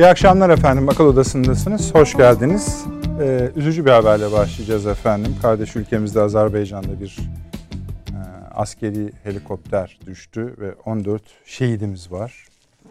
[0.00, 0.88] İyi akşamlar efendim.
[0.88, 1.94] Akıl Odası'ndasınız.
[1.94, 2.84] Hoş geldiniz.
[3.20, 5.36] Ee, üzücü bir haberle başlayacağız efendim.
[5.42, 7.18] Kardeş ülkemizde Azerbaycan'da bir
[8.08, 8.18] e,
[8.54, 12.46] askeri helikopter düştü ve 14 şehidimiz var.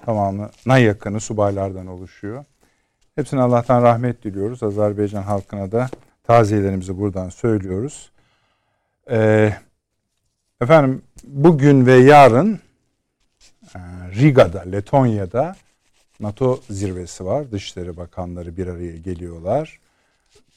[0.06, 2.46] Tamamına yakını subaylardan oluşuyor.
[3.16, 4.64] Hepsine Allah'tan rahmet diliyoruz.
[4.64, 5.90] Azerbaycan halkına da
[6.24, 8.12] taziyelerimizi buradan söylüyoruz.
[9.12, 9.54] Ee,
[10.62, 12.60] efendim bugün ve yarın
[13.76, 13.80] e,
[14.16, 15.56] Riga'da, Letonya'da
[16.20, 17.52] NATO zirvesi var.
[17.52, 19.80] Dışişleri Bakanları bir araya geliyorlar.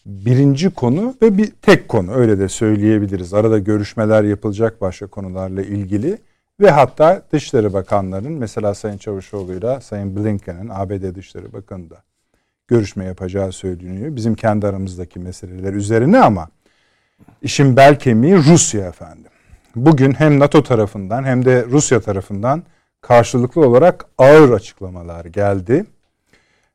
[0.06, 3.34] Birinci konu ve bir tek konu öyle de söyleyebiliriz.
[3.34, 6.18] Arada görüşmeler yapılacak başka konularla ilgili
[6.60, 12.02] ve hatta Dışişleri Bakanlarının mesela Sayın Çavuşoğlu'yla Sayın Blinken'in ABD Dışişleri Bakanı da
[12.68, 14.16] görüşme yapacağı söyleniyor.
[14.16, 16.48] Bizim kendi aramızdaki meseleler üzerine ama
[17.42, 19.30] işin bel kemiği Rusya efendim.
[19.76, 22.62] Bugün hem NATO tarafından hem de Rusya tarafından
[23.02, 25.84] karşılıklı olarak ağır açıklamalar geldi.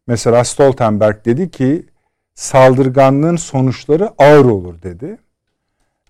[0.08, 1.86] Mesela Stoltenberg dedi ki
[2.36, 5.18] saldırganlığın sonuçları ağır olur dedi.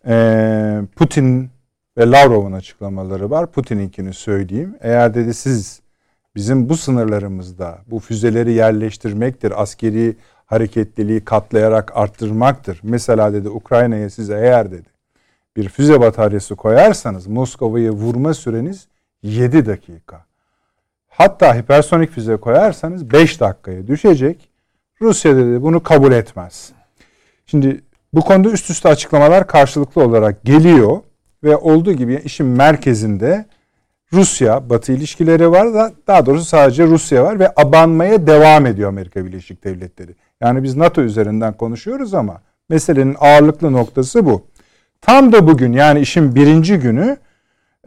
[0.08, 1.50] Ee, Putin
[1.98, 3.52] ve Lavrov'un açıklamaları var.
[3.52, 4.76] Putin'inkini söyleyeyim.
[4.82, 5.82] Eğer dedi siz
[6.36, 10.16] bizim bu sınırlarımızda bu füzeleri yerleştirmektir, askeri
[10.46, 12.80] hareketliliği katlayarak arttırmaktır.
[12.84, 14.90] Mesela dedi Ukrayna'ya siz eğer dedi
[15.58, 18.88] bir füze bataryası koyarsanız Moskova'yı vurma süreniz
[19.23, 20.26] 7 dakika.
[21.08, 24.50] Hatta hipersonik füze koyarsanız 5 dakikaya düşecek.
[25.02, 26.72] Rusya dedi bunu kabul etmez.
[27.46, 27.82] Şimdi
[28.14, 31.00] bu konuda üst üste açıklamalar karşılıklı olarak geliyor
[31.44, 33.46] ve olduğu gibi işin merkezinde
[34.14, 39.26] Rusya, Batı ilişkileri var da daha doğrusu sadece Rusya var ve abanmaya devam ediyor Amerika
[39.26, 40.16] Birleşik Devletleri.
[40.42, 44.46] Yani biz NATO üzerinden konuşuyoruz ama meselenin ağırlıklı noktası bu.
[45.02, 47.18] Tam da bugün yani işin birinci günü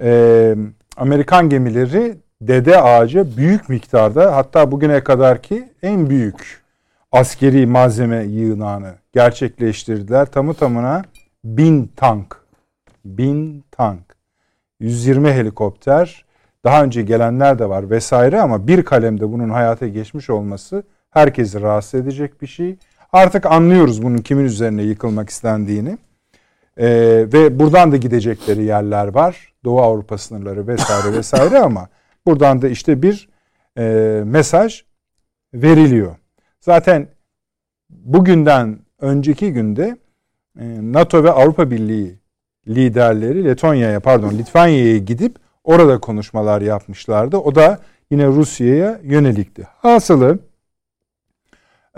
[0.01, 0.55] e,
[1.01, 6.61] Amerikan gemileri Dede Ağacı büyük miktarda hatta bugüne kadarki en büyük
[7.13, 10.27] askeri malzeme yığınağını gerçekleştirdiler.
[10.27, 11.03] Tamı tamına
[11.45, 12.37] bin tank,
[13.05, 14.17] bin tank,
[14.81, 16.25] 120 helikopter,
[16.65, 22.01] daha önce gelenler de var vesaire ama bir kalemde bunun hayata geçmiş olması herkesi rahatsız
[22.01, 22.77] edecek bir şey.
[23.13, 25.99] Artık anlıyoruz bunun kimin üzerine yıkılmak istendiğini.
[26.81, 29.53] Ee, ve buradan da gidecekleri yerler var.
[29.65, 31.89] Doğu Avrupa sınırları vesaire vesaire ama
[32.27, 33.29] buradan da işte bir
[33.79, 33.83] e,
[34.25, 34.83] mesaj
[35.55, 36.17] veriliyor.
[36.61, 37.09] Zaten
[37.91, 39.97] bugünden önceki günde
[40.61, 42.19] e, NATO ve Avrupa Birliği
[42.69, 47.37] liderleri Letonya'ya pardon Litvanya'ya gidip orada konuşmalar yapmışlardı.
[47.37, 47.79] O da
[48.11, 49.67] yine Rusya'ya yönelikti.
[49.79, 50.39] Hasılı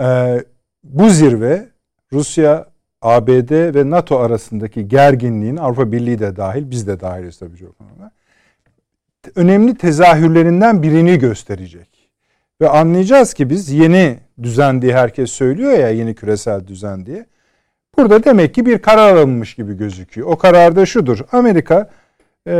[0.00, 0.38] e,
[0.84, 1.69] bu zirve
[2.12, 2.72] Rusya
[3.03, 8.13] ABD ve NATO arasındaki gerginliğin Avrupa Birliği de dahil, biz de dahiliz tabii çok konuda.
[9.35, 11.89] Önemli tezahürlerinden birini gösterecek.
[12.61, 17.27] Ve anlayacağız ki biz yeni düzen diye herkes söylüyor ya yeni küresel düzen diye.
[17.99, 20.29] Burada demek ki bir karar alınmış gibi gözüküyor.
[20.29, 21.19] O karar da şudur.
[21.33, 21.91] Amerika
[22.47, 22.55] e,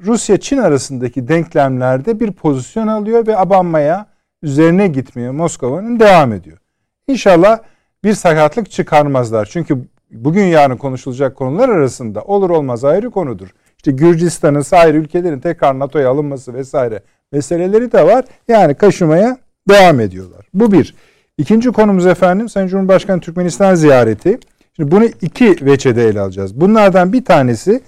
[0.00, 4.06] Rusya-Çin arasındaki denklemlerde bir pozisyon alıyor ve abanmaya
[4.42, 6.58] üzerine gitmeye Moskova'nın devam ediyor.
[7.06, 7.58] İnşallah
[8.04, 9.48] bir sakatlık çıkarmazlar.
[9.52, 9.78] Çünkü
[10.10, 13.48] bugün yarın konuşulacak konular arasında olur olmaz ayrı konudur.
[13.76, 17.02] İşte Gürcistan'ın sahil ülkelerin tekrar NATO'ya alınması vesaire
[17.32, 18.24] meseleleri de var.
[18.48, 20.46] Yani kaşımaya devam ediyorlar.
[20.54, 20.94] Bu bir.
[21.38, 24.38] İkinci konumuz efendim Sayın Cumhurbaşkanı Türkmenistan ziyareti.
[24.76, 26.60] Şimdi bunu iki veçede ele alacağız.
[26.60, 27.80] Bunlardan bir tanesi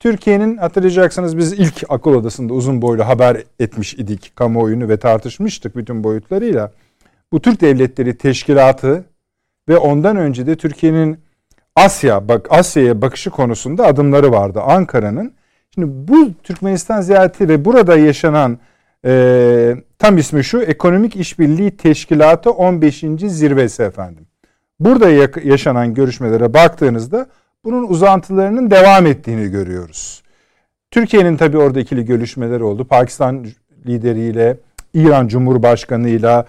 [0.00, 6.04] Türkiye'nin hatırlayacaksınız biz ilk akıl odasında uzun boylu haber etmiş idik kamuoyunu ve tartışmıştık bütün
[6.04, 6.72] boyutlarıyla.
[7.32, 9.04] Bu Türk Devletleri Teşkilatı
[9.68, 11.18] ve ondan önce de Türkiye'nin
[11.76, 15.32] Asya bak Asya'ya bakışı konusunda adımları vardı Ankara'nın.
[15.74, 18.58] Şimdi bu Türkmenistan ziyareti ve burada yaşanan
[19.04, 23.04] e, tam ismi şu Ekonomik İşbirliği Teşkilatı 15.
[23.28, 24.26] zirvesi efendim.
[24.80, 25.10] Burada
[25.44, 27.26] yaşanan görüşmelere baktığınızda
[27.64, 30.22] bunun uzantılarının devam ettiğini görüyoruz.
[30.90, 32.84] Türkiye'nin tabii orada ikili görüşmeleri oldu.
[32.84, 33.46] Pakistan
[33.86, 34.56] lideriyle,
[34.94, 36.46] İran Cumhurbaşkanı'yla,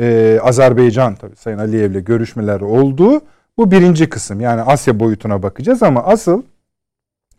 [0.00, 3.20] e, Azerbaycan tabii Sayın Aliyev'le görüşmeler oldu.
[3.58, 6.42] Bu birinci kısım yani Asya boyutuna bakacağız ama asıl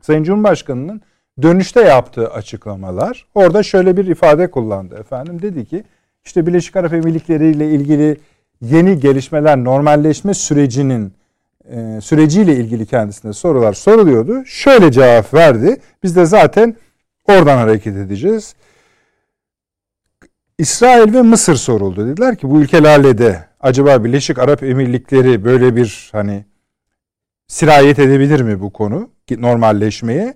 [0.02, 1.02] Sayın Cumhurbaşkanı'nın
[1.42, 5.42] dönüşte yaptığı açıklamalar orada şöyle bir ifade kullandı efendim.
[5.42, 5.84] Dedi ki
[6.26, 8.18] işte Birleşik Arap Emirlikleri ile ilgili
[8.62, 11.14] yeni gelişmeler normalleşme sürecinin
[11.72, 14.46] e, süreciyle ilgili kendisine sorular soruluyordu.
[14.46, 15.78] Şöyle cevap verdi.
[16.04, 16.76] Biz de zaten
[17.26, 18.56] oradan hareket edeceğiz.
[20.58, 22.08] İsrail ve Mısır soruldu.
[22.08, 26.46] Dediler ki bu ülkelerle de acaba Birleşik Arap Emirlikleri böyle bir hani
[27.48, 30.34] sirayet edebilir mi bu konu normalleşmeye?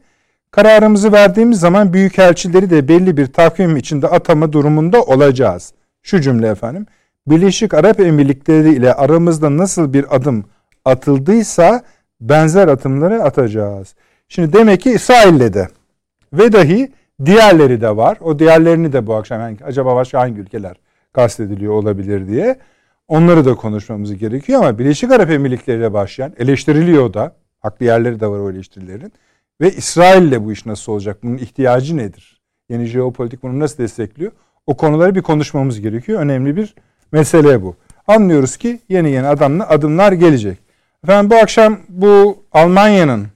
[0.51, 5.73] Kararımızı verdiğimiz zaman büyükelçileri de belli bir takvim içinde atama durumunda olacağız.
[6.03, 6.85] Şu cümle efendim.
[7.27, 10.45] Birleşik Arap Emirlikleri ile aramızda nasıl bir adım
[10.85, 11.83] atıldıysa
[12.21, 13.95] benzer atımları atacağız.
[14.29, 15.67] Şimdi demek ki İsrail'le de
[16.33, 16.91] ve dahi
[17.25, 18.17] diğerleri de var.
[18.21, 20.75] O diğerlerini de bu akşam yani acaba başka hangi ülkeler
[21.13, 22.59] kastediliyor olabilir diye
[23.07, 28.27] onları da konuşmamız gerekiyor ama Birleşik Arap Emirlikleri ile başlayan eleştiriliyor da haklı yerleri de
[28.27, 29.13] var o eleştirilerin
[29.61, 31.23] ve İsrail ile bu iş nasıl olacak?
[31.23, 32.41] Bunun ihtiyacı nedir?
[32.69, 34.31] Yeni jeopolitik bunu nasıl destekliyor?
[34.67, 36.19] O konuları bir konuşmamız gerekiyor.
[36.19, 36.75] Önemli bir
[37.11, 37.75] mesele bu.
[38.07, 40.57] Anlıyoruz ki yeni yeni adımlar, adımlar gelecek.
[41.03, 43.27] Efendim bu akşam bu Almanya'nın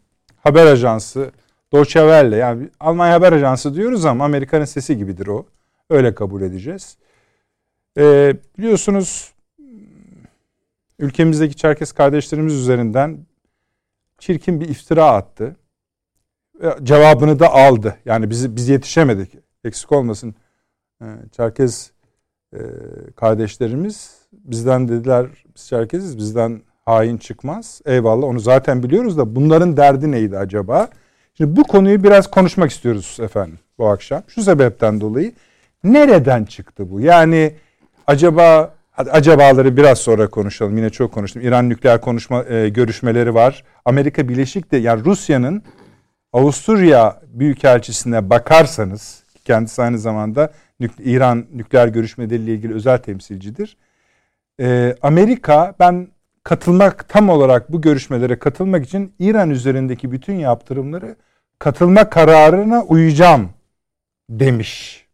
[0.44, 1.32] haber ajansı
[1.74, 5.46] Deutsche Welle yani Almanya haber ajansı diyoruz ama Amerika'nın sesi gibidir o.
[5.90, 6.98] Öyle kabul edeceğiz.
[7.98, 9.34] Ee, biliyorsunuz
[11.00, 13.26] ülkemizdeki Çerkes kardeşlerimiz üzerinden
[14.18, 15.56] çirkin bir iftira attı.
[16.84, 17.98] Cevabını da aldı.
[18.06, 19.36] Yani biz, biz yetişemedik.
[19.64, 20.36] Eksik olmasın.
[21.02, 21.92] Ee, Çerkez
[22.54, 22.60] e,
[23.16, 27.82] kardeşlerimiz bizden dediler biz Çerkeziz bizden hain çıkmaz.
[27.86, 30.90] Eyvallah onu zaten biliyoruz da bunların derdi neydi acaba?
[31.38, 34.24] Şimdi bu konuyu biraz konuşmak istiyoruz efendim bu akşam.
[34.28, 35.34] Şu sebepten dolayı
[35.84, 37.02] nereden çıktı bu?
[37.02, 37.54] Yani
[38.08, 40.78] acaba acabaları biraz sonra konuşalım.
[40.78, 41.42] Yine çok konuştum.
[41.42, 43.64] İran nükleer konuşma e, görüşmeleri var.
[43.86, 45.64] Amerika Birleşik de yani Rusya'nın
[46.34, 53.78] Avusturya Büyükelçisi'ne bakarsanız kendisi aynı zamanda nük İran nükleer görüşmeleriyle ilgili özel temsilcidir.
[54.60, 56.08] E, Amerika ben
[56.46, 61.16] katılmak tam olarak bu görüşmelere katılmak için İran üzerindeki bütün yaptırımları
[61.60, 63.50] katılma kararına uyacağım
[64.30, 65.06] demiş.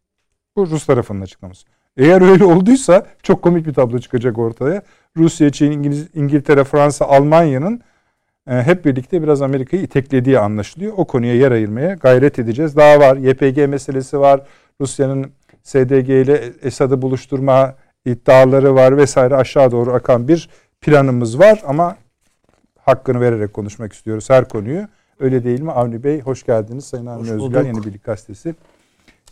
[0.56, 1.68] Bu Rus tarafının açıklaması.
[1.98, 4.82] Eğer öyle olduysa çok komik bir tablo çıkacak ortaya.
[5.18, 7.82] Rusya, Çin, İngiliz, İngiltere, Fransa, Almanya'nın
[8.48, 10.94] e, hep birlikte biraz Amerika'yı iteklediği anlaşılıyor.
[10.98, 12.76] O konuya yer ayırmaya gayret edeceğiz.
[12.76, 13.18] Daha var.
[13.18, 14.42] YPG meselesi var.
[14.82, 15.32] Rusya'nın
[15.64, 17.76] SDG ile Esad'ı buluşturma
[18.06, 20.50] iddiaları var vesaire aşağı doğru akan bir
[20.82, 21.98] planımız var ama
[22.80, 24.88] hakkını vererek konuşmak istiyoruz her konuyu.
[25.20, 26.22] Öyle değil mi Avni Bey?
[26.22, 28.56] Hoş geldiniz Sayın Avni Özgür, Yeni Birlik Gazetesi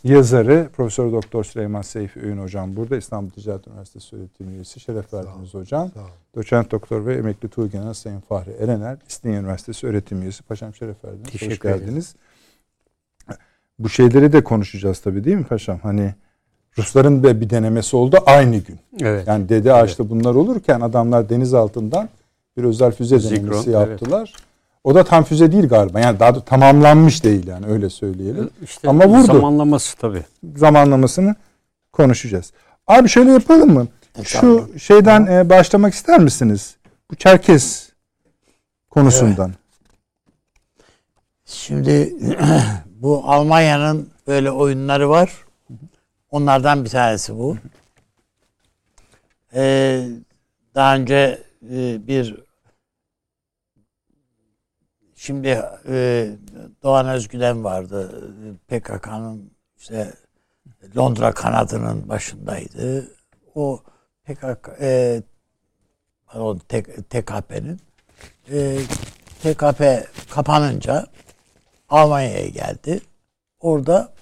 [0.04, 5.54] yazarı Profesör Doktor Süleyman Seyfi Öğün hocam burada İstanbul Ticaret Üniversitesi öğretim üyesi şeref verdiniz
[5.54, 5.90] hocam.
[6.34, 10.42] Doçent doktor ve emekli Tuğgenel Sayın Fahri Erener İstinye Üniversitesi öğretim üyesi.
[10.42, 11.30] Paşam şeref verdiniz.
[11.30, 12.14] Teşekkür Hoş geldiniz.
[13.26, 13.40] Ederim.
[13.78, 15.78] Bu şeyleri de konuşacağız tabii değil mi paşam?
[15.78, 16.14] Hani
[16.78, 18.78] Rusların da bir denemesi oldu aynı gün.
[19.00, 19.28] Evet.
[19.28, 20.12] Yani Dede Ağaç'ta evet.
[20.12, 22.08] bunlar olurken adamlar deniz altından
[22.56, 24.32] bir özel füze Zikron, denemesi yaptılar.
[24.34, 24.50] Evet.
[24.84, 26.00] O da tam füze değil galiba.
[26.00, 28.50] Yani daha da tamamlanmış değil yani öyle söyleyelim.
[28.62, 29.26] İşte Ama vurdu.
[29.26, 30.24] Zamanlaması tabii.
[30.56, 31.34] Zamanlamasını
[31.92, 32.52] konuşacağız.
[32.86, 33.86] Abi şöyle yapalım mı?
[34.18, 36.76] E, Şu şeyden e, başlamak ister misiniz?
[37.10, 37.92] Bu Çerkez
[38.90, 39.48] konusundan.
[39.48, 39.58] Evet.
[41.44, 42.14] Şimdi
[42.86, 45.30] bu Almanya'nın böyle oyunları var.
[46.30, 47.56] Onlardan bir tanesi bu.
[49.54, 50.08] Ee,
[50.74, 52.44] daha önce e, bir
[55.16, 56.28] şimdi e,
[56.82, 58.30] Doğan Özgülen vardı.
[58.68, 60.12] PKK'nın işte
[60.96, 63.12] Londra kanadının başındaydı.
[63.54, 63.82] O
[64.24, 65.22] PKK e,
[66.26, 66.58] pardon,
[67.10, 67.80] TKP'nin
[68.50, 68.78] e,
[69.42, 71.06] TKP kapanınca
[71.88, 73.00] Almanya'ya geldi.
[73.60, 74.12] Orada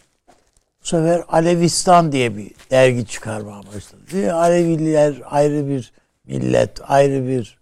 [0.86, 4.34] sefer Alevistan diye bir dergi çıkarmaya başladı.
[4.34, 5.92] Aleviler ayrı bir
[6.24, 7.58] millet, ayrı bir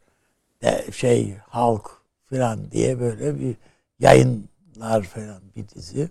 [0.92, 1.90] şey halk
[2.30, 3.56] falan diye böyle bir
[3.98, 6.08] yayınlar falan bir dizi.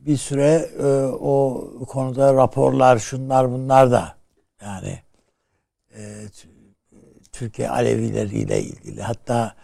[0.00, 4.16] Bir süre e, o konuda raporlar şunlar bunlar da
[4.62, 4.98] yani
[5.96, 6.24] e,
[7.32, 9.54] Türkiye Alevileriyle ilgili hatta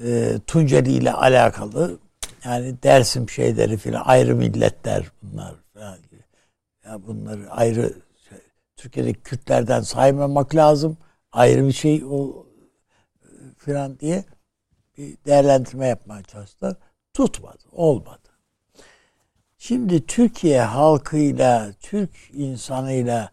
[0.00, 1.98] e, Tunceli ile alakalı
[2.44, 5.98] yani Dersim şeyleri filan ayrı milletler bunlar falan.
[6.84, 7.94] Ya bunları ayrı
[8.28, 8.38] şey,
[8.76, 10.96] Türkiye'deki Kürtlerden saymamak lazım.
[11.32, 12.46] Ayrı bir şey o
[13.58, 14.24] filan diye
[14.98, 16.76] bir değerlendirme yapmaya çalıştılar.
[17.14, 18.28] Tutmadı, olmadı.
[19.58, 23.30] Şimdi Türkiye halkıyla, Türk insanıyla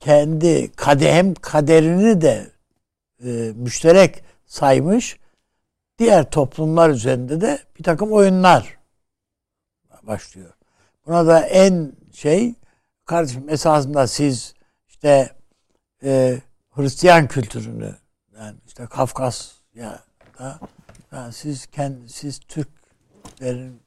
[0.00, 2.50] kendi kadem kaderini de
[3.24, 5.18] e, müşterek saymış
[5.98, 8.78] diğer toplumlar üzerinde de bir takım oyunlar
[10.02, 10.52] başlıyor.
[11.06, 12.54] Buna da en şey
[13.04, 14.54] kardeşim esasında siz
[14.88, 15.30] işte
[16.04, 17.94] e, Hristiyan kültürünü
[18.38, 20.02] yani işte Kafkasya
[20.38, 20.58] da
[21.12, 23.80] yani siz kendi siz Türklerin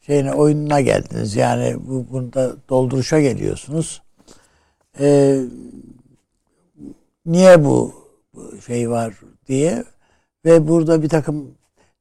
[0.00, 1.36] şeyine oyununa geldiniz.
[1.36, 4.02] Yani bu bunda dolduruşa geliyorsunuz.
[5.00, 5.40] Ee,
[7.26, 7.94] niye bu
[8.66, 9.14] şey var
[9.46, 9.84] diye
[10.44, 11.54] ve burada bir takım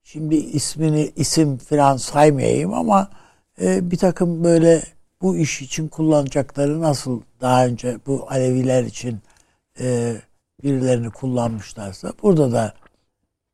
[0.04, 3.10] şimdi ismini isim falan saymayayım ama
[3.62, 4.84] e, bir takım böyle
[5.22, 9.20] bu iş için kullanacakları nasıl daha önce bu Aleviler için
[9.80, 10.16] e,
[10.64, 12.74] birilerini kullanmışlarsa burada da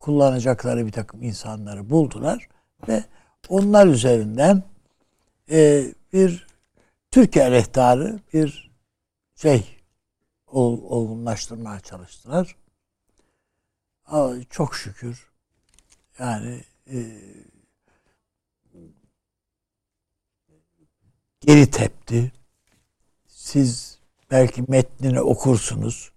[0.00, 2.48] kullanacakları bir takım insanları buldular
[2.88, 3.04] ve
[3.48, 4.62] onlar üzerinden
[5.50, 6.46] e, bir
[7.10, 8.70] Türkiye rehtarı bir
[9.34, 9.64] şey
[10.46, 12.56] ol, olgunlaştırmaya çalıştılar.
[14.50, 15.28] Çok şükür
[16.18, 16.96] yani e,
[21.40, 22.32] geri tepti.
[23.28, 23.98] Siz
[24.30, 26.12] belki metnini okursunuz.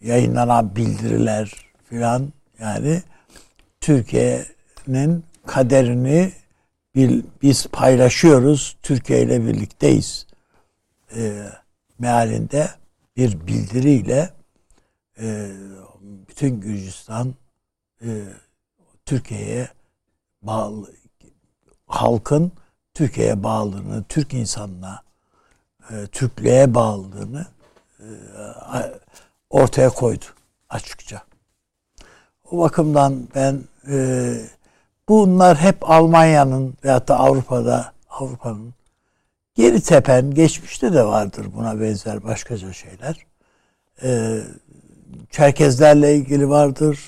[0.00, 3.02] Yayınlanan bildiriler filan yani
[3.80, 6.32] Türkiye'nin kaderini
[7.42, 8.76] biz paylaşıyoruz.
[8.82, 10.26] Türkiye ile birlikteyiz.
[11.16, 11.46] E,
[11.98, 12.70] mealinde
[13.16, 14.30] bir bildiriyle
[15.20, 15.50] e,
[16.40, 17.34] bütün Gürcistan
[18.02, 18.08] e,
[19.06, 19.68] Türkiye'ye
[20.42, 20.92] bağlı
[21.86, 22.52] halkın
[22.94, 25.02] Türkiye'ye bağlılığını, Türk insanına,
[25.90, 27.46] e, Türklüğe bağlılığını
[27.98, 28.06] e,
[29.50, 30.24] ortaya koydu
[30.68, 31.22] açıkça.
[32.50, 34.34] O bakımdan ben e,
[35.08, 38.74] bunlar hep Almanya'nın veyahut da Avrupa'da Avrupa'nın
[39.54, 43.26] geri tepen geçmişte de vardır buna benzer başkaca şeyler.
[44.02, 44.40] E,
[45.30, 46.98] Çerkezlerle ilgili vardır.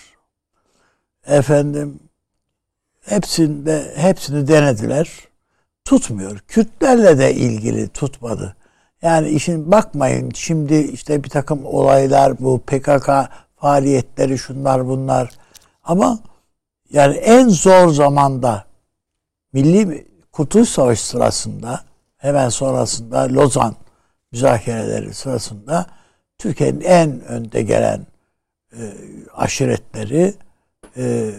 [1.26, 2.00] Efendim
[3.00, 5.11] hepsinde hepsini denediler.
[5.85, 6.38] Tutmuyor.
[6.38, 8.57] Kürtlerle de ilgili tutmadı.
[9.02, 13.11] Yani işin bakmayın şimdi işte bir takım olaylar bu PKK
[13.57, 15.31] faaliyetleri şunlar bunlar
[15.85, 16.19] ama
[16.91, 18.64] yani en zor zamanda
[19.52, 21.81] Milli Kurtuluş Savaşı sırasında
[22.17, 23.76] hemen sonrasında Lozan
[24.33, 25.87] müzakereleri sırasında
[26.38, 28.07] Türkiye'nin en önde gelen
[28.79, 28.95] e,
[29.35, 30.35] aşiretleri
[30.97, 31.31] e,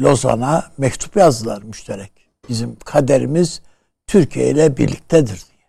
[0.00, 2.12] Lozan'a mektup yazdılar müşterek.
[2.48, 3.62] Bizim kaderimiz
[4.06, 5.66] Türkiye ile birliktedir diye.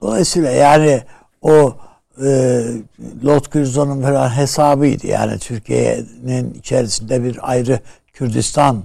[0.00, 1.02] Dolayısıyla yani
[1.40, 1.76] o
[2.22, 2.26] e,
[3.24, 5.06] Lord Curzon'un falan hesabıydı.
[5.06, 7.80] Yani Türkiye'nin içerisinde bir ayrı
[8.12, 8.84] Kürdistan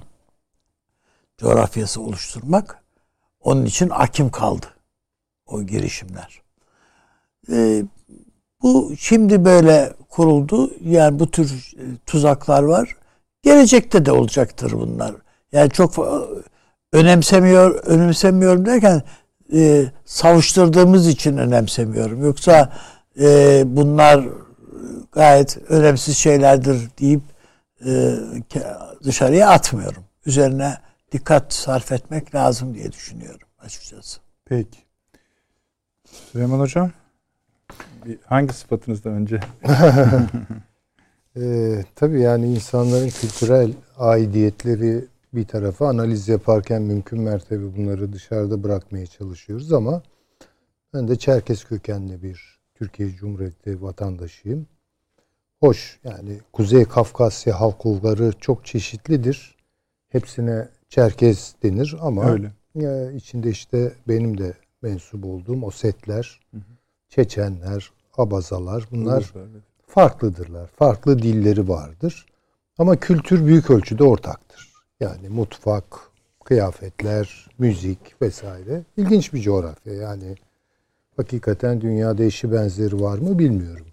[1.38, 2.84] coğrafyası oluşturmak.
[3.40, 4.66] Onun için akim kaldı
[5.46, 6.42] o girişimler.
[7.52, 7.84] E,
[8.64, 10.70] bu şimdi böyle kuruldu.
[10.80, 12.96] Yani bu tür e, tuzaklar var.
[13.42, 15.14] Gelecekte de olacaktır bunlar.
[15.52, 15.94] Yani çok
[16.92, 19.02] önemsemiyor, önemsemiyorum derken
[19.52, 22.24] e, savuşturduğumuz için önemsemiyorum.
[22.24, 22.72] Yoksa
[23.20, 24.24] e, bunlar
[25.12, 27.22] gayet önemsiz şeylerdir deyip
[27.86, 28.14] e,
[29.02, 30.04] dışarıya atmıyorum.
[30.26, 30.78] Üzerine
[31.12, 34.20] dikkat sarf etmek lazım diye düşünüyorum açıkçası.
[34.44, 34.78] Peki.
[36.32, 36.90] Süleyman Hocam
[38.24, 39.40] hangi sıfatınızda önce?
[41.36, 45.04] e, tabii yani insanların kültürel aidiyetleri
[45.34, 50.02] bir tarafa analiz yaparken mümkün mertebe bunları dışarıda bırakmaya çalışıyoruz ama
[50.94, 54.66] ben de Çerkes kökenli bir Türkiye Cumhuriyeti vatandaşıyım.
[55.60, 59.56] Hoş yani Kuzey Kafkasya halkları çok çeşitlidir.
[60.08, 62.52] Hepsine Çerkez denir ama Öyle.
[63.16, 66.73] İçinde işte benim de mensup olduğum o setler, hı hı.
[67.14, 69.32] Çeçenler, Abazalar bunlar
[69.86, 70.66] farklıdırlar.
[70.66, 72.26] Farklı dilleri vardır.
[72.78, 74.72] Ama kültür büyük ölçüde ortaktır.
[75.00, 75.84] Yani mutfak,
[76.44, 78.82] kıyafetler, müzik vesaire.
[78.96, 80.34] İlginç bir coğrafya yani.
[81.16, 83.86] Hakikaten dünyada eşi benzeri var mı bilmiyorum.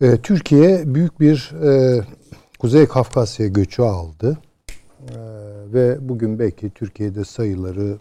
[0.00, 2.00] Ee, Türkiye büyük bir e,
[2.58, 4.38] Kuzey Kafkasya göçü aldı.
[5.08, 5.14] Ee,
[5.72, 7.98] ve bugün belki Türkiye'de sayıları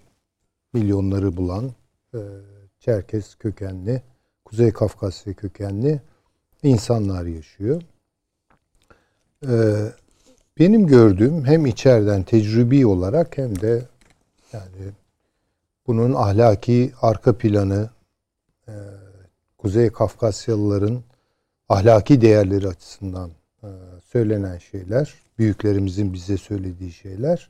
[0.73, 1.71] milyonları bulan
[2.13, 2.19] e,
[2.89, 4.01] Çerkes kökenli,
[4.45, 6.01] Kuzey Kafkasya kökenli
[6.63, 7.81] insanlar yaşıyor.
[9.47, 9.91] Ee,
[10.59, 13.85] benim gördüğüm hem içeriden tecrübi olarak hem de
[14.53, 14.93] yani
[15.87, 17.89] bunun ahlaki arka planı
[18.67, 18.73] e,
[19.57, 21.03] Kuzey Kafkasyalıların
[21.69, 23.31] ahlaki değerleri açısından
[23.63, 23.67] e,
[24.05, 27.49] söylenen şeyler, büyüklerimizin bize söylediği şeyler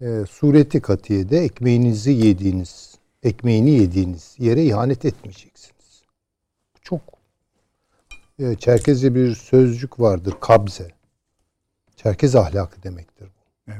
[0.00, 2.95] e, sureti katiyede ekmeğinizi yediğiniz,
[3.26, 6.02] ekmeğini yediğiniz yere ihanet etmeyeceksiniz.
[6.82, 7.00] Çok
[8.38, 10.88] e, Çerkezce bir sözcük vardır, kabze.
[11.96, 13.72] Çerkez ahlakı demektir bu.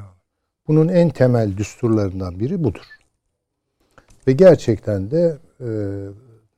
[0.69, 2.87] Bunun en temel düsturlarından biri budur.
[4.27, 5.69] Ve gerçekten de e,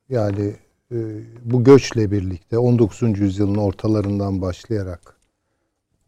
[0.09, 0.54] yani
[0.92, 0.97] e,
[1.45, 3.02] bu göçle birlikte 19.
[3.02, 5.16] yüzyılın ortalarından başlayarak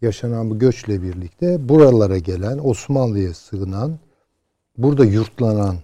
[0.02, 3.99] yaşanan bu göçle birlikte buralara gelen, Osmanlı'ya sığınan,
[4.78, 5.76] burada yurtlanan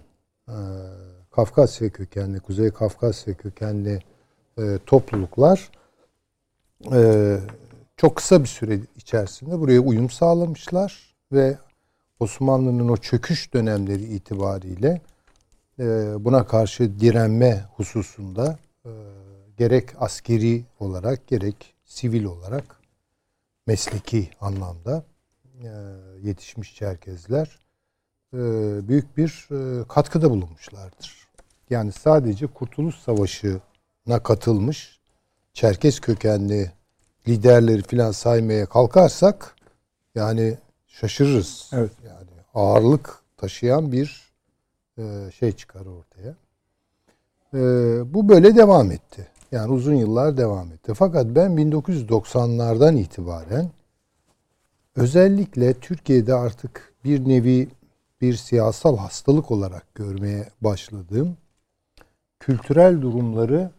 [1.31, 3.99] Kafkasya kökenli, Kuzey Kafkasya kökenli
[4.57, 5.71] e, topluluklar
[6.93, 7.37] e,
[7.97, 11.57] çok kısa bir süre içerisinde buraya uyum sağlamışlar ve
[12.19, 15.01] Osmanlı'nın o çöküş dönemleri itibariyle
[15.79, 15.85] e,
[16.19, 18.59] buna karşı direnme hususunda
[19.57, 22.81] gerek askeri olarak gerek sivil olarak
[23.67, 25.03] mesleki anlamda
[26.21, 27.66] yetişmiş Çerkezler
[28.87, 31.27] büyük bir e, katkıda bulunmuşlardır.
[31.69, 34.97] Yani sadece Kurtuluş Savaşı'na katılmış
[35.53, 36.71] Çerkez kökenli
[37.27, 39.55] liderleri filan saymaya kalkarsak
[40.15, 40.57] yani
[40.87, 41.69] şaşırırız.
[41.73, 41.91] Evet.
[42.05, 44.31] Yani ağırlık taşıyan bir
[44.97, 46.35] e, şey çıkar ortaya.
[47.53, 47.59] E,
[48.13, 49.27] bu böyle devam etti.
[49.51, 50.93] Yani uzun yıllar devam etti.
[50.93, 53.71] Fakat ben 1990'lardan itibaren
[54.95, 57.67] özellikle Türkiye'de artık bir nevi
[58.21, 61.37] bir siyasal hastalık olarak görmeye başladığım
[62.39, 63.71] kültürel durumları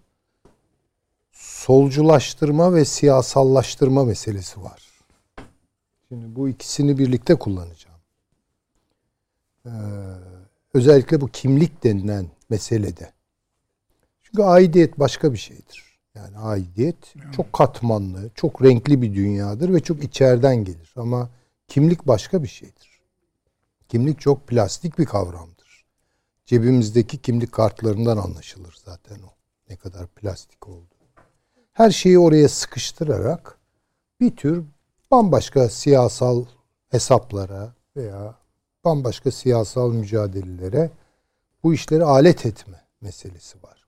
[1.33, 4.88] solculaştırma ve siyasallaştırma meselesi var.
[6.09, 7.99] Şimdi bu ikisini birlikte kullanacağım.
[9.66, 9.71] Ee,
[10.75, 13.12] özellikle bu kimlik denilen meselede.
[14.23, 15.99] Çünkü aidiyet başka bir şeydir.
[16.14, 20.95] Yani aidiyet çok katmanlı, çok renkli bir dünyadır ve çok içeriden gelir.
[20.97, 21.30] Ama
[21.68, 22.88] kimlik başka bir şeydir.
[23.88, 25.85] Kimlik çok plastik bir kavramdır.
[26.47, 29.30] Cebimizdeki kimlik kartlarından anlaşılır zaten o.
[29.71, 30.95] Ne kadar plastik oldu.
[31.73, 33.59] Her şeyi oraya sıkıştırarak
[34.21, 34.64] bir tür
[35.11, 36.45] bambaşka siyasal
[36.88, 38.35] hesaplara veya
[38.85, 40.90] bambaşka siyasal mücadelelere
[41.62, 43.87] bu işleri alet etme meselesi var.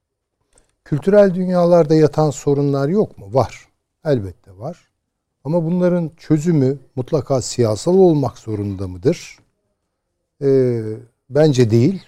[0.85, 3.35] Kültürel dünyalarda yatan sorunlar yok mu?
[3.35, 3.69] Var.
[4.05, 4.91] Elbette var.
[5.45, 9.39] Ama bunların çözümü mutlaka siyasal olmak zorunda mıdır?
[10.43, 10.83] Ee,
[11.31, 12.03] bence değil.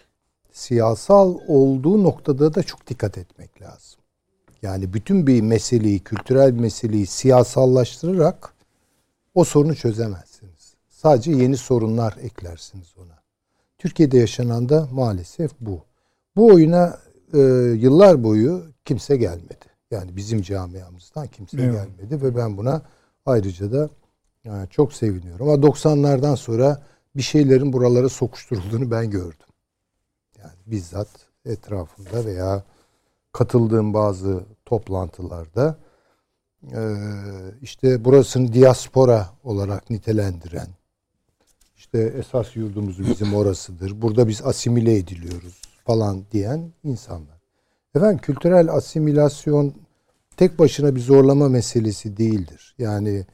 [0.53, 4.01] Siyasal olduğu noktada da çok dikkat etmek lazım.
[4.63, 8.55] Yani bütün bir meseleyi, kültürel bir meseleyi siyasallaştırarak
[9.35, 10.75] o sorunu çözemezsiniz.
[10.89, 13.23] Sadece yeni sorunlar eklersiniz ona.
[13.79, 15.81] Türkiye'de yaşanan da maalesef bu.
[16.37, 16.99] Bu oyuna
[17.35, 17.39] e,
[17.77, 19.65] yıllar boyu kimse gelmedi.
[19.91, 21.73] Yani bizim camiamızdan kimse evet.
[21.73, 22.83] gelmedi ve ben buna
[23.27, 23.89] ayrıca da
[24.45, 25.49] yani çok seviniyorum.
[25.49, 26.83] Ama 90'lardan sonra
[27.17, 29.47] bir şeylerin buralara sokuşturulduğunu ben gördüm.
[30.39, 31.09] Yani bizzat
[31.45, 32.65] etrafımda veya
[33.33, 35.79] katıldığım bazı toplantılarda
[37.63, 40.69] işte burasını diaspora olarak nitelendiren
[41.77, 44.03] işte esas yurdumuz bizim orasıdır.
[44.03, 47.43] Burada biz asimile ediliyoruz falan diyen insanlar.
[47.95, 49.75] Efendim kültürel asimilasyon
[50.37, 52.75] tek başına bir zorlama meselesi değildir.
[52.79, 53.27] Yani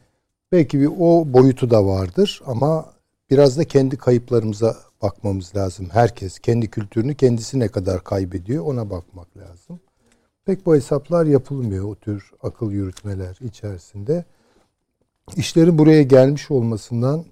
[0.52, 2.92] belki bir o boyutu da vardır ama
[3.30, 5.88] biraz da kendi kayıplarımıza bakmamız lazım.
[5.92, 9.80] Herkes kendi kültürünü kendisi ne kadar kaybediyor ona bakmak lazım.
[10.44, 14.24] Pek bu hesaplar yapılmıyor o tür akıl yürütmeler içerisinde.
[15.36, 17.24] İşlerin buraya gelmiş olmasından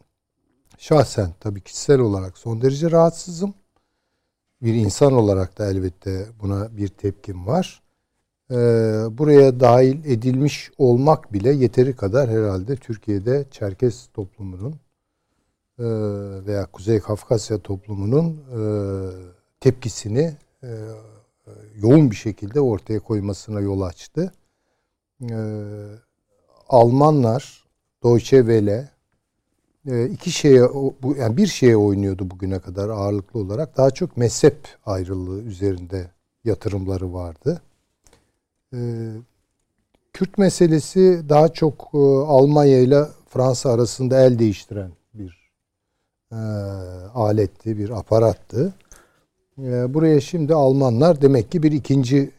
[0.79, 3.55] şahsen tabii kişisel olarak son derece rahatsızım
[4.63, 7.83] bir insan olarak da elbette buna bir tepkim var.
[8.51, 8.55] Ee,
[9.11, 14.75] buraya dahil edilmiş olmak bile yeteri kadar herhalde Türkiye'de Çerkes toplumunun
[15.79, 18.61] veya Kuzey Kafkasya toplumunun e,
[19.61, 20.71] tepkisini e,
[21.77, 24.33] yoğun bir şekilde ortaya koymasına yol açtı.
[26.69, 27.65] Almanlar,
[28.05, 28.91] Deutsche Welle,
[29.91, 30.63] e, iki şeye
[31.03, 33.77] bu yani bir şeye oynuyordu bugüne kadar ağırlıklı olarak.
[33.77, 36.11] Daha çok mezhep ayrılığı üzerinde
[36.45, 37.63] yatırımları vardı.
[38.75, 38.79] E,
[40.13, 41.91] Kürt meselesi daha çok
[42.27, 44.91] Almanya ile Fransa arasında el değiştiren
[46.33, 46.37] e,
[47.15, 48.75] aletti, bir aparattı.
[49.59, 52.31] E, buraya şimdi Almanlar demek ki bir ikinci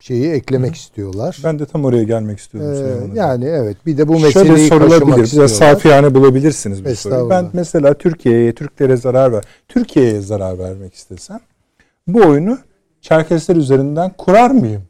[0.00, 0.74] şeyi eklemek Hı.
[0.74, 1.38] istiyorlar.
[1.44, 3.12] Ben de tam oraya gelmek istiyordum.
[3.14, 5.22] Ee, yani evet bir de bu meseleyi Şöyle sorulabilir.
[5.22, 7.30] Bize safiyane bulabilirsiniz bu soruyu.
[7.30, 9.44] Ben mesela Türkiye'ye, Türklere zarar ver.
[9.68, 11.40] Türkiye'ye zarar vermek istesem
[12.06, 12.58] bu oyunu
[13.00, 14.82] Çerkesler üzerinden kurar mıyım?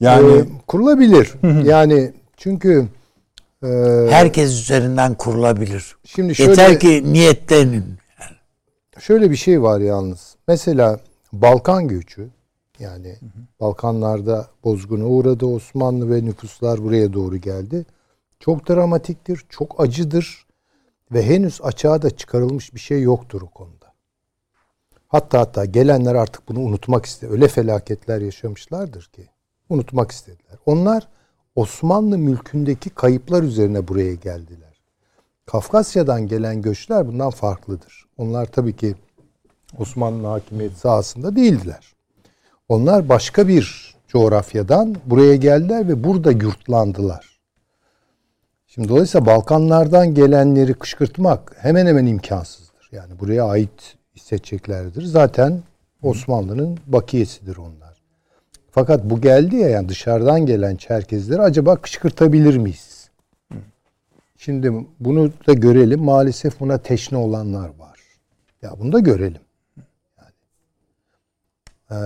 [0.00, 1.32] Yani ee, kurulabilir.
[1.64, 2.86] yani çünkü
[3.62, 3.68] e,
[4.10, 5.96] herkes üzerinden kurulabilir.
[6.04, 7.84] Şimdi şöyle, Yeter ki niyetlenin.
[8.98, 10.36] Şöyle bir şey var yalnız.
[10.48, 11.00] Mesela
[11.32, 12.28] Balkan göçü
[12.78, 13.30] yani hı hı.
[13.60, 17.86] Balkanlarda bozguna uğradı Osmanlı ve nüfuslar buraya doğru geldi.
[18.40, 20.46] Çok dramatiktir, çok acıdır
[21.12, 23.92] ve henüz açığa da çıkarılmış bir şey yoktur o konuda.
[25.08, 27.32] Hatta hatta gelenler artık bunu unutmak istedi.
[27.32, 29.28] Öyle felaketler yaşamışlardır ki
[29.68, 30.58] unutmak istediler.
[30.66, 31.08] Onlar
[31.54, 34.82] Osmanlı mülkündeki kayıplar üzerine buraya geldiler.
[35.46, 38.04] Kafkasya'dan gelen göçler bundan farklıdır.
[38.18, 38.94] Onlar tabii ki
[39.78, 41.94] Osmanlı hakimiyeti sahasında değildiler.
[42.68, 47.40] Onlar başka bir coğrafyadan buraya geldiler ve burada yurtlandılar.
[48.66, 52.88] Şimdi dolayısıyla Balkanlardan gelenleri kışkırtmak hemen hemen imkansızdır.
[52.92, 55.02] Yani buraya ait hissedeceklerdir.
[55.02, 55.62] Zaten
[56.02, 57.81] Osmanlı'nın bakiyesidir onlar.
[58.74, 63.10] Fakat bu geldi ya yani dışarıdan gelen Çerkezleri acaba kışkırtabilir miyiz?
[64.36, 66.00] Şimdi bunu da görelim.
[66.04, 68.00] Maalesef buna teşne olanlar var.
[68.62, 69.40] Ya bunu da görelim.
[70.18, 70.32] Yani.
[71.90, 71.96] Ee,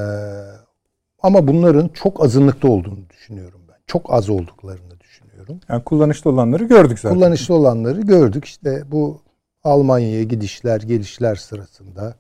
[1.23, 3.77] ama bunların çok azınlıkta olduğunu düşünüyorum ben.
[3.87, 5.61] Çok az olduklarını düşünüyorum.
[5.69, 7.17] Yani kullanışlı olanları gördük zaten.
[7.17, 8.45] Kullanışlı olanları gördük.
[8.45, 9.21] İşte bu
[9.65, 12.15] Almanya'ya gidişler, gelişler sırasında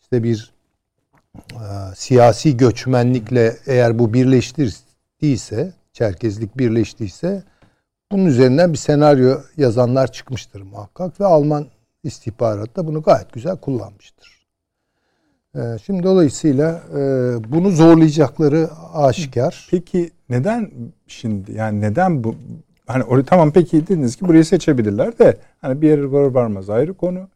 [0.00, 0.52] işte bir
[1.94, 7.42] siyasi göçmenlikle eğer bu birleştiyse, Çerkezlik birleştiyse
[8.12, 11.66] bunun üzerinden bir senaryo yazanlar çıkmıştır muhakkak ve Alman
[12.04, 14.46] istihbarat da bunu gayet güzel kullanmıştır.
[15.54, 17.00] E, şimdi dolayısıyla e,
[17.52, 19.68] bunu zorlayacakları aşikar.
[19.70, 20.70] Peki neden
[21.06, 22.34] şimdi yani neden bu
[22.86, 27.28] hani tamam peki dediniz ki burayı seçebilirler de hani bir yere var varmaz ayrı konu.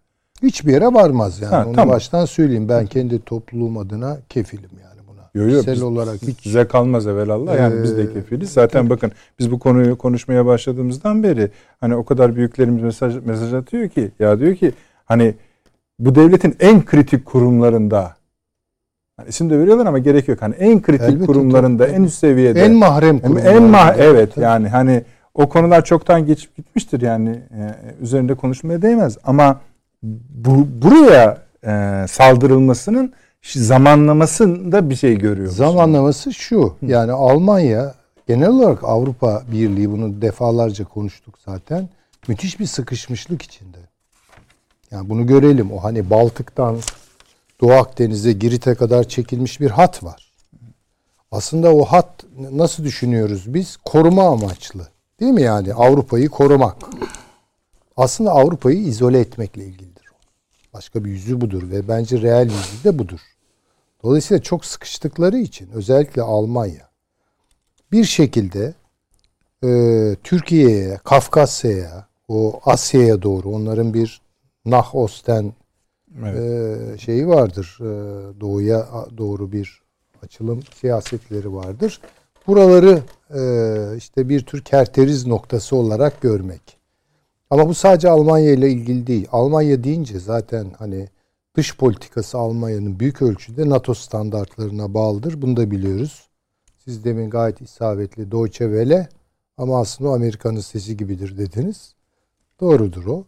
[0.42, 1.54] Hiçbir yere varmaz yani.
[1.54, 1.94] Ha, Onu tamam.
[1.94, 2.68] baştan söyleyeyim.
[2.68, 5.20] Ben kendi topluluğum adına kefilim yani buna.
[5.34, 7.58] Yo, yo, Kişisel biz- olarak hiç Size kalmaz evvelallah.
[7.58, 8.50] Yani biz de Ee, kefiliz.
[8.50, 13.88] Zaten bakın biz bu konuyu konuşmaya başladığımızdan beri hani o kadar büyüklerimiz mesaj mesaj atıyor
[13.88, 14.72] ki ya diyor ki
[15.04, 15.34] hani
[15.98, 18.14] bu devletin en kritik kurumlarında
[19.16, 20.42] hani isim de veriyorlar ama gerek yok.
[20.42, 21.96] Hani en kritik Elbette, kurumlarında tabii.
[21.96, 23.44] en üst seviyede en mahrem en, kurumlar.
[23.54, 24.44] en ma evet Tabii.
[24.44, 29.60] yani hani o konular çoktan geçip gitmiştir yani e, üzerinde konuşmaya değmez ama
[30.34, 35.56] bu buraya e, saldırılmasının zamanlamasında bir şey görüyoruz.
[35.56, 36.76] Zamanlaması şu.
[36.82, 37.94] Yani Almanya
[38.28, 41.88] genel olarak Avrupa Birliği bunu defalarca konuştuk zaten.
[42.28, 43.78] Müthiş bir sıkışmışlık içinde.
[44.90, 45.72] Yani bunu görelim.
[45.72, 46.78] O hani Baltık'tan
[47.60, 50.32] Doğu Akdeniz'e Girit'e kadar çekilmiş bir hat var.
[51.30, 53.76] Aslında o hat nasıl düşünüyoruz biz?
[53.76, 54.88] Koruma amaçlı.
[55.20, 55.74] Değil mi yani?
[55.74, 56.76] Avrupa'yı korumak.
[57.96, 59.95] Aslında Avrupa'yı izole etmekle ilgilidir.
[60.76, 63.20] Başka bir yüzü budur ve bence reel yüzü de budur.
[64.02, 66.88] Dolayısıyla çok sıkıştıkları için özellikle Almanya
[67.92, 68.74] bir şekilde
[69.64, 69.70] e,
[70.24, 74.20] Türkiye'ye, Kafkasya'ya, o Asya'ya doğru onların bir
[74.64, 75.52] Nah Osten
[76.24, 76.40] Evet.
[76.94, 77.78] e, şeyi vardır.
[77.80, 77.90] E,
[78.40, 79.82] doğuya doğru bir
[80.22, 82.00] açılım siyasetleri vardır.
[82.46, 83.02] Buraları
[83.34, 83.40] e,
[83.96, 86.75] işte bir tür kerteriz noktası olarak görmek.
[87.50, 89.28] Ama bu sadece Almanya ile ilgili değil.
[89.32, 91.08] Almanya deyince zaten hani
[91.56, 95.42] dış politikası Almanya'nın büyük ölçüde NATO standartlarına bağlıdır.
[95.42, 96.28] Bunu da biliyoruz.
[96.84, 99.08] Siz demin gayet isabetli Deutsche Welle
[99.56, 101.94] ama aslında o Amerika'nın sesi gibidir dediniz.
[102.60, 103.24] Doğrudur o.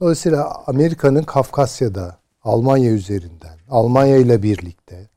[0.00, 5.08] Dolayısıyla Amerika'nın Kafkasya'da Almanya üzerinden, Almanya ile birlikte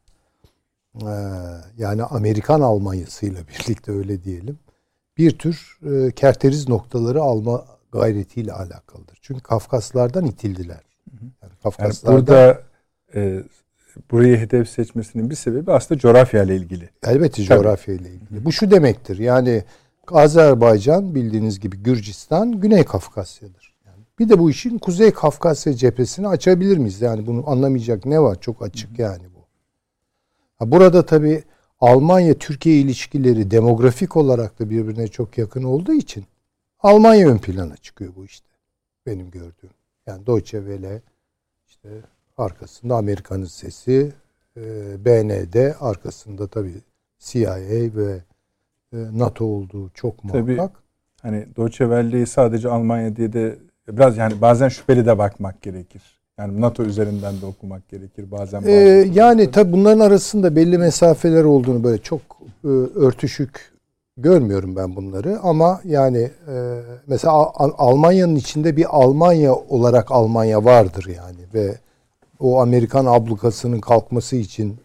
[1.78, 4.60] yani Amerikan Almanyasıyla birlikte öyle diyelim
[5.18, 5.80] bir tür
[6.16, 9.18] kerteriz noktaları alma gayretiyle alakalıdır.
[9.22, 10.82] Çünkü Kafkaslardan itildiler.
[11.12, 12.62] Yani Yani Kafkaslardan burada
[13.16, 13.44] e,
[14.12, 16.90] burayı hedef seçmesinin bir sebebi aslında coğrafya ile ilgili.
[17.04, 18.46] elbette coğrafya ile ilgili.
[18.46, 19.18] Bu şu demektir.
[19.18, 19.64] Yani
[20.12, 23.76] Azerbaycan bildiğiniz gibi Gürcistan Güney Kafkasya'dır.
[23.86, 27.02] Yani bir de bu işin Kuzey Kafkasya cephesini açabilir miyiz?
[27.02, 28.38] Yani bunu anlamayacak ne var?
[28.42, 29.40] Çok açık yani bu.
[30.60, 31.44] Ha, burada tabii
[31.80, 36.26] Almanya-Türkiye ilişkileri demografik olarak da birbirine çok yakın olduğu için
[36.84, 38.48] Almanya ön plana çıkıyor bu işte.
[39.06, 39.70] Benim gördüğüm.
[40.08, 41.02] Yani Deutsche Welle
[41.68, 41.90] işte
[42.38, 44.12] arkasında Amerika'nın sesi,
[44.58, 44.62] e,
[45.06, 46.76] BND arkasında tabii
[47.20, 47.58] CIA
[47.96, 48.22] ve
[48.94, 50.56] e, NATO olduğu çok Tabii.
[50.56, 50.82] muhakkak.
[51.22, 56.02] Hani Deutsche Welle'yi sadece Almanya diye de biraz yani bazen şüpheli de bakmak gerekir.
[56.38, 58.64] Yani NATO üzerinden de okumak gerekir bazen.
[58.66, 58.72] Ee,
[59.14, 62.22] yani tabii bunların arasında belli mesafeler olduğunu böyle çok
[62.64, 63.71] e, örtüşük
[64.22, 71.06] görmüyorum ben bunları ama yani e, mesela Al- Almanya'nın içinde bir Almanya olarak Almanya vardır
[71.16, 71.78] yani ve
[72.40, 74.78] o Amerikan ablukasının kalkması için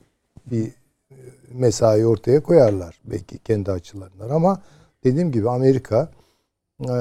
[0.46, 0.66] bir
[1.10, 1.16] e,
[1.52, 4.60] mesai ortaya koyarlar belki kendi açılarından ama
[5.04, 6.08] dediğim gibi Amerika
[6.80, 6.92] e,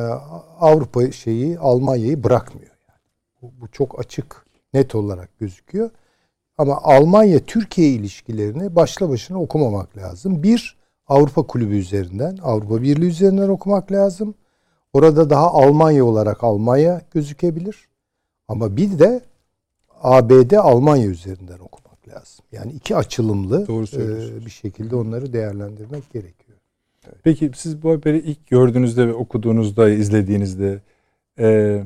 [0.59, 2.99] Avrupa şeyi Almanya'yı bırakmıyor yani.
[3.41, 5.89] Bu, bu çok açık net olarak gözüküyor.
[6.57, 10.43] Ama Almanya-Türkiye ilişkilerini başla başına okumamak lazım.
[10.43, 14.35] Bir, Avrupa Kulübü üzerinden, Avrupa Birliği üzerinden okumak lazım.
[14.93, 17.87] Orada daha Almanya olarak Almanya gözükebilir.
[18.47, 19.21] Ama bir de
[20.01, 22.45] ABD Almanya üzerinden okumak lazım.
[22.51, 26.57] Yani iki açılımlı Doğru e, bir şekilde onları değerlendirmek gerekiyor.
[27.23, 30.81] Peki siz bu haberi ilk gördüğünüzde ve okuduğunuzda, izlediğinizde
[31.39, 31.83] e,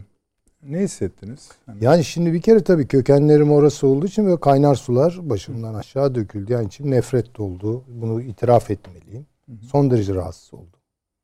[0.63, 1.50] ne hissettiniz?
[1.65, 6.15] Hani- Yani şimdi bir kere tabii kökenlerim orası olduğu için böyle kaynar sular başımdan aşağı
[6.15, 6.54] döküldü.
[6.54, 7.84] Yani içim nefret doldu.
[7.88, 9.26] Bunu itiraf etmeliyim.
[9.62, 10.80] Son derece rahatsız oldum.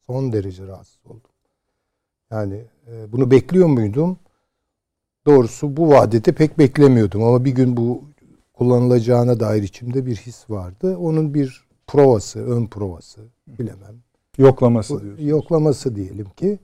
[0.06, 1.32] Son derece rahatsız oldum.
[2.32, 4.18] Yani e, bunu bekliyor muydum?
[5.26, 8.04] Doğrusu bu vadede pek beklemiyordum ama bir gün bu
[8.54, 10.98] kullanılacağına dair içimde bir his vardı.
[10.98, 13.96] Onun bir provası, ön provası bilemem.
[14.38, 15.30] Yoklaması diyorsunuz.
[15.30, 16.60] Yoklaması diyelim ki.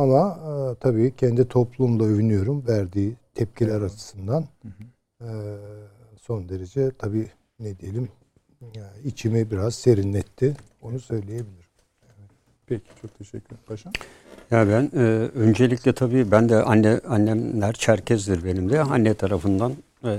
[0.00, 3.90] Ama e, tabii kendi toplumda övünüyorum verdiği tepkiler evet.
[3.90, 4.44] açısından.
[4.62, 5.24] Hı hı.
[5.24, 5.30] E,
[6.20, 7.28] son derece tabii
[7.60, 8.08] ne diyelim
[8.74, 10.56] yani içimi biraz serinletti.
[10.82, 11.70] Onu söyleyebilirim.
[12.66, 13.92] Peki çok teşekkür ederim paşam.
[14.50, 15.02] Ya ben e,
[15.34, 18.80] öncelikle tabii ben de anne annemler Çerkezdir benim de.
[18.80, 19.72] Anne tarafından
[20.04, 20.18] e,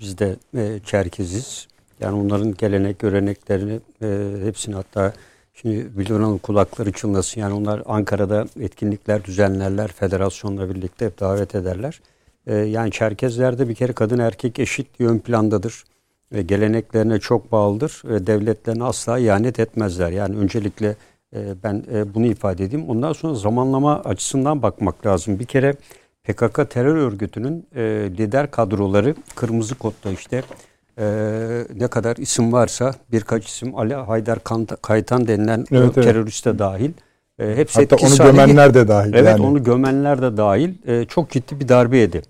[0.00, 1.68] biz de e, Çerkeziz.
[2.00, 5.12] Yani onların gelenek, göreneklerini e, hepsini hatta
[5.52, 7.40] şimdi biliyorum kulakları çınlasın.
[7.40, 9.92] Yani onlar Ankara'da etkinlikler düzenlerler.
[9.92, 12.00] Federasyonla birlikte hep davet ederler.
[12.46, 15.84] E, yani Çerkezlerde bir kere kadın erkek eşit ön plandadır.
[16.32, 18.02] E, geleneklerine çok bağlıdır.
[18.04, 20.10] ve devletlerine asla ihanet etmezler.
[20.10, 20.96] Yani öncelikle
[21.36, 22.88] e, ben e, bunu ifade edeyim.
[22.88, 25.38] Ondan sonra zamanlama açısından bakmak lazım.
[25.38, 25.74] Bir kere
[26.24, 27.82] PKK terör örgütünün e,
[28.18, 30.42] lider kadroları kırmızı kodda işte
[31.74, 34.38] ne kadar isim varsa birkaç isim Ali Haydar
[34.82, 36.58] Kaytan denilen evet, teröriste evet.
[36.58, 36.90] dahil.
[37.38, 39.14] hepsi Hatta onu gömenler de dahil.
[39.14, 39.46] Evet yani.
[39.46, 40.74] onu gömenler de dahil.
[41.06, 42.22] çok ciddi bir darbe yedi.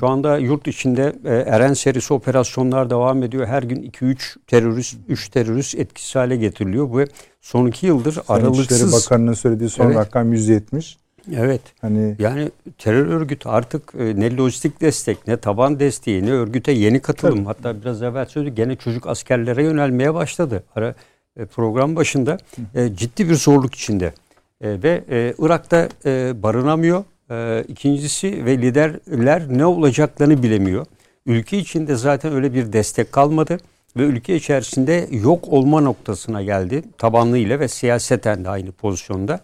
[0.00, 3.46] Şu anda yurt içinde Eren serisi operasyonlar devam ediyor.
[3.46, 6.90] Her gün 2-3 terörist, 3 terörist etkisiz hale getiriliyor.
[6.90, 7.04] Bu
[7.40, 8.64] son iki yıldır Sayın aralıksız.
[8.64, 9.96] İçişleri Bakanı'nın söylediği son evet.
[9.96, 10.98] rakam 170.
[11.36, 11.60] Evet.
[11.80, 17.00] Hani yani terör örgütü artık e, ne lojistik destek, ne taban desteği, ne örgüte yeni
[17.00, 17.34] katılım.
[17.34, 17.46] Tabii.
[17.46, 20.64] Hatta biraz evvel söyledik gene çocuk askerlere yönelmeye başladı.
[20.76, 20.94] Ara
[21.36, 22.38] e, program başında
[22.74, 24.12] e, ciddi bir zorluk içinde.
[24.60, 27.04] E, ve e, Irak'ta e, barınamıyor.
[27.30, 30.86] E, ikincisi ve liderler ne olacaklarını bilemiyor.
[31.26, 33.58] Ülke içinde zaten öyle bir destek kalmadı
[33.96, 36.82] ve ülke içerisinde yok olma noktasına geldi.
[36.98, 39.40] Tabanlıyla ve siyaseten de aynı pozisyonda.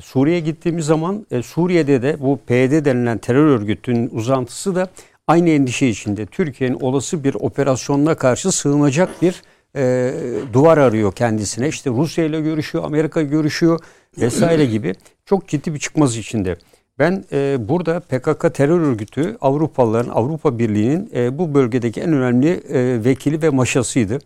[0.00, 4.88] Suriye'ye gittiğimiz zaman e, Suriye'de de bu PYD denilen terör örgütünün uzantısı da
[5.26, 6.26] aynı endişe içinde.
[6.26, 9.42] Türkiye'nin olası bir operasyonuna karşı sığınacak bir
[9.76, 10.12] e,
[10.52, 11.68] duvar arıyor kendisine.
[11.68, 13.80] İşte Rusya ile görüşüyor, Amerika görüşüyor
[14.18, 14.94] vesaire gibi
[15.26, 16.56] çok ciddi bir çıkmaz içinde.
[16.98, 23.04] Ben e, burada PKK terör örgütü Avrupalıların, Avrupa Birliği'nin e, bu bölgedeki en önemli e,
[23.04, 24.18] vekili ve maşasıydı.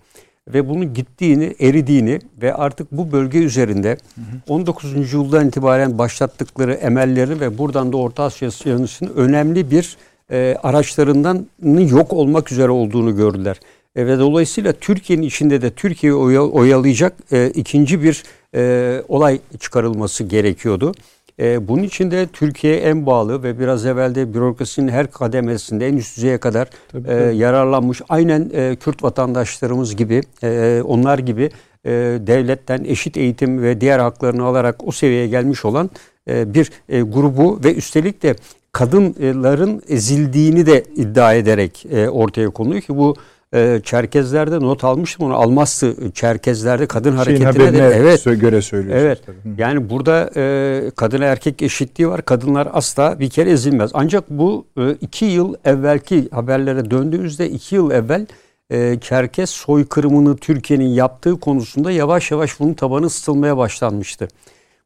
[0.49, 4.55] Ve bunun gittiğini, eridiğini ve artık bu bölge üzerinde hı hı.
[4.55, 4.95] 19.
[4.95, 9.97] yüzyıldan itibaren başlattıkları emelleri ve buradan da Orta Asya yanısının önemli bir
[10.31, 11.47] e, araçlarından
[11.91, 13.61] yok olmak üzere olduğunu gördüler.
[13.97, 18.23] E, ve dolayısıyla Türkiye'nin içinde de Türkiye'yi oyalayacak e, ikinci bir
[18.55, 20.95] e, olay çıkarılması gerekiyordu.
[21.41, 26.17] E, bunun için de Türkiye en bağlı ve biraz evvelde bürokrasinin her kademesinde en üst
[26.17, 27.37] düzeye kadar tabii, e, tabii.
[27.37, 28.03] yararlanmış.
[28.09, 31.51] Aynen e, Kürt vatandaşlarımız gibi, e, onlar gibi
[31.85, 31.91] e,
[32.27, 35.91] devletten eşit eğitim ve diğer haklarını alarak o seviyeye gelmiş olan
[36.29, 38.37] e, bir e, grubu ve üstelik de
[38.73, 43.17] kadınların ezildiğini de iddia ederek e, ortaya konuluyor ki bu
[43.55, 49.05] e, Çerkezlerde not almıştım onu almazdı Çerkezlerde kadın hareketine de evet göre söylüyorsunuz.
[49.05, 49.21] Evet.
[49.27, 49.61] Tabii.
[49.61, 52.23] Yani burada e, kadın erkek eşitliği var.
[52.23, 53.91] Kadınlar asla bir kere ezilmez.
[53.95, 58.27] Ancak bu e, iki yıl evvelki haberlere döndüğümüzde iki yıl evvel
[58.71, 64.29] e, Çerkez soykırımını Türkiye'nin yaptığı konusunda yavaş yavaş bunun tabanı ısıtılmaya başlanmıştı.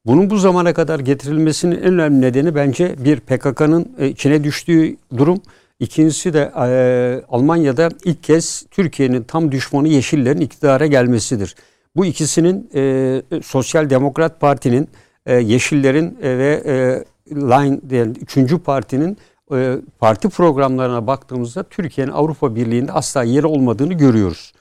[0.07, 5.43] Bunun bu zamana kadar getirilmesinin en önemli nedeni bence bir PKK'nın e, içine düştüğü durum.
[5.81, 11.55] İkincisi de e, Almanya'da ilk kez Türkiye'nin tam düşmanı Yeşillerin iktidara gelmesidir.
[11.97, 14.89] Bu ikisinin e, Sosyal Demokrat Parti'nin,
[15.27, 19.19] e, Yeşillerin e, ve e, Line diyen üçüncü partinin
[19.55, 24.53] e, parti programlarına baktığımızda Türkiye'nin Avrupa Birliği'nde asla yeri olmadığını görüyoruz.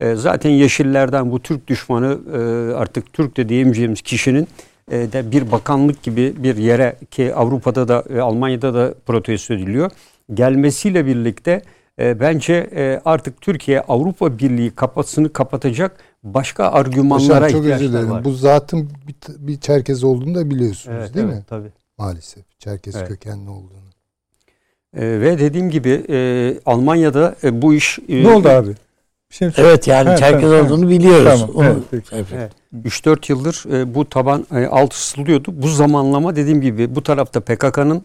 [0.00, 2.38] E, zaten Yeşillerden bu Türk düşmanı e,
[2.74, 4.48] artık Türk de diyemeyeceğimiz kişinin
[4.90, 9.90] e, de bir bakanlık gibi bir yere ki Avrupa'da da e, Almanya'da da protesto ediliyor
[10.34, 11.62] gelmesiyle birlikte
[11.98, 18.24] e, bence e, artık Türkiye Avrupa Birliği kapasını kapatacak başka argümanlara Hocam, çok ihtiyaçlar var.
[18.24, 21.44] Bu zatın bir, bir Çerkez olduğunu da biliyorsunuz evet, değil evet, mi?
[21.48, 21.68] Tabii.
[21.98, 23.08] Maalesef Çerkez evet.
[23.08, 23.82] kökenli olduğunu.
[24.96, 27.98] E, ve dediğim gibi e, Almanya'da e, bu iş...
[28.08, 28.74] E, ne oldu abi?
[29.30, 31.40] Şey evet yani evet, Çerkez tamam, olduğunu biliyoruz.
[31.40, 32.52] Tamam, Onu, evet, evet.
[32.84, 35.62] 3-4 yıldır e, bu taban e, alt ısıtılıyordu.
[35.62, 38.04] Bu zamanlama dediğim gibi bu tarafta PKK'nın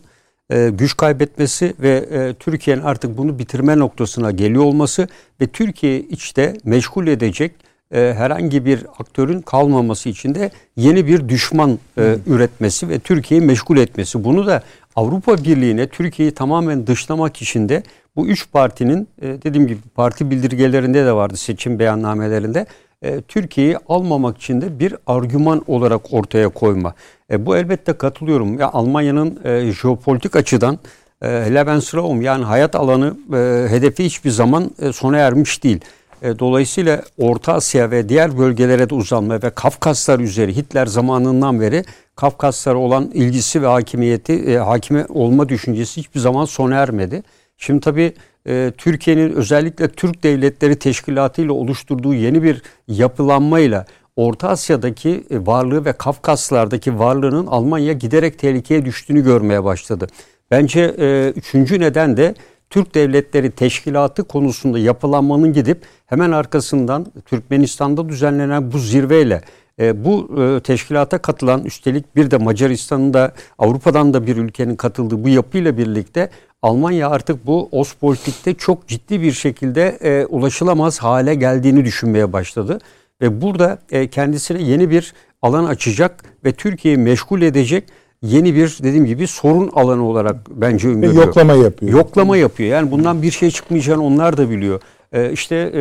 [0.49, 5.07] e, güç kaybetmesi ve e, Türkiye'nin artık bunu bitirme noktasına geliyor olması
[5.41, 7.51] ve Türkiye içte meşgul edecek
[7.91, 13.77] e, herhangi bir aktörün kalmaması için de yeni bir düşman e, üretmesi ve Türkiye'yi meşgul
[13.77, 14.23] etmesi.
[14.23, 14.63] Bunu da
[14.95, 17.83] Avrupa Birliği'ne Türkiye'yi tamamen dışlamak için de
[18.15, 22.65] bu üç partinin e, dediğim gibi parti bildirgelerinde de vardı seçim beyannamelerinde
[23.01, 26.93] e, Türkiye'yi almamak için de bir argüman olarak ortaya koyma.
[27.31, 28.60] E, bu elbette katılıyorum.
[28.60, 30.79] Ya Almanya'nın e, jeopolitik açıdan
[31.21, 35.81] e, Lebensraum yani hayat alanı e, hedefi hiçbir zaman e, sona ermiş değil.
[36.21, 41.83] E, dolayısıyla Orta Asya ve diğer bölgelere de uzanma ve Kafkaslar üzeri Hitler zamanından beri
[42.15, 47.23] Kafkaslara olan ilgisi ve hakimiyeti, e, hakime olma düşüncesi hiçbir zaman sona ermedi.
[47.58, 48.13] Şimdi tabii
[48.48, 55.86] e, Türkiye'nin özellikle Türk Devletleri Teşkilatı ile oluşturduğu yeni bir yapılanmayla Orta Asya'daki e, varlığı
[55.86, 60.08] ve Kafkaslardaki varlığının Almanya giderek tehlikeye düştüğünü görmeye başladı.
[60.52, 62.36] Bence e, üçüncü neden de
[62.70, 69.41] Türk Devletleri Teşkilatı konusunda yapılanmanın gidip hemen arkasından Türkmenistan'da düzenlenen bu zirveyle
[69.80, 75.24] e, bu e, teşkilata katılan üstelik bir de Macaristan'ın da Avrupa'dan da bir ülkenin katıldığı
[75.24, 76.30] bu yapıyla birlikte
[76.62, 82.80] Almanya artık bu Ostpolitik'te çok ciddi bir şekilde e, ulaşılamaz hale geldiğini düşünmeye başladı.
[83.22, 87.84] Ve burada e, kendisine yeni bir alan açacak ve Türkiye'yi meşgul edecek
[88.22, 91.26] yeni bir dediğim gibi sorun alanı olarak bence öngörüyor.
[91.26, 91.91] Yoklama yapıyor.
[91.91, 92.70] Yoklama yapıyor.
[92.70, 94.82] Yani bundan bir şey çıkmayacağını onlar da biliyor.
[95.12, 95.80] Ee, işte e,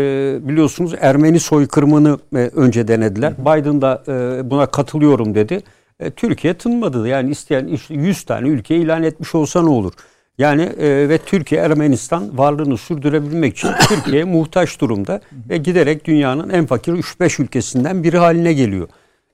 [0.48, 3.32] biliyorsunuz Ermeni soykırımını e, önce denediler.
[3.38, 5.62] Biden da e, buna katılıyorum dedi.
[6.00, 7.08] E, Türkiye tınmadı.
[7.08, 9.92] Yani isteyen işte 100 tane ülke ilan etmiş olsa ne olur?
[10.38, 16.66] Yani e, ve Türkiye Ermenistan varlığını sürdürebilmek için Türkiye'ye muhtaç durumda ve giderek dünyanın en
[16.66, 18.88] fakir 3-5 ülkesinden biri haline geliyor.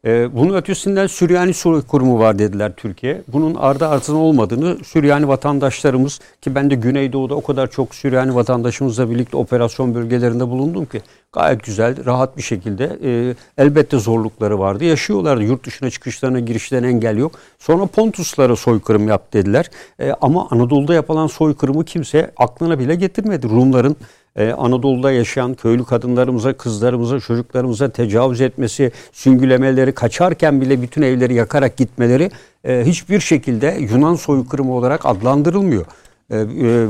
[0.07, 3.23] E, bunun ötesinden Süryani Kurumu var dediler Türkiye.
[3.29, 9.11] Bunun ardı ardına olmadığını Süryani vatandaşlarımız ki ben de Güneydoğu'da o kadar çok Süryani vatandaşımızla
[9.11, 14.85] birlikte operasyon bölgelerinde bulundum ki gayet güzel, rahat bir şekilde e, elbette zorlukları vardı.
[14.85, 15.43] Yaşıyorlardı.
[15.43, 17.33] Yurt dışına çıkışlarına, girişlerine engel yok.
[17.59, 19.71] Sonra Pontuslara soykırım yap dediler.
[20.01, 23.49] E, ama Anadolu'da yapılan soykırımı kimse aklına bile getirmedi.
[23.49, 23.97] Rumların
[24.37, 31.77] ee, Anadolu'da yaşayan köylü kadınlarımıza, kızlarımıza, çocuklarımıza tecavüz etmesi, süngülemeleri, kaçarken bile bütün evleri yakarak
[31.77, 32.31] gitmeleri
[32.65, 35.85] e, hiçbir şekilde Yunan soykırımı olarak adlandırılmıyor.
[36.31, 36.47] E, e,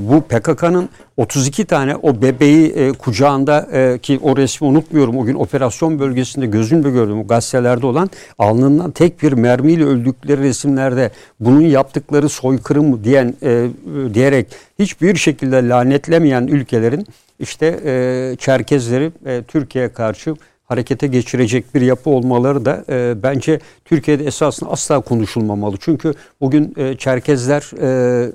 [0.09, 5.35] bu PKK'nın 32 tane o bebeği e, kucağında e, ki o resmi unutmuyorum o gün
[5.35, 12.29] operasyon bölgesinde gözümle gördüm o gazetelerde olan alnından tek bir mermiyle öldükleri resimlerde bunun yaptıkları
[12.29, 13.67] soykırım diyen e,
[14.15, 14.47] diyerek
[14.79, 17.07] hiçbir şekilde lanetlemeyen ülkelerin
[17.43, 24.25] işte e, Çerkezleri e, Türkiye'ye karşı harekete geçirecek bir yapı olmaları da e, bence Türkiye'de
[24.25, 25.77] esasında asla konuşulmamalı.
[25.81, 28.31] Çünkü bugün e, Çerkezler e, e,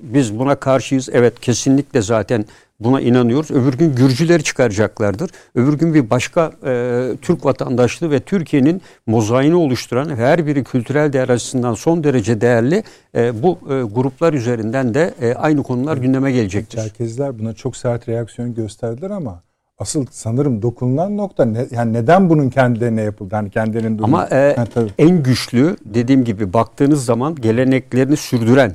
[0.00, 1.08] biz buna karşıyız.
[1.12, 2.44] Evet kesinlikle zaten
[2.84, 3.50] buna inanıyoruz.
[3.50, 5.30] Öbür gün Gürcüleri çıkaracaklardır.
[5.54, 11.28] Öbür gün bir başka e, Türk vatandaşlığı ve Türkiye'nin mozaiğini oluşturan her biri kültürel değer
[11.28, 12.82] açısından son derece değerli
[13.14, 16.78] e, bu e, gruplar üzerinden de e, aynı konular gündeme gelecektir.
[16.78, 19.42] Çerkezler buna çok sert reaksiyon gösterdiler ama
[19.78, 23.34] asıl sanırım dokunulan nokta ne, yani neden bunun kendilerine yapıldı?
[23.34, 24.16] Hani kendilerinin durumu.
[24.16, 24.66] Ama e, ha,
[24.98, 28.74] en güçlü dediğim gibi baktığınız zaman geleneklerini sürdüren e,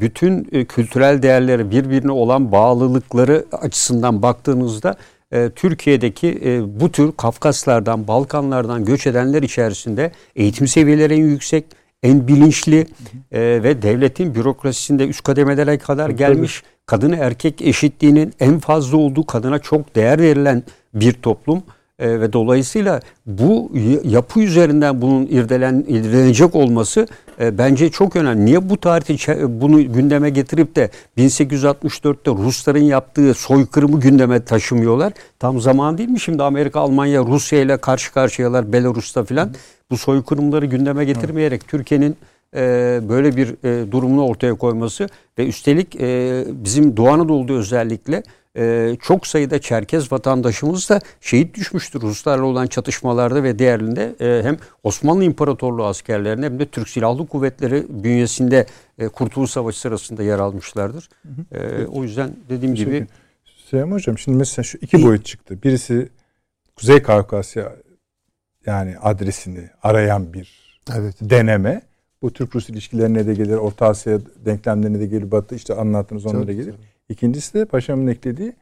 [0.00, 4.96] bütün e, kültürel değerleri birbirine olan bağlılıkları açısından baktığınızda
[5.32, 11.64] e, Türkiye'deki e, bu tür Kafkaslardan, Balkanlardan göç edenler içerisinde eğitim seviyeleri en yüksek,
[12.02, 12.86] en bilinçli
[13.32, 19.58] e, ve devletin bürokrasisinde üst kademelere kadar gelmiş kadın erkek eşitliğinin en fazla olduğu kadına
[19.58, 20.62] çok değer verilen
[20.94, 21.62] bir toplum
[22.00, 23.72] e, ve dolayısıyla bu
[24.04, 27.06] yapı üzerinden bunun irdelen, irdelenecek olması
[27.40, 28.44] e, bence çok önemli.
[28.44, 35.12] Niye bu tarihte bunu gündeme getirip de 1864'te Rusların yaptığı soykırımı gündeme taşımıyorlar?
[35.38, 39.50] Tam zaman değil mi şimdi Amerika, Almanya, Rusya ile karşı karşıyalar Belarus'ta filan.
[39.90, 42.16] Bu soykırımları gündeme getirmeyerek Türkiye'nin
[42.56, 45.08] e, böyle bir e, durumunu ortaya koyması
[45.38, 48.22] ve üstelik e, bizim Doğu Anadolu'da özellikle
[48.56, 54.56] e, çok sayıda Çerkez vatandaşımız da şehit düşmüştür Ruslarla olan çatışmalarda ve diğerinde e, hem
[54.82, 58.66] Osmanlı İmparatorluğu askerlerine hem de Türk Silahlı Kuvvetleri bünyesinde
[58.98, 61.08] e, Kurtuluş Savaşı sırasında yer almışlardır.
[61.52, 63.06] E, o yüzden dediğim gibi
[63.44, 65.62] Süleyman Hocam şimdi mesela şu iki boyut çıktı.
[65.62, 66.08] Birisi
[66.76, 67.72] Kuzey Kafkasya
[68.66, 71.14] yani adresini arayan bir evet.
[71.20, 71.82] deneme.
[72.22, 76.72] Bu Türk-Rus ilişkilerine de gelir, Orta Asya denklemlerine de gelir, Batı işte anlattınız onlara gelir.
[76.72, 76.90] Tabii.
[77.10, 78.52] İkincisi de paşamın eklediği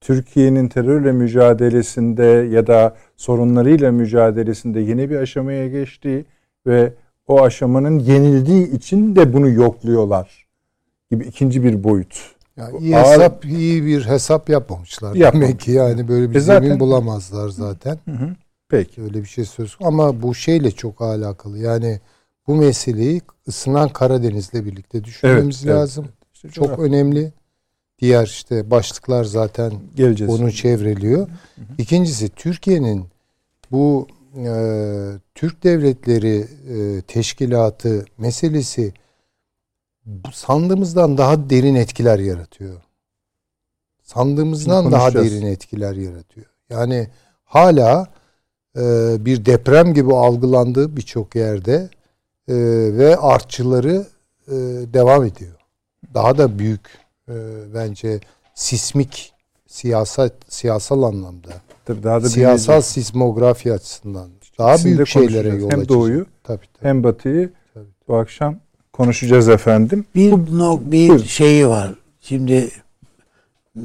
[0.00, 6.24] Türkiye'nin terörle mücadelesinde ya da sorunlarıyla mücadelesinde yeni bir aşamaya geçtiği
[6.66, 6.92] ve
[7.26, 10.46] o aşamanın yenildiği için de bunu yokluyorlar
[11.10, 12.34] gibi ikinci bir boyut.
[12.56, 13.12] Yani iyi Ağır...
[13.12, 15.14] hesap iyi bir hesap yapmamışlar.
[15.14, 15.48] Yapmamış.
[15.48, 16.62] Demek ki yani böyle bir e zaten...
[16.62, 17.98] zemin bulamazlar zaten.
[18.04, 18.30] Hı hı.
[18.68, 19.02] Peki.
[19.02, 21.58] Öyle bir şey söz ama bu şeyle çok alakalı.
[21.58, 22.00] Yani
[22.46, 26.04] bu meseleyi ısınan Karadeniz'le birlikte düşünmemiz evet, lazım.
[26.08, 26.34] Evet.
[26.34, 27.32] İşte çok önemli.
[27.98, 30.32] Diğer işte başlıklar zaten Geleceğiz.
[30.32, 31.28] onu çevreliyor.
[31.78, 33.06] İkincisi Türkiye'nin
[33.70, 34.48] bu e,
[35.34, 38.92] Türk Devletleri e, Teşkilatı meselesi
[40.32, 42.82] sandığımızdan daha derin etkiler yaratıyor.
[44.02, 46.46] Sandığımızdan daha derin etkiler yaratıyor.
[46.70, 47.08] Yani
[47.44, 48.06] hala
[48.76, 48.80] e,
[49.24, 51.90] bir deprem gibi algılandığı birçok yerde
[52.48, 52.54] e,
[52.96, 54.06] ve artçıları
[54.48, 54.52] e,
[54.94, 55.56] devam ediyor.
[56.14, 57.34] Daha da büyük e,
[57.74, 58.20] bence
[58.54, 59.32] sismik
[59.66, 61.48] siyasal siyasal anlamda
[61.84, 65.88] Tabii daha da siyasal sismografi açısından daha de büyük şeylere yol Hem açacak.
[65.88, 66.88] doğuyu tabii, tabii.
[66.88, 67.84] hem batıyı Tabii.
[68.08, 68.56] bu akşam
[68.92, 70.04] konuşacağız efendim.
[70.14, 71.24] Bir no, bir Buyurun.
[71.24, 71.94] şeyi var.
[72.20, 72.70] Şimdi
[73.72, 73.82] hmm,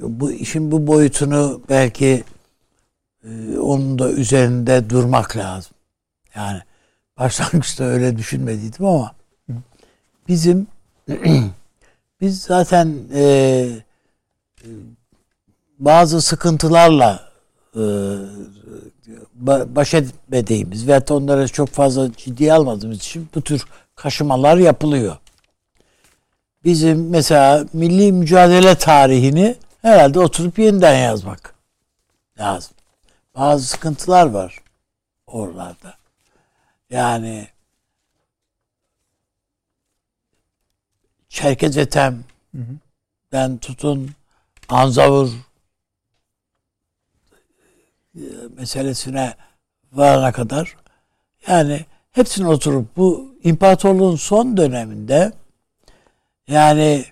[0.00, 2.24] bu işin bu boyutunu belki
[3.24, 5.72] e, onun da üzerinde durmak lazım.
[6.34, 6.60] Yani
[7.18, 9.14] başlangıçta öyle düşünmediydim ama
[10.28, 10.66] bizim
[12.20, 13.68] biz zaten e,
[15.78, 17.30] bazı sıkıntılarla
[17.74, 17.80] e,
[19.44, 23.64] ba- baş etmediğimiz ve onları çok fazla ciddiye almadığımız için bu tür
[23.94, 25.16] kaşımalar yapılıyor.
[26.64, 31.54] Bizim mesela milli mücadele tarihini herhalde oturup yeniden yazmak
[32.38, 32.72] lazım.
[33.36, 34.58] Bazı sıkıntılar var
[35.26, 35.94] oralarda.
[36.90, 37.48] Yani
[41.30, 42.24] Çerkez Etem
[43.32, 44.10] ben tutun
[44.68, 45.28] Anzavur
[48.14, 48.22] e,
[48.56, 49.34] meselesine
[49.92, 50.76] varana kadar
[51.46, 55.32] yani hepsini oturup bu imparatorluğun son döneminde
[56.48, 57.04] yani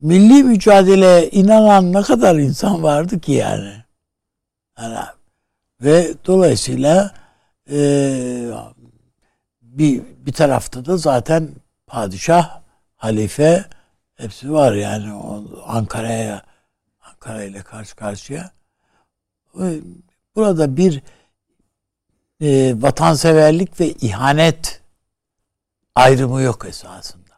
[0.00, 3.84] milli mücadeleye inanan ne kadar insan vardı ki yani.
[4.78, 4.98] yani
[5.80, 7.14] ve dolayısıyla
[7.70, 8.50] e,
[9.62, 11.48] bir bir tarafta da zaten
[11.86, 12.60] padişah,
[12.98, 13.64] halife
[14.16, 15.12] hepsi var yani
[15.66, 16.42] Ankara'ya
[17.00, 18.50] Ankara ile karşı karşıya.
[20.36, 21.02] Burada bir
[22.40, 24.82] e, vatanseverlik ve ihanet
[25.94, 27.34] ayrımı yok esasında.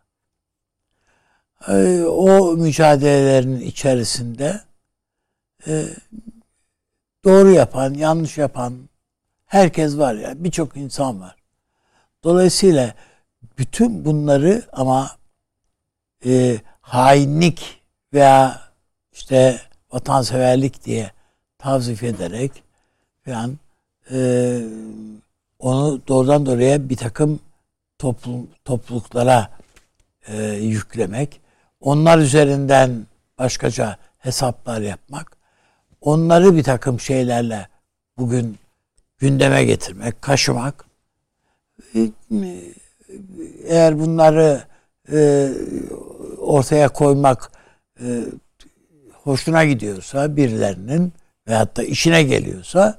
[1.68, 4.60] E, o mücadelelerin içerisinde
[5.66, 5.84] e,
[7.24, 8.88] doğru yapan, yanlış yapan
[9.46, 11.36] herkes var ya, birçok insan var.
[12.24, 12.94] Dolayısıyla
[13.58, 15.19] bütün bunları ama
[16.26, 17.80] e, hainlik
[18.12, 18.60] veya
[19.12, 19.60] işte
[19.92, 21.10] vatanseverlik diye
[21.58, 22.62] tavzif ederek
[23.24, 23.58] falan
[24.12, 24.60] e,
[25.58, 27.40] onu doğrudan doğruya bir takım
[27.98, 29.50] toplum, topluluklara
[30.26, 31.40] e, yüklemek,
[31.80, 33.06] onlar üzerinden
[33.38, 35.36] başkaca hesaplar yapmak,
[36.00, 37.68] onları bir takım şeylerle
[38.18, 38.58] bugün
[39.18, 40.84] gündeme getirmek, kaşımak,
[41.94, 42.10] e,
[43.64, 44.69] eğer bunları
[45.12, 45.48] e,
[46.38, 47.50] ortaya koymak
[48.00, 48.24] e,
[49.12, 51.12] hoşuna gidiyorsa birilerinin
[51.48, 52.98] veyahut da işine geliyorsa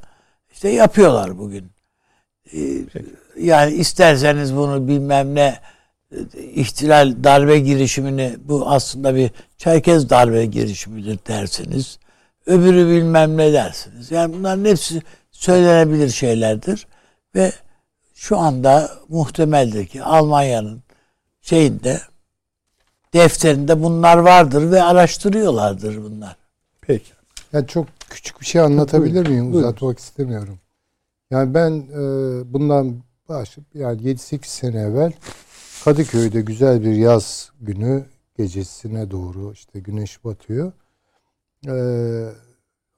[0.52, 1.72] işte yapıyorlar bugün.
[2.54, 2.60] Ee,
[3.40, 5.60] yani isterseniz bunu bilmem ne
[6.12, 6.18] e,
[6.54, 12.00] ihtilal darbe girişimini bu aslında bir Çerkez darbe girişimidir dersiniz.
[12.46, 14.12] Öbürü bilmem ne dersiniz.
[14.12, 15.02] Yani bunların hepsi
[15.32, 16.88] söylenebilir şeylerdir
[17.36, 17.52] ve
[18.16, 20.84] şu anda muhtemeldir ki Almanya'nın
[21.42, 22.02] şeyinde
[23.14, 26.36] defterinde bunlar vardır ve araştırıyorlardır bunlar.
[26.82, 27.12] Peki.
[27.54, 29.54] Yani çok küçük bir şey anlatabilir miyim?
[29.54, 29.68] buyurun.
[29.68, 30.60] Uzatmak istemiyorum.
[31.32, 32.04] Yani ben e,
[32.54, 35.14] bundan başlayıp yani 7-8 sene evvel
[35.84, 38.06] Kadıköy'de güzel bir yaz günü
[38.38, 40.72] gecesine doğru işte güneş batıyor.
[41.68, 41.74] E,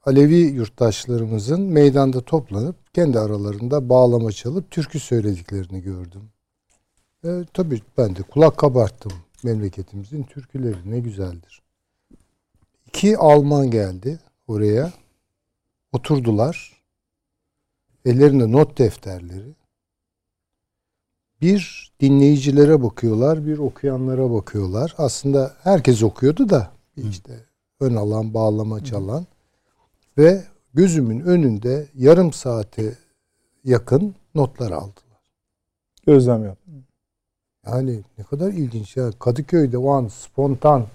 [0.06, 6.22] Alevi yurttaşlarımızın meydanda toplanıp kendi aralarında bağlama çalıp türkü söylediklerini gördüm.
[7.24, 9.12] E, tabii ben de kulak kabarttım.
[9.42, 11.62] Memleketimizin türküleri ne güzeldir.
[12.86, 14.92] İki Alman geldi oraya.
[15.92, 16.82] Oturdular.
[18.04, 19.54] Ellerinde not defterleri.
[21.40, 24.94] Bir dinleyicilere bakıyorlar, bir okuyanlara bakıyorlar.
[24.98, 27.44] Aslında herkes okuyordu da işte
[27.80, 29.26] ön alan, bağlama çalan
[30.18, 30.44] ve
[30.74, 32.98] gözümün önünde yarım saate
[33.64, 35.04] yakın notlar aldılar.
[36.06, 36.58] Gözlem yap.
[37.66, 39.10] Yani ne kadar ilginç ya.
[39.18, 40.86] Kadıköy'de o an spontan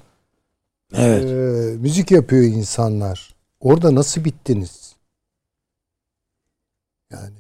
[0.94, 1.24] Evet.
[1.24, 3.36] e, müzik yapıyor insanlar.
[3.60, 4.96] Orada nasıl bittiniz?
[7.12, 7.38] Yani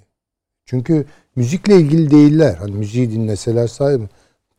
[0.65, 1.05] çünkü
[1.35, 2.55] müzikle ilgili değiller.
[2.55, 4.09] Hani müziği dinleseler sahibi.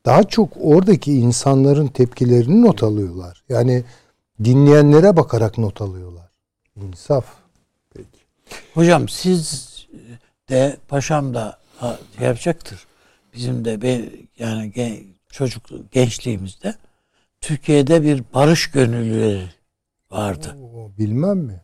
[0.06, 3.44] Daha çok oradaki insanların tepkilerini not alıyorlar.
[3.48, 3.84] Yani
[4.44, 6.30] dinleyenlere bakarak not alıyorlar.
[6.76, 7.24] İnsaf.
[8.74, 9.70] Hocam siz
[10.48, 11.58] de paşam da
[12.20, 12.86] yapacaktır.
[13.34, 14.00] Bizim de be,
[14.38, 14.96] yani gen,
[15.28, 16.74] çocuk gençliğimizde
[17.40, 19.48] Türkiye'de bir barış gönüllüleri
[20.10, 20.56] vardı.
[20.62, 21.60] Oo, bilmem mi?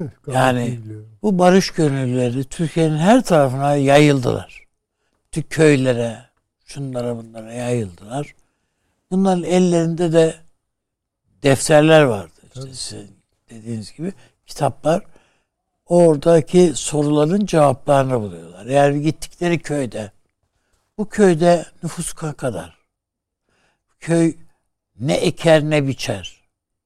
[0.26, 0.78] Yani-.
[1.22, 4.64] Bu barış gönüllüleri Türkiye'nin her tarafına yayıldılar.
[5.32, 6.18] Tüm köylere,
[6.64, 8.34] şunlara bunlara yayıldılar.
[9.10, 10.34] Bunların ellerinde de
[11.42, 12.40] defterler vardı.
[12.44, 13.16] İşte sizin
[13.50, 14.12] dediğiniz gibi
[14.46, 15.02] kitaplar
[15.86, 18.66] oradaki soruların cevaplarını buluyorlar.
[18.66, 20.12] Yani gittikleri köyde
[20.98, 22.78] bu köyde nüfus kadar?
[24.00, 24.36] Köy
[25.00, 26.40] ne eker ne biçer?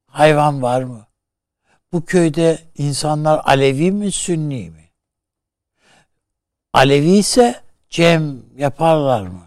[0.07, 1.07] Hayvan var mı?
[1.93, 4.91] Bu köyde insanlar Alevi mi Sünni mi?
[6.73, 9.47] Alevi ise cem yaparlar mı?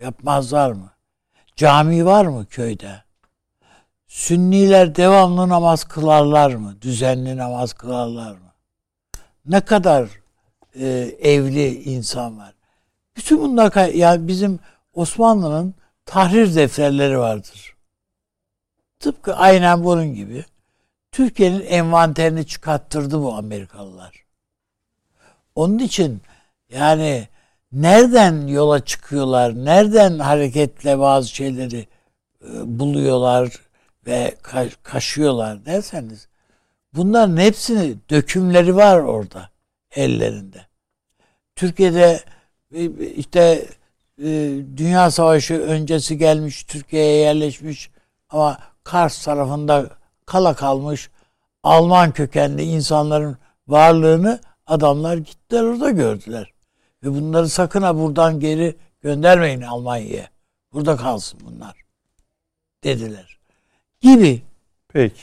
[0.00, 0.90] Yapmazlar mı?
[1.56, 3.02] Cami var mı köyde?
[4.06, 6.82] Sünniler devamlı namaz kılarlar mı?
[6.82, 8.52] Düzenli namaz kılarlar mı?
[9.46, 10.08] Ne kadar
[10.74, 10.88] e,
[11.20, 12.54] evli insan var?
[13.20, 14.58] Bütün bunlar yani bizim
[14.92, 17.74] Osmanlı'nın tahrir defterleri vardır.
[19.00, 20.44] Tıpkı aynen bunun gibi.
[21.12, 24.24] Türkiye'nin envanterini çıkarttırdı bu Amerikalılar.
[25.54, 26.22] Onun için
[26.70, 27.28] yani
[27.72, 31.86] nereden yola çıkıyorlar, nereden hareketle bazı şeyleri
[32.44, 33.60] e, buluyorlar
[34.06, 36.28] ve ka- kaşıyorlar derseniz
[36.94, 39.50] bunların hepsini dökümleri var orada
[39.90, 40.66] ellerinde.
[41.56, 42.20] Türkiye'de
[43.16, 43.66] işte
[44.18, 44.28] e,
[44.76, 47.90] Dünya Savaşı öncesi gelmiş Türkiye'ye yerleşmiş
[48.30, 49.90] ama Kars tarafında
[50.26, 51.10] kala kalmış
[51.62, 53.36] Alman kökenli insanların
[53.68, 56.52] varlığını adamlar gittiler orada gördüler.
[57.04, 60.28] Ve bunları sakın ha buradan geri göndermeyin Almanya'ya.
[60.72, 61.74] Burada kalsın bunlar.
[62.84, 63.38] Dediler.
[64.00, 64.42] Gibi.
[64.88, 65.20] Peki.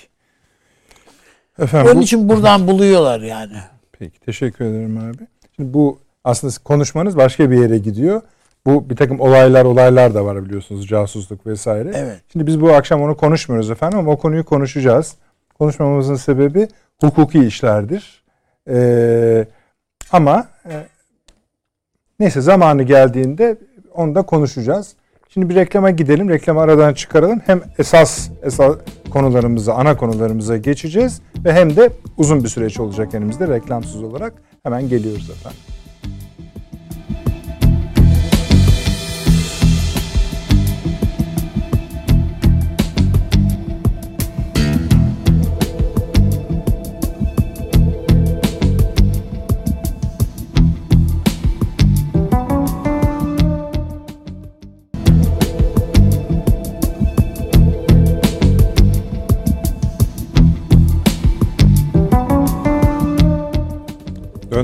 [1.59, 3.57] Efendim, Onun bu- için buradan buluyorlar yani.
[3.91, 5.27] Peki teşekkür ederim abi.
[5.55, 8.21] Şimdi bu aslında konuşmanız başka bir yere gidiyor.
[8.65, 11.91] Bu bir takım olaylar olaylar da var biliyorsunuz casusluk vesaire.
[11.95, 12.21] Evet.
[12.31, 15.15] Şimdi biz bu akşam onu konuşmuyoruz efendim ama o konuyu konuşacağız.
[15.59, 16.67] Konuşmamızın sebebi
[17.01, 18.23] hukuki işlerdir.
[18.69, 19.45] Ee,
[20.11, 20.73] ama e,
[22.19, 23.57] neyse zamanı geldiğinde
[23.93, 24.93] onu da konuşacağız.
[25.29, 26.29] Şimdi bir reklama gidelim.
[26.29, 27.41] Reklamı aradan çıkaralım.
[27.45, 28.75] Hem esas esas
[29.09, 34.33] konularımıza, ana konularımıza geçeceğiz ve hem de uzun bir süreç olacak elimizde reklamsız olarak.
[34.63, 35.59] Hemen geliyoruz efendim.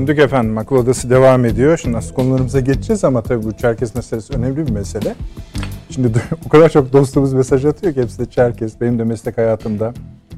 [0.04, 0.58] Döndük efendim.
[0.58, 1.78] Akıl Odası devam ediyor.
[1.78, 5.14] Şimdi aslında konularımıza geçeceğiz ama tabii bu Çerkes meselesi önemli bir mesele.
[5.90, 6.08] Şimdi
[6.46, 8.80] o kadar çok dostumuz mesaj atıyor ki hepsi de Çerkes.
[8.80, 9.94] Benim de meslek hayatımda,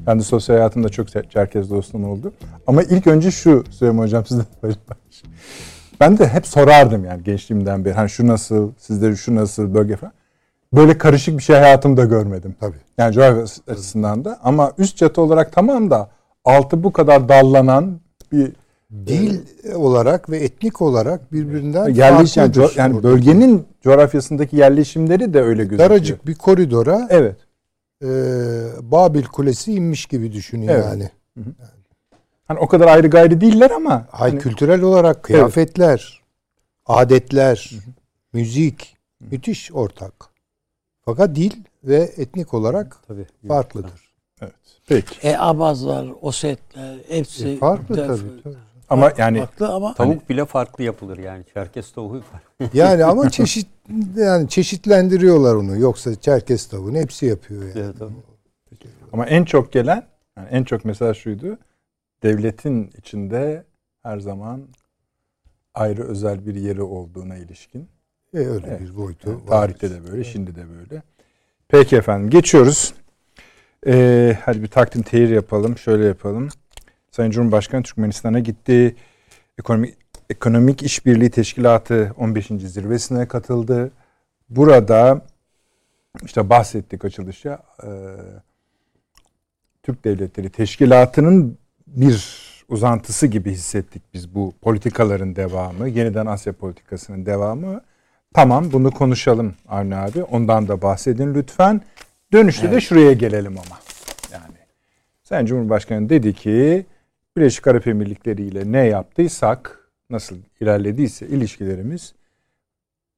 [0.07, 2.33] ben de sosyal hayatımda çok Çerkes dostum oldu.
[2.67, 4.77] Ama ilk önce şu Süleyman Hocam sizden paylaş.
[5.99, 7.93] Ben de hep sorardım yani gençliğimden beri.
[7.93, 10.13] Hani şu nasıl, sizde şu nasıl, bölge falan.
[10.73, 12.55] Böyle karışık bir şey hayatımda görmedim.
[12.59, 12.77] Tabii.
[12.97, 13.43] Yani coğrafya
[13.73, 14.39] açısından da.
[14.43, 16.09] Ama üst çatı olarak tamam da
[16.45, 17.99] altı bu kadar dallanan
[18.31, 18.51] bir
[18.91, 19.39] Dil
[19.75, 25.89] olarak ve etnik olarak birbirinden yerleşim yani, co- yani bölgenin coğrafyasındaki yerleşimleri de öyle gözüküyor.
[25.89, 27.35] daracık bir koridora Evet.
[28.03, 28.07] e,
[28.81, 30.85] Babil Kulesi inmiş gibi düşünün Evet.
[30.85, 31.09] yani.
[32.47, 36.21] Hani o kadar ayrı gayrı değiller ama Hay hani, kültürel olarak kıyafetler,
[36.85, 37.71] adetler,
[38.33, 40.13] müzik müthiş ortak.
[41.05, 41.51] Fakat dil
[41.83, 43.25] ve etnik olarak Tabii.
[43.47, 44.13] farklıdır.
[44.41, 44.53] evet.
[44.87, 45.27] Peki.
[45.27, 48.55] E Abazlar, Osetler hepsi E, farklı de- tabii, tabii.
[48.89, 51.43] Ama yani farklı ama Tavuk bile farklı yapılır yani.
[51.53, 52.69] Çerkes tavuğu var.
[52.73, 53.67] Yani ama çeşit
[54.15, 55.77] yani çeşitlendiriyorlar onu.
[55.77, 57.73] Yoksa Çerkes tavuğunu hepsi yapıyor yani.
[57.75, 58.13] Evet, tabii.
[59.13, 60.07] ama en çok gelen
[60.37, 61.57] yani en çok mesela şuydu.
[62.23, 63.63] Devletin içinde
[64.03, 64.61] her zaman
[65.73, 67.87] ayrı özel bir yeri olduğuna ilişkin.
[68.33, 68.81] E, öyle Evet.
[68.81, 69.47] bir boyutu Yani var.
[69.47, 71.01] tarihte de böyle, şimdi de böyle.
[71.67, 72.93] Peki efendim geçiyoruz.
[73.87, 75.77] Ee, hadi bir takdim tehir yapalım.
[75.77, 76.49] Şöyle yapalım.
[77.17, 78.95] Sayın Cumhurbaşkanı Türkmenistan'a gitti.
[79.59, 79.95] Ekonomik,
[80.29, 82.47] Ekonomik İşbirliği Teşkilatı 15.
[82.47, 83.91] zirvesine katıldı.
[84.49, 85.21] Burada
[86.25, 87.89] işte bahsettik açılışta e,
[89.83, 91.57] Türk Devletleri Teşkilatı'nın
[91.87, 92.37] bir
[92.69, 97.81] uzantısı gibi hissettik biz bu politikaların devamı, yeniden Asya politikasının devamı.
[98.33, 100.23] Tamam bunu konuşalım Avni abi.
[100.23, 101.81] Ondan da bahsedin lütfen.
[102.33, 102.83] Dönüşte de Evet.
[102.83, 103.79] şuraya gelelim ama.
[104.31, 104.57] Yani
[105.23, 106.85] Sayın Cumhurbaşkanı dedi ki
[107.37, 112.13] Birleşik Arap Emirlikleri ile ne yaptıysak, nasıl ilerlediyse ilişkilerimiz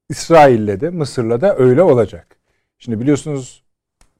[0.08, 2.36] İsrail'le de Mısır'la da öyle olacak.
[2.78, 3.64] Şimdi biliyorsunuz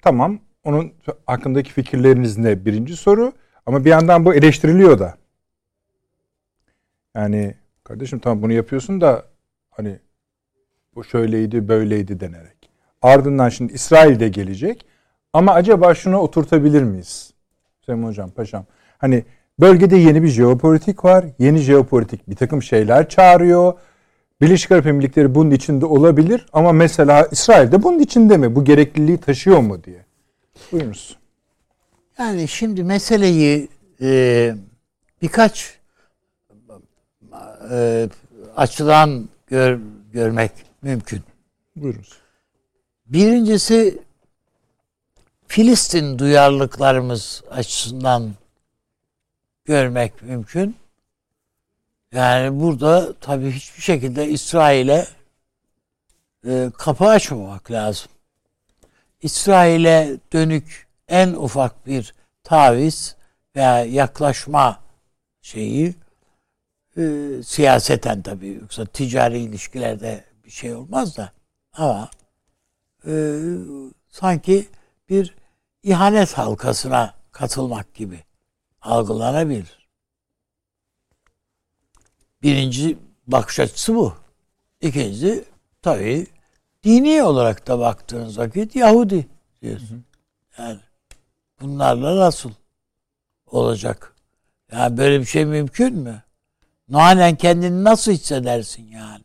[0.02, 0.92] tamam onun
[1.26, 3.32] hakkındaki fikirleriniz ne birinci soru
[3.66, 5.16] ama bir yandan bu eleştiriliyor da.
[7.14, 9.26] Yani kardeşim tamam bunu yapıyorsun da
[9.70, 9.98] hani
[10.94, 12.70] bu şöyleydi böyleydi denerek.
[13.02, 14.86] Ardından şimdi İsrail de gelecek.
[15.32, 17.34] Ama acaba şunu oturtabilir miyiz?
[17.80, 18.66] Süleyman Hocam, Paşam.
[18.98, 19.24] Hani
[19.60, 21.24] bölgede yeni bir jeopolitik var.
[21.38, 23.72] Yeni jeopolitik bir takım şeyler çağırıyor.
[24.40, 26.46] Birleşik Arap Emirlikleri bunun içinde olabilir.
[26.52, 28.56] Ama mesela İsrail de bunun içinde mi?
[28.56, 30.04] Bu gerekliliği taşıyor mu diye.
[30.72, 31.16] Buyurunuz.
[32.18, 33.68] Yani şimdi meseleyi
[34.00, 34.54] e,
[35.22, 35.78] birkaç
[37.70, 38.08] e,
[38.56, 39.78] açıdan gör,
[40.12, 40.52] görmek
[40.82, 41.20] mümkün.
[41.76, 42.18] Buyurunuz.
[43.06, 43.98] Birincisi
[45.46, 48.30] Filistin duyarlılıklarımız açısından
[49.70, 50.76] görmek mümkün.
[52.12, 55.06] Yani burada tabii hiçbir şekilde İsrail'e
[56.46, 58.08] e, kapı açmamak lazım.
[59.22, 62.14] İsrail'e dönük en ufak bir
[62.44, 63.16] taviz
[63.56, 64.80] veya yaklaşma
[65.42, 65.94] şeyi
[66.96, 67.02] e,
[67.44, 71.32] siyaseten tabii yoksa ticari ilişkilerde bir şey olmaz da
[71.72, 72.10] ama
[73.06, 73.12] e,
[74.08, 74.68] sanki
[75.08, 75.34] bir
[75.82, 78.29] ihanet halkasına katılmak gibi
[78.82, 79.88] algılanabilir.
[82.42, 84.14] Birinci bakış açısı bu.
[84.80, 85.44] İkincisi
[85.82, 86.26] tabii
[86.84, 89.28] dini olarak da baktığınız vakit Yahudi
[89.62, 90.04] diyorsun.
[90.58, 90.80] Yani
[91.60, 92.50] bunlarla nasıl
[93.46, 94.14] olacak?
[94.72, 96.22] Yani böyle bir şey mümkün mü?
[96.88, 99.24] Manen kendini nasıl hissedersin yani?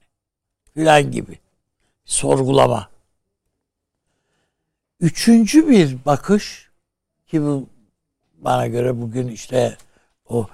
[0.74, 1.40] Filan gibi.
[2.06, 2.90] Sorgulama.
[5.00, 6.70] Üçüncü bir bakış
[7.28, 7.70] ki bu
[8.38, 9.78] bana göre bugün işte
[10.30, 10.48] o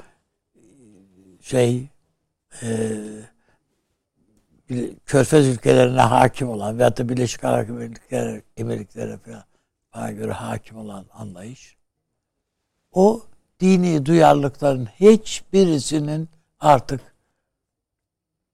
[1.42, 1.88] şey
[2.62, 2.98] e,
[5.06, 9.44] Körfez ülkelerine hakim olan veyahut da Birleşik Arap Emirlikleri, Emirliklere falan
[9.96, 11.78] bana göre hakim olan anlayış
[12.92, 13.22] o
[13.60, 16.30] dini duyarlılıkların hiçbirisinin
[16.60, 17.16] artık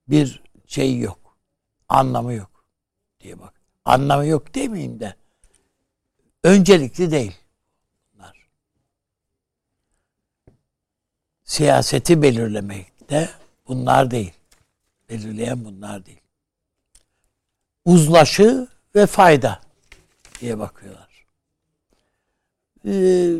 [0.08, 1.38] bir şeyi yok.
[1.90, 2.66] Anlamı yok
[3.20, 3.62] diye bak.
[3.86, 5.16] Anlamı yok demeyeyim de
[6.44, 7.38] öncelikli değil
[8.14, 8.50] bunlar.
[11.48, 13.30] Siyaseti belirlemekte
[13.68, 14.34] bunlar değil.
[15.10, 16.22] Belirleyen bunlar değil.
[17.86, 19.60] Uzlaşı ve fayda
[20.40, 21.26] diye bakıyorlar.
[22.86, 23.34] Ee,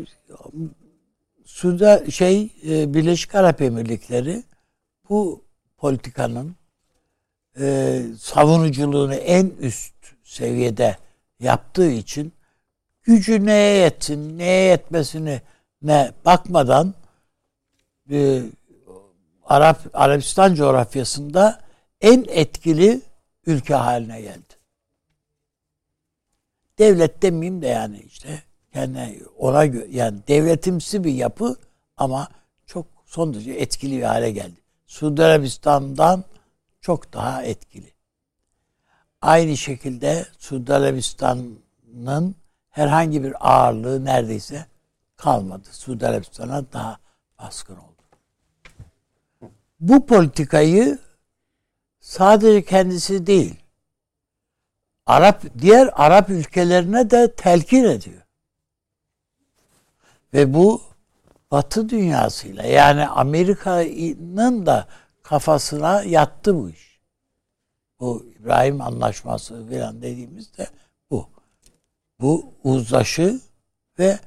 [1.44, 4.42] Suda şey e, Birleşik Arap Emirlikleri
[5.08, 5.44] bu
[5.76, 6.56] politikanın
[7.60, 9.94] e, savunuculuğunu en üst
[10.24, 10.96] seviyede
[11.40, 12.32] yaptığı için
[13.02, 15.42] gücü neye yetsin, neye yetmesine
[15.82, 16.94] ne bakmadan
[18.10, 18.42] e,
[19.44, 21.60] Arap Arabistan coğrafyasında
[22.00, 23.00] en etkili
[23.46, 24.54] ülke haline geldi.
[26.78, 28.42] Devlet demeyeyim de yani işte
[28.74, 31.56] yani ona yani devletimsi bir yapı
[31.96, 32.28] ama
[32.66, 34.60] çok son derece etkili bir hale geldi.
[34.86, 36.24] Suudi Arabistan'dan
[36.80, 37.92] çok daha etkili.
[39.22, 42.34] Aynı şekilde Suudi Arabistan'ın
[42.70, 44.66] herhangi bir ağırlığı neredeyse
[45.16, 45.68] kalmadı.
[45.72, 46.98] Suudi Arabistan'a daha
[47.38, 47.97] baskın oldu.
[49.80, 50.98] Bu politikayı
[52.00, 53.54] sadece kendisi değil,
[55.06, 58.22] Arap diğer Arap ülkelerine de telkin ediyor.
[60.34, 60.82] Ve bu
[61.50, 64.88] Batı dünyasıyla yani Amerika'nın da
[65.22, 67.00] kafasına yattı bu iş.
[68.00, 70.66] Bu İbrahim Anlaşması falan dediğimizde
[71.10, 71.28] bu.
[72.20, 73.40] Bu uzlaşı
[73.98, 74.18] ve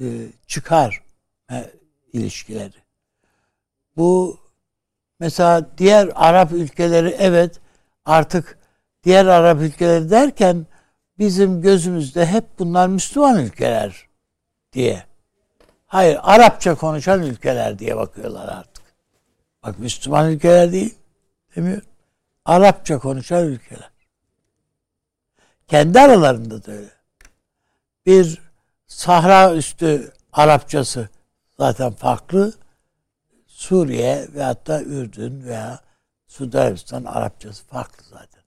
[0.00, 1.02] e, çıkar
[1.50, 1.70] e,
[2.12, 2.82] ilişkileri.
[3.96, 4.38] Bu
[5.20, 7.60] mesela diğer Arap ülkeleri evet
[8.04, 8.58] artık
[9.04, 10.66] diğer Arap ülkeleri derken
[11.18, 14.06] bizim gözümüzde hep bunlar Müslüman ülkeler
[14.72, 15.06] diye
[15.86, 18.84] Hayır, Arapça konuşan ülkeler diye bakıyorlar artık.
[19.62, 20.94] Bak Müslüman ülkeler değil,
[21.56, 21.82] demiyor.
[22.44, 23.90] Arapça konuşan ülkeler.
[25.68, 26.90] Kendi aralarında da öyle.
[28.06, 28.42] Bir
[28.86, 31.08] Sahra üstü Arapçası
[31.58, 32.52] zaten farklı.
[33.56, 35.80] Suriye ve hatta Ürdün veya
[36.26, 36.58] Suudi
[37.06, 38.42] Arapçası farklı zaten.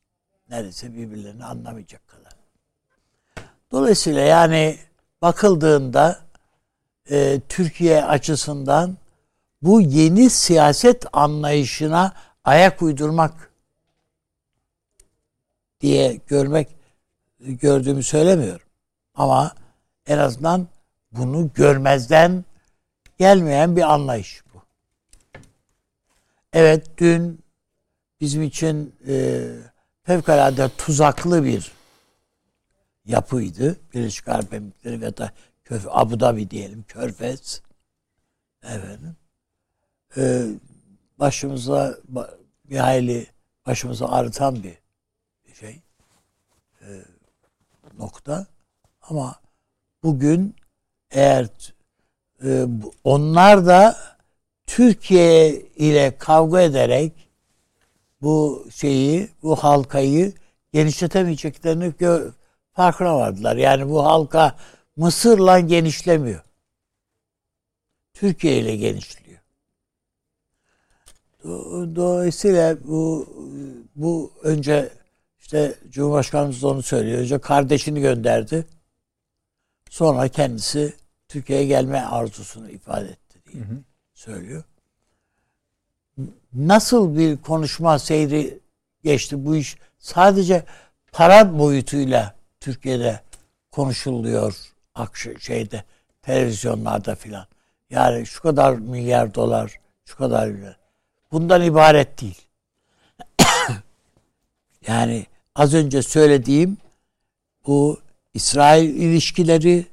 [0.50, 2.34] Neredeyse birbirlerini anlamayacak kadar.
[3.72, 4.78] Dolayısıyla yani
[5.22, 6.20] bakıldığında
[7.12, 8.98] e, Türkiye açısından
[9.62, 13.52] bu yeni siyaset anlayışına ayak uydurmak
[15.82, 16.68] diye görmek
[17.40, 18.68] gördüğümü söylemiyorum.
[19.16, 19.52] Ama
[20.08, 20.68] en azından
[21.12, 22.46] bunu görmezden
[23.18, 24.44] gelmeyen bir anlayış.
[26.54, 27.44] Evet dün
[28.22, 29.42] bizim için e,
[30.04, 31.72] fevkalade tuzaklı bir
[33.06, 33.78] yapıydı.
[33.94, 35.32] Birleşik Arap Emirlikleri ve da
[35.64, 37.62] Köf Abu Dhabi diyelim, Körfez.
[38.64, 39.16] Efendim.
[40.18, 40.46] Ee,
[41.20, 41.98] başımıza
[42.66, 43.28] bir hayli
[43.66, 44.78] başımıza ağrıtan bir
[45.54, 45.82] şey.
[46.82, 47.04] Ee,
[47.98, 48.48] nokta.
[49.02, 49.36] Ama
[50.04, 50.56] bugün
[51.12, 51.74] eğer
[52.44, 52.68] e,
[53.04, 53.98] onlar da
[54.70, 57.14] Türkiye ile kavga ederek
[58.22, 60.34] bu şeyi, bu halkayı
[60.74, 62.32] genişletemeyeceklerini gö-
[62.74, 63.56] farkına vardılar.
[63.56, 64.56] Yani bu halka
[64.96, 66.44] Mısır'la genişlemiyor.
[68.14, 69.40] Türkiye ile genişliyor.
[71.44, 73.28] Do- Dolayısıyla bu
[73.96, 74.90] bu önce
[75.40, 77.20] işte Cumhurbaşkanımız da onu söylüyor.
[77.20, 78.66] Önce kardeşini gönderdi.
[79.90, 80.94] Sonra kendisi
[81.28, 83.64] Türkiye'ye gelme arzusunu ifade etti diye
[84.20, 84.64] söylüyor.
[86.54, 88.60] Nasıl bir konuşma seyri
[89.04, 89.78] geçti bu iş?
[90.00, 90.64] Sadece
[91.12, 93.22] para boyutuyla Türkiye'de
[93.72, 94.56] konuşuluyor
[95.40, 95.84] şeyde
[96.22, 97.48] televizyonlarda filan.
[97.90, 100.80] Yani şu kadar milyar dolar, şu kadar milyar.
[101.32, 102.42] Bundan ibaret değil.
[104.88, 106.78] yani az önce söylediğim
[107.68, 108.00] bu
[108.34, 109.88] İsrail ilişkileri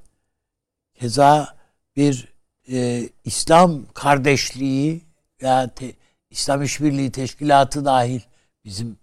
[0.94, 1.56] keza
[1.96, 2.35] bir
[2.70, 5.02] e, İslam kardeşliği
[5.40, 5.92] ya te,
[6.30, 8.20] İslam İşbirliği Teşkilatı dahil
[8.64, 8.96] bizim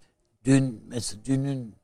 [0.45, 1.76] dün mesela dünün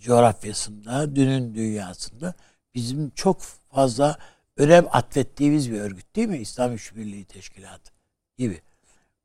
[0.00, 2.34] coğrafyasında, dünün dünyasında
[2.74, 4.18] bizim çok fazla
[4.56, 6.38] önem atfettiğimiz bir örgüt değil mi?
[6.38, 7.92] İslam İşbirliği Teşkilatı
[8.38, 8.60] gibi.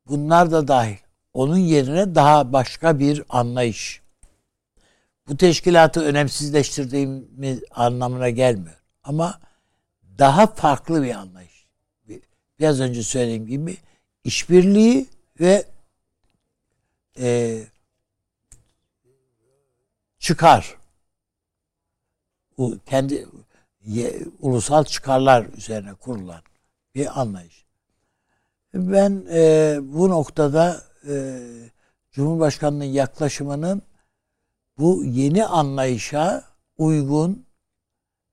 [0.06, 0.96] Bunlar da dahil.
[1.34, 4.02] Onun yerine daha başka bir anlayış.
[5.28, 8.76] Bu teşkilatı önemsizleştirdiğimiz anlamına gelmiyor.
[9.04, 9.40] Ama
[10.18, 11.57] daha farklı bir anlayış.
[12.60, 13.76] Biraz önce söylediğim gibi
[14.24, 15.06] işbirliği
[15.40, 15.64] ve
[17.18, 17.58] e,
[20.18, 20.76] çıkar.
[22.58, 23.26] Bu kendi
[23.84, 26.42] ye, ulusal çıkarlar üzerine kurulan
[26.94, 27.66] bir anlayış.
[28.74, 31.40] Ben e, bu noktada e,
[32.10, 33.82] Cumhurbaşkanı'nın yaklaşımının
[34.78, 36.44] bu yeni anlayışa
[36.78, 37.46] uygun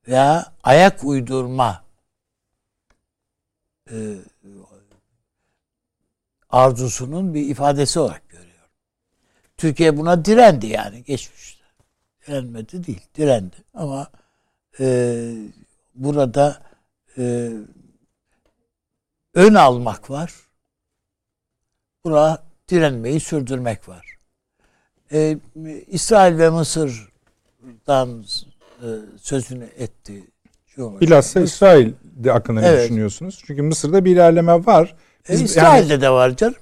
[0.08, 1.85] veya ayak uydurma
[3.92, 4.16] e,
[6.50, 8.70] arzusunun bir ifadesi olarak görüyorum.
[9.58, 11.66] Türkiye buna direndi yani geçmişte.
[12.28, 13.56] Direnmedi değil, direndi.
[13.74, 14.12] Ama
[14.80, 15.18] e,
[15.96, 16.62] burada
[17.18, 17.52] e,
[19.34, 20.34] ön almak var.
[22.04, 24.18] Buna direnmeyi sürdürmek var.
[25.12, 25.38] E,
[25.88, 28.26] İsrail ve Mısır'dan
[28.82, 30.28] e, sözünü etti.
[30.78, 31.40] Bilhassa
[32.16, 32.84] İsrail'de hakkında ne evet.
[32.84, 33.44] düşünüyorsunuz?
[33.48, 34.96] Çünkü Mısır'da bir ilerleme var.
[35.30, 36.56] Biz, e, İsrail'de yani, de var canım.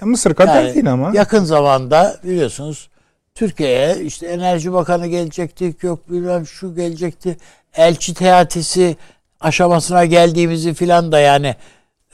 [0.00, 1.12] Ya Mısır kadar yani değil ama.
[1.14, 2.90] Yakın zamanda biliyorsunuz
[3.34, 7.36] Türkiye'ye işte Enerji Bakanı gelecekti, yok bilmem şu gelecekti.
[7.74, 8.96] Elçi teatisi
[9.40, 11.54] aşamasına geldiğimizi filan da yani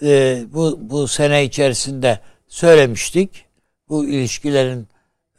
[0.03, 3.47] e, bu bu sene içerisinde söylemiştik.
[3.89, 4.89] Bu ilişkilerin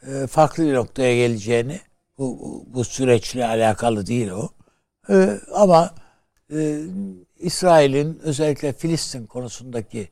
[0.06, 1.80] e, farklı bir noktaya geleceğini
[2.18, 4.48] bu, bu, bu süreçle alakalı değil o.
[5.10, 5.94] E, ama
[6.52, 6.80] e,
[7.36, 10.08] İsrail'in özellikle Filistin konusundaki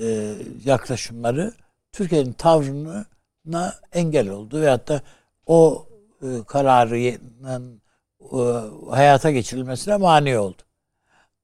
[0.00, 0.34] e,
[0.64, 1.52] yaklaşımları
[1.92, 5.02] Türkiye'nin tavrına engel oldu ve hatta
[5.46, 5.86] o
[6.22, 7.82] e, kararının
[8.20, 8.38] e,
[8.90, 10.62] hayata geçirilmesine mani oldu.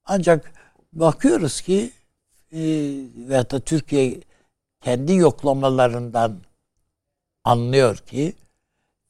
[0.04, 0.52] Ancak
[0.92, 1.92] bakıyoruz ki
[2.52, 2.60] e,
[3.28, 4.20] veyahut da Türkiye
[4.80, 6.40] kendi yoklamalarından
[7.44, 8.34] anlıyor ki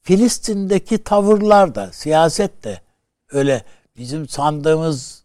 [0.01, 2.81] Filistin'deki tavırlar da siyaset de
[3.31, 3.63] öyle
[3.99, 5.23] bizim sandığımız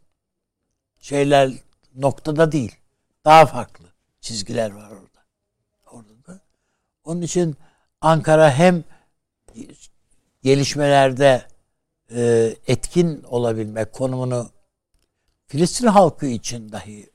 [1.01, 1.53] şeyler
[1.95, 2.77] noktada değil.
[3.25, 3.85] Daha farklı
[4.21, 5.25] çizgiler var orada.
[5.87, 6.41] Orada da.
[7.05, 7.57] Onun için
[8.01, 8.85] Ankara hem
[10.43, 11.47] gelişmelerde
[12.11, 14.51] e, etkin olabilmek konumunu
[15.47, 17.11] Filistin halkı için dahi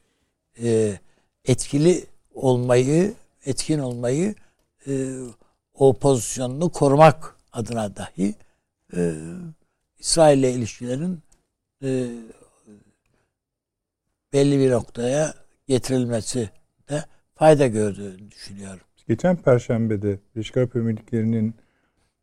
[0.64, 1.00] e,
[1.46, 3.14] etkili olmayı,
[3.46, 4.36] etkin olmayı
[4.88, 5.20] e,
[5.74, 8.36] o pozisyonunu korumak adına dahi
[8.96, 9.14] e,
[10.00, 11.24] İsrail ile ilişkilerin
[11.84, 12.08] e,
[14.34, 15.34] belli bir noktaya
[15.68, 16.50] getirilmesi
[16.90, 17.04] de
[17.36, 18.80] fayda gördüğünü düşünüyorum.
[19.08, 21.56] Geçen perşembede Birleşik Arap Emirlikleri'nin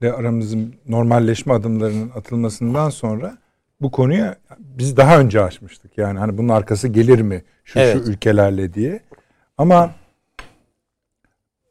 [0.03, 3.39] de aramızın normalleşme adımlarının atılmasından sonra
[3.81, 5.99] bu konuya biz daha önce açmıştık.
[5.99, 8.05] Yani hani bunun arkası gelir mi şu evet.
[8.05, 9.01] şu ülkelerle diye.
[9.59, 9.95] Ama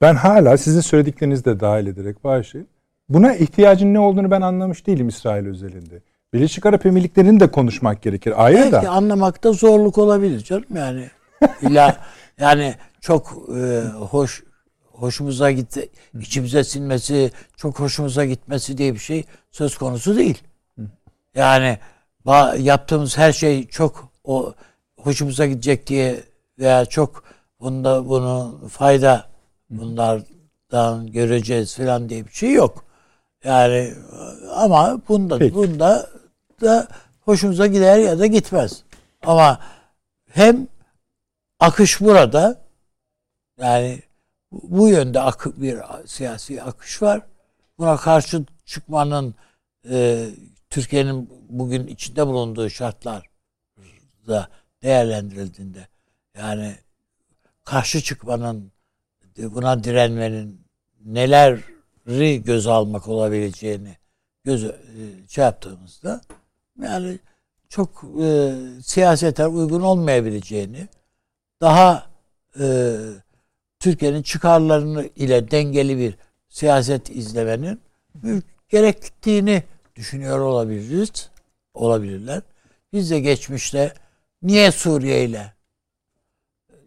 [0.01, 2.67] ben hala sizin söylediklerinizi de dahil ederek bağışlayın.
[3.09, 6.01] Buna ihtiyacın ne olduğunu ben anlamış değilim İsrail özelinde.
[6.35, 8.45] Birleşik Arap Emirlikleri'ni de konuşmak gerekir.
[8.45, 8.89] Ayrı Belki da.
[8.89, 11.09] Anlamakta zorluk olabilir canım yani.
[11.61, 11.97] İlla
[12.39, 14.43] yani çok e, hoş
[14.91, 20.43] hoşumuza gitti, içimize sinmesi, çok hoşumuza gitmesi diye bir şey söz konusu değil.
[21.35, 21.77] Yani
[22.59, 24.53] yaptığımız her şey çok o
[24.97, 26.23] hoşumuza gidecek diye
[26.59, 27.23] veya çok
[27.59, 29.25] bunda bunu fayda
[29.69, 32.85] bunlardan göreceğiz falan diye bir şey yok.
[33.43, 33.93] Yani
[34.55, 35.55] ama bunda Peki.
[35.55, 36.07] bunda
[36.61, 36.87] da
[37.21, 38.83] hoşumuza gider ya da gitmez.
[39.23, 39.59] Ama
[40.29, 40.67] hem
[41.59, 42.61] akış burada
[43.57, 44.01] yani
[44.51, 47.21] bu yönde akı, bir siyasi akış var.
[47.77, 49.35] Buna karşı çıkmanın
[49.89, 50.27] e,
[50.69, 53.29] Türkiye'nin bugün içinde bulunduğu şartlar
[54.27, 54.49] da
[54.83, 55.87] değerlendirildiğinde
[56.37, 56.75] yani
[57.63, 58.71] karşı çıkmanın
[59.37, 60.67] buna direnmenin
[61.05, 63.97] neleri göz almak olabileceğini
[64.43, 64.73] göz e,
[65.29, 66.21] şey yaptığımızda
[66.81, 67.19] yani
[67.69, 68.53] çok e,
[68.83, 70.87] siyaseten uygun olmayabileceğini
[71.61, 72.07] daha
[72.59, 72.95] e,
[73.79, 76.15] Türkiye'nin çıkarlarını ile dengeli bir
[76.49, 77.79] siyaset izlemenin
[78.69, 79.63] gerektiğini
[79.95, 81.29] düşünüyor olabiliriz.
[81.73, 82.41] Olabilirler.
[82.93, 83.93] Biz de geçmişte
[84.41, 85.53] niye Suriye ile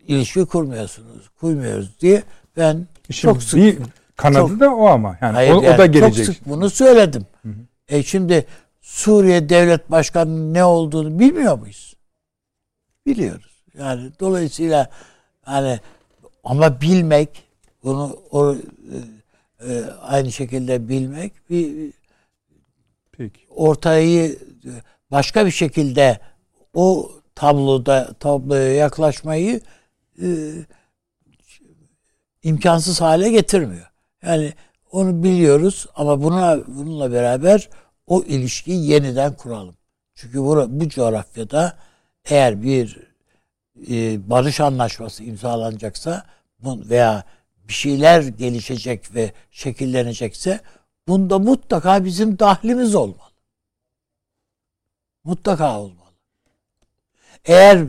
[0.06, 2.22] ilişki kurmuyorsunuz, kurmuyoruz diye
[2.56, 3.78] ben Şimdi çok sık
[4.16, 6.26] kanadı çok, da o ama yani hayır, o, yani o da gelecek.
[6.26, 7.26] Çok sık bunu söyledim.
[7.42, 7.54] Hı hı.
[7.88, 8.46] E şimdi
[8.88, 11.94] Suriye devlet başkanının ne olduğunu bilmiyor muyuz?
[13.06, 13.64] Biliyoruz.
[13.78, 14.90] Yani dolayısıyla
[15.42, 15.80] hani
[16.44, 17.42] ama bilmek
[17.84, 18.58] bunu o, e,
[19.68, 21.92] e, aynı şekilde bilmek bir
[23.12, 23.40] Peki.
[23.50, 24.38] ortayı
[25.10, 26.20] başka bir şekilde
[26.74, 29.60] o tabloda tabloya yaklaşmayı
[30.22, 30.28] e,
[32.42, 33.90] imkansız hale getirmiyor.
[34.22, 34.52] Yani
[34.92, 37.68] onu biliyoruz ama buna bununla beraber
[38.08, 39.76] o ilişkiyi yeniden kuralım.
[40.14, 41.76] Çünkü bu, bu coğrafyada
[42.24, 43.08] eğer bir
[43.90, 46.26] e, barış anlaşması imzalanacaksa
[46.64, 47.24] veya
[47.68, 50.60] bir şeyler gelişecek ve şekillenecekse
[51.08, 53.32] bunda mutlaka bizim dahlimiz olmalı.
[55.24, 55.98] Mutlaka olmalı.
[57.44, 57.84] Eğer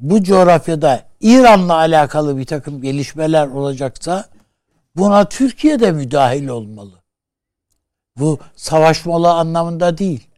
[0.00, 4.28] bu coğrafyada İran'la alakalı bir takım gelişmeler olacaksa
[4.96, 7.05] buna Türkiye de müdahil olmalı.
[8.16, 10.28] Bu savaşmalı anlamında değil.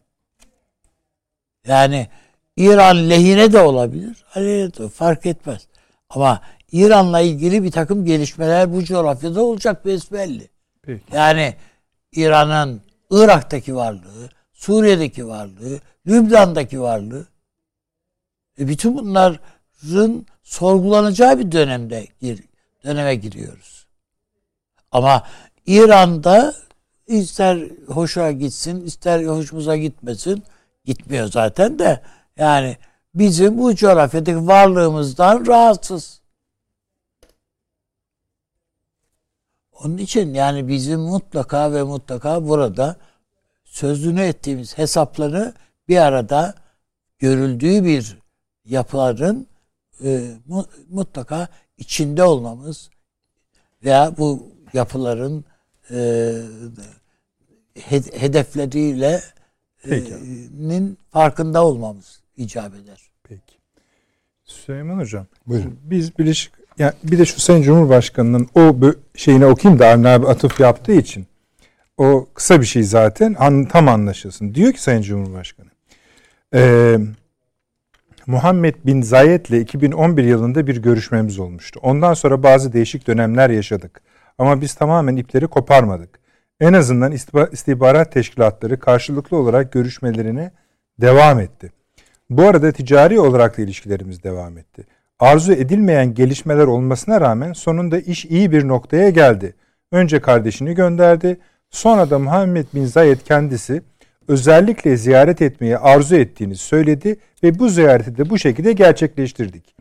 [1.66, 2.09] Yani
[2.57, 4.24] İran lehine de olabilir.
[4.37, 5.66] De fark etmez.
[6.11, 6.41] Ama
[6.72, 10.49] İran'la ilgili bir takım gelişmeler bu coğrafyada olacak besbelli.
[10.83, 11.05] Peki.
[11.12, 11.55] Yani
[12.12, 17.26] İran'ın Irak'taki varlığı, Suriye'deki varlığı, Lübnan'daki varlığı
[18.61, 22.45] e bütün bunların sorgulanacağı bir dönemde gir,
[22.85, 23.87] döneme giriyoruz.
[24.93, 25.26] Ama
[25.66, 26.55] İran'da
[27.09, 30.42] ister hoşuna gitsin, ister hoşumuza gitmesin,
[30.84, 32.00] gitmiyor zaten de
[32.36, 32.76] yani
[33.14, 36.20] bizim bu coğrafyadaki varlığımızdan rahatsız.
[39.72, 42.96] Onun için yani bizim mutlaka ve mutlaka burada
[43.64, 45.54] sözünü ettiğimiz hesapları
[45.88, 46.54] bir arada
[47.18, 48.18] görüldüğü bir
[48.64, 49.46] yapıların
[50.04, 50.30] e,
[50.88, 52.90] mutlaka içinde olmamız
[53.84, 55.44] veya bu yapıların
[55.91, 56.32] e,
[58.12, 59.20] hedefleriyle
[59.91, 60.03] e,
[60.59, 63.11] nin farkında olmamız icap eder.
[63.22, 63.55] Peki.
[64.45, 65.26] Süleyman Hocam.
[65.47, 65.78] Buyurun.
[65.82, 68.76] Biz Birleşik yani bir de şu Sayın Cumhurbaşkanı'nın o
[69.14, 71.26] şeyini okuyayım da Avni abi atıf yaptığı için.
[71.97, 74.55] O kısa bir şey zaten an, tam anlaşılsın.
[74.55, 75.68] Diyor ki Sayın Cumhurbaşkanı.
[76.55, 76.99] Eee
[78.28, 81.80] Muhammed bin Zayed ile 2011 yılında bir görüşmemiz olmuştu.
[81.82, 84.01] Ondan sonra bazı değişik dönemler yaşadık.
[84.39, 86.18] Ama biz tamamen ipleri koparmadık.
[86.61, 87.12] En azından
[87.53, 90.51] istihbarat teşkilatları karşılıklı olarak görüşmelerine
[91.01, 91.72] devam etti.
[92.30, 94.86] Bu arada ticari olarak da ilişkilerimiz devam etti.
[95.18, 99.55] Arzu edilmeyen gelişmeler olmasına rağmen sonunda iş iyi bir noktaya geldi.
[99.93, 101.39] Önce kardeşini gönderdi,
[101.70, 103.82] sonra da Muhammed bin Zayed kendisi
[104.28, 109.74] özellikle ziyaret etmeyi arzu ettiğini söyledi ve bu ziyareti de bu şekilde gerçekleştirdik.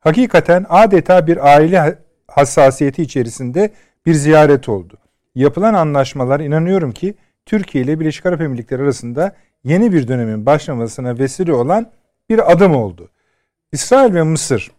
[0.00, 3.70] Hakikaten adeta bir aile hassasiyeti içerisinde
[4.06, 4.98] bir ziyaret oldu.
[5.34, 7.14] Yapılan anlaşmalar inanıyorum ki
[7.46, 11.90] Türkiye ile Birleşik Arap Emirlikleri arasında yeni bir dönemin başlamasına vesile olan
[12.28, 13.10] bir adım oldu.
[13.72, 14.70] İsrail ve Mısır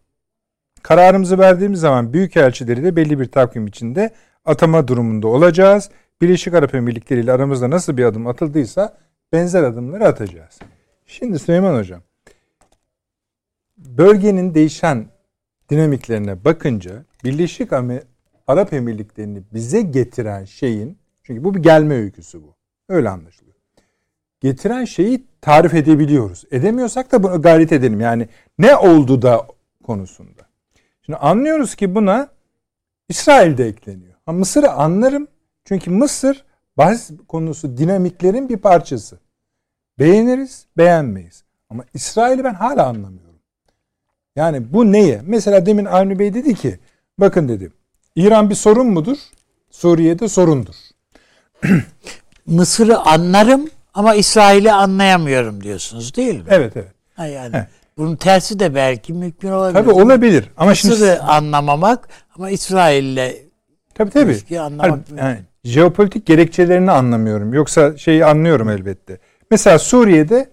[0.84, 4.12] kararımızı verdiğimiz zaman büyükelçileri de belli bir takvim içinde
[4.46, 5.90] atama durumunda olacağız.
[6.22, 8.98] Birleşik Arap Emirlikleri ile aramızda nasıl bir adım atıldıysa
[9.34, 10.60] benzer adımları atacağız.
[11.06, 12.02] Şimdi Süleyman Hocam,
[13.78, 15.06] bölgenin değişen
[15.70, 17.74] dinamiklerine bakınca Birleşik
[18.48, 22.56] Arap Emirlikleri'ni bize getiren şeyin, çünkü bu bir gelme öyküsü bu.
[22.90, 23.56] Öyle anlaşılıyor.
[24.40, 26.46] Getiren şeyi tarif edebiliyoruz.
[26.52, 28.00] Edemiyorsak da bunu gayret edelim.
[28.00, 28.28] Yani
[28.60, 29.48] ne oldu da
[29.84, 30.42] konusunda.
[31.06, 32.28] Şimdi anlıyoruz ki buna
[33.10, 34.14] İsrail de ekleniyor.
[34.26, 35.28] Ha, Mısır'ı anlarım.
[35.66, 36.46] Çünkü Mısır
[36.78, 39.20] bahis konusu dinamiklerin bir parçası.
[40.00, 41.44] Beğeniriz, beğenmeyiz.
[41.70, 43.40] Ama İsrail'i ben hala anlamıyorum.
[44.36, 45.22] Yani bu neye?
[45.26, 46.80] Mesela demin Avni Bey dedi ki,
[47.18, 47.72] bakın dedi,
[48.16, 49.18] İran bir sorun mudur?
[49.72, 50.76] Suriye'de sorundur.
[52.46, 56.44] Mısır'ı anlarım Ama İsrail'i anlayamıyorum diyorsunuz değil mi?
[56.50, 56.92] Evet evet.
[57.16, 57.68] Ha yani Evet.
[57.98, 59.84] bunun tersi de belki mümkün olabilir.
[59.84, 60.50] Tabii olabilir.
[60.58, 63.34] Ama şimdi Mısır'ı anlamamak ama İsrail'le
[63.96, 64.60] tabii tabii.
[64.60, 67.54] anlamak Hayır, yani jeopolitik gerekçelerini anlamıyorum.
[67.54, 69.18] Yoksa şeyi anlıyorum elbette.
[69.52, 70.50] Mesela Suriye'de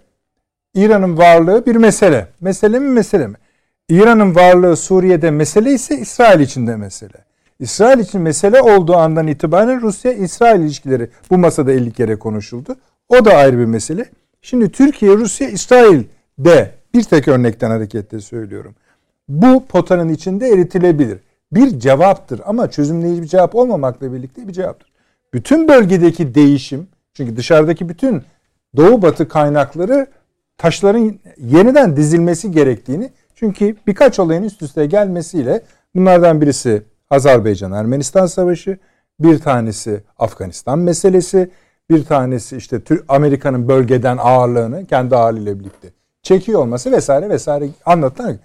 [0.74, 2.28] İran'ın varlığı bir mesele.
[2.40, 3.36] Mesele mi mesele mi?
[3.88, 7.27] İran'ın varlığı Suriye'de mesele ise İsrail için de mesele.
[7.60, 12.76] İsrail için mesele olduğu andan itibaren Rusya-İsrail ilişkileri bu masada 50 kere konuşuldu.
[13.08, 14.04] O da ayrı bir mesele.
[14.42, 18.74] Şimdi Türkiye, Rusya, İsrail'de bir tek örnekten hareketle söylüyorum.
[19.28, 21.18] Bu potanın içinde eritilebilir.
[21.52, 24.92] Bir cevaptır ama çözümleyici bir cevap olmamakla birlikte bir cevaptır.
[25.34, 28.22] Bütün bölgedeki değişim, çünkü dışarıdaki bütün
[28.76, 30.06] doğu batı kaynakları
[30.58, 35.62] taşların yeniden dizilmesi gerektiğini, çünkü birkaç olayın üst üste gelmesiyle
[35.94, 38.78] bunlardan birisi Azerbaycan-Ermenistan savaşı,
[39.20, 41.50] bir tanesi Afganistan meselesi,
[41.90, 45.88] bir tanesi işte Amerika'nın bölgeden ağırlığını kendi ağırlığıyla birlikte
[46.22, 48.38] çekiyor olması vesaire vesaire anlatılan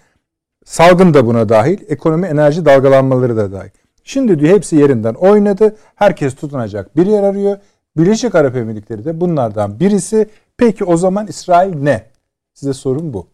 [0.65, 3.69] salgın da buna dahil, ekonomi enerji dalgalanmaları da dahil.
[4.03, 5.75] Şimdi diyor hepsi yerinden oynadı.
[5.95, 7.57] Herkes tutunacak bir yer arıyor.
[7.97, 10.29] Birleşik Arap Emirlikleri de bunlardan birisi.
[10.57, 12.05] Peki o zaman İsrail ne?
[12.53, 13.27] Size sorum bu.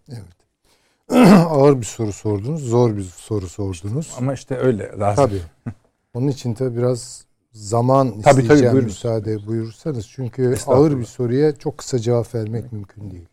[1.50, 4.16] Ağır bir soru sordunuz, zor bir soru sordunuz.
[4.18, 5.26] Ama işte öyle lazım.
[5.26, 5.74] Tabii.
[6.14, 8.90] Onun için tabii biraz zaman Tabii, tabii, isteyeceğim buyurun.
[8.90, 10.08] müsaade buyurursanız.
[10.08, 13.28] Çünkü ağır bir soruya çok kısa cevap vermek mümkün değil.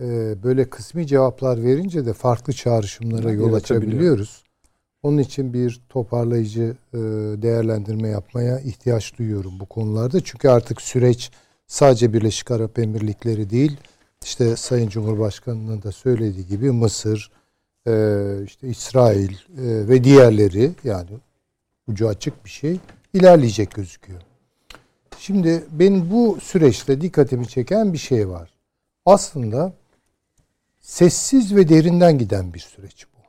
[0.00, 4.44] Ee, böyle kısmi cevaplar verince de farklı çağrışımlara yol açabiliyoruz.
[5.02, 6.98] Onun için bir toparlayıcı e,
[7.42, 10.20] değerlendirme yapmaya ihtiyaç duyuyorum bu konularda.
[10.20, 11.30] Çünkü artık süreç
[11.66, 13.76] sadece Birleşik Arap Emirlikleri değil,
[14.28, 17.30] işte Sayın Cumhurbaşkanı'nın da söylediği gibi Mısır,
[17.86, 17.92] e,
[18.44, 21.10] işte İsrail e, ve diğerleri yani
[21.86, 22.80] ucu açık bir şey
[23.14, 24.20] ilerleyecek gözüküyor.
[25.18, 28.50] Şimdi benim bu süreçte dikkatimi çeken bir şey var.
[29.06, 29.72] Aslında
[30.80, 33.20] sessiz ve derinden giden bir süreç bu.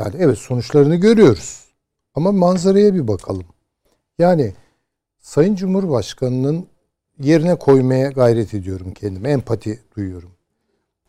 [0.00, 1.64] Yani evet sonuçlarını görüyoruz.
[2.14, 3.46] Ama manzaraya bir bakalım.
[4.18, 4.54] Yani
[5.20, 6.66] Sayın Cumhurbaşkanı'nın
[7.20, 9.30] yerine koymaya gayret ediyorum kendime.
[9.30, 10.30] Empati duyuyorum.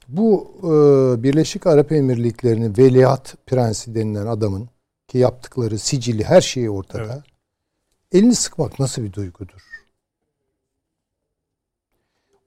[0.07, 4.69] Bu e, Birleşik Arap Emirlikleri'nin veliaht prensi denilen adamın
[5.07, 7.13] ki yaptıkları sicili her şeyi ortada.
[7.13, 7.23] Evet.
[8.11, 9.61] Elini sıkmak nasıl bir duygudur?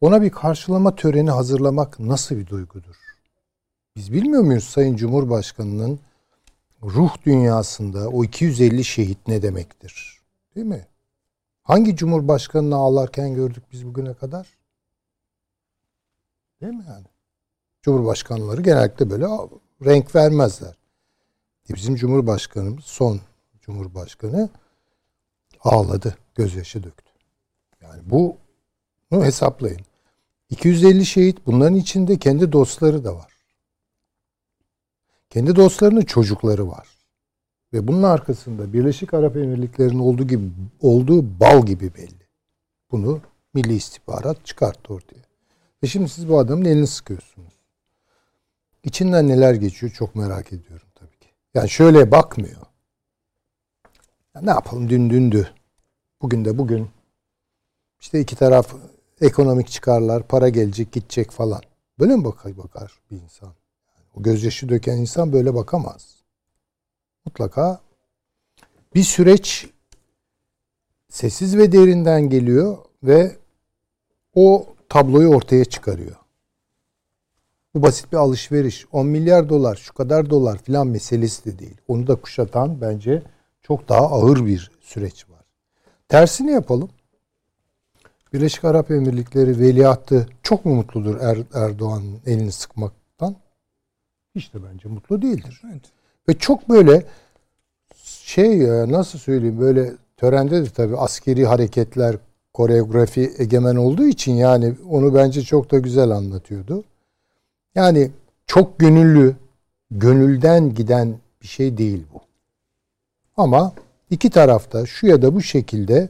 [0.01, 2.97] Ona bir karşılama töreni hazırlamak nasıl bir duygudur?
[3.97, 6.01] Biz bilmiyor muyuz Sayın Cumhurbaşkanı'nın
[6.83, 10.21] ruh dünyasında o 250 şehit ne demektir?
[10.57, 10.87] Değil mi?
[11.69, 14.49] Hangi cumhurbaşkanını ağlarken gördük biz bugüne kadar?
[16.61, 17.07] Değil mi yani?
[17.83, 19.27] Cumhurbaşkanları genellikle böyle
[19.85, 20.75] renk vermezler.
[21.71, 23.21] E Bizim Cumhurbaşkanımız son
[23.61, 24.49] Cumhurbaşkanı
[25.61, 27.13] ağladı, gözyaşı döktü.
[27.81, 28.37] Yani bu
[29.11, 29.81] bunu hesaplayın.
[30.51, 33.33] 250 şehit bunların içinde kendi dostları da var.
[35.31, 36.98] Kendi dostlarının çocukları var.
[37.73, 40.51] Ve bunun arkasında Birleşik Arap Emirlikleri'nin olduğu gibi
[40.81, 42.29] olduğu bal gibi belli.
[42.91, 43.21] Bunu
[43.55, 45.23] Milli İstihbarat çıkarttı ortaya.
[45.83, 47.55] Ve şimdi siz bu adamın elini sıkıyorsunuz.
[48.85, 51.29] İçinden neler geçiyor çok merak ediyorum tabii ki.
[51.55, 52.63] Yani şöyle bakmıyor.
[54.35, 55.51] Ya ne yapalım dün dündü.
[56.23, 56.89] Bugün de bugün.
[58.01, 58.75] İşte iki taraf
[59.21, 61.61] ekonomik çıkarlar, para gelecek, gidecek falan.
[61.99, 63.53] Böyle mi bakar, bakar bir insan?
[64.15, 66.18] O gözyaşı döken insan böyle bakamaz.
[67.25, 67.81] Mutlaka
[68.95, 69.71] bir süreç
[71.09, 73.37] sessiz ve derinden geliyor ve
[74.35, 76.17] o tabloyu ortaya çıkarıyor.
[77.75, 78.87] Bu basit bir alışveriş.
[78.93, 81.77] 10 milyar dolar, şu kadar dolar filan meselesi de değil.
[81.89, 83.23] Onu da kuşatan bence
[83.63, 85.45] çok daha ağır bir süreç var.
[86.09, 86.91] Tersini yapalım.
[88.33, 93.37] Birleşik Arap Emirlikleri veliahtı çok mu mutludur er, Erdoğan'ın elini sıkmaktan?
[94.35, 95.63] Hiç de bence mutlu değildir.
[95.73, 95.98] Evet.
[96.29, 97.03] Ve çok böyle
[98.03, 102.17] şey nasıl söyleyeyim böyle törende de tabii askeri hareketler
[102.55, 106.85] koreografi egemen olduğu için yani onu bence çok da güzel anlatıyordu.
[107.75, 108.11] Yani
[108.47, 109.37] çok gönüllü,
[109.91, 112.21] gönülden giden bir şey değil bu.
[113.37, 113.73] Ama
[114.11, 116.09] iki tarafta şu ya da bu şekilde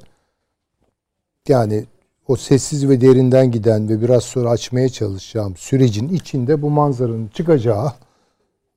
[1.48, 1.86] yani
[2.28, 7.92] o sessiz ve derinden giden ve biraz sonra açmaya çalışacağım sürecin içinde bu manzaranın çıkacağı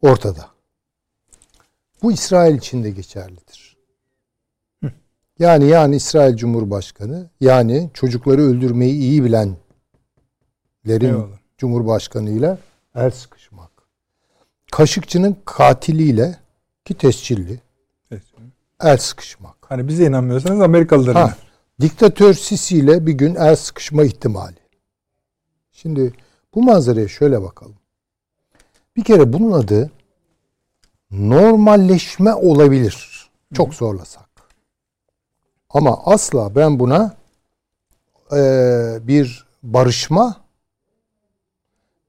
[0.01, 0.60] ortada.
[2.01, 3.77] Bu İsrail için de geçerlidir.
[5.39, 9.57] Yani yani İsrail Cumhurbaşkanı yani çocukları öldürmeyi iyi bilenlerin.
[11.57, 12.57] Cumhurbaşkanıyla
[12.95, 13.71] el sıkışmak.
[14.71, 16.35] Kaşıkçının katiliyle
[16.85, 17.59] ki tescilli
[18.11, 18.23] Evet.
[18.81, 19.55] el sıkışmak.
[19.69, 21.35] Hani bize inanmıyorsanız Amerikalılara Ha.
[21.81, 24.55] Diktatör Sisi ile bir gün el sıkışma ihtimali.
[25.71, 26.13] Şimdi
[26.55, 27.75] bu manzaraya şöyle bakalım.
[28.95, 29.91] Bir kere bunun adı
[31.11, 33.29] normalleşme olabilir.
[33.53, 34.29] Çok zorlasak.
[35.69, 37.15] Ama asla ben buna
[38.31, 38.37] e,
[39.01, 40.35] bir barışma,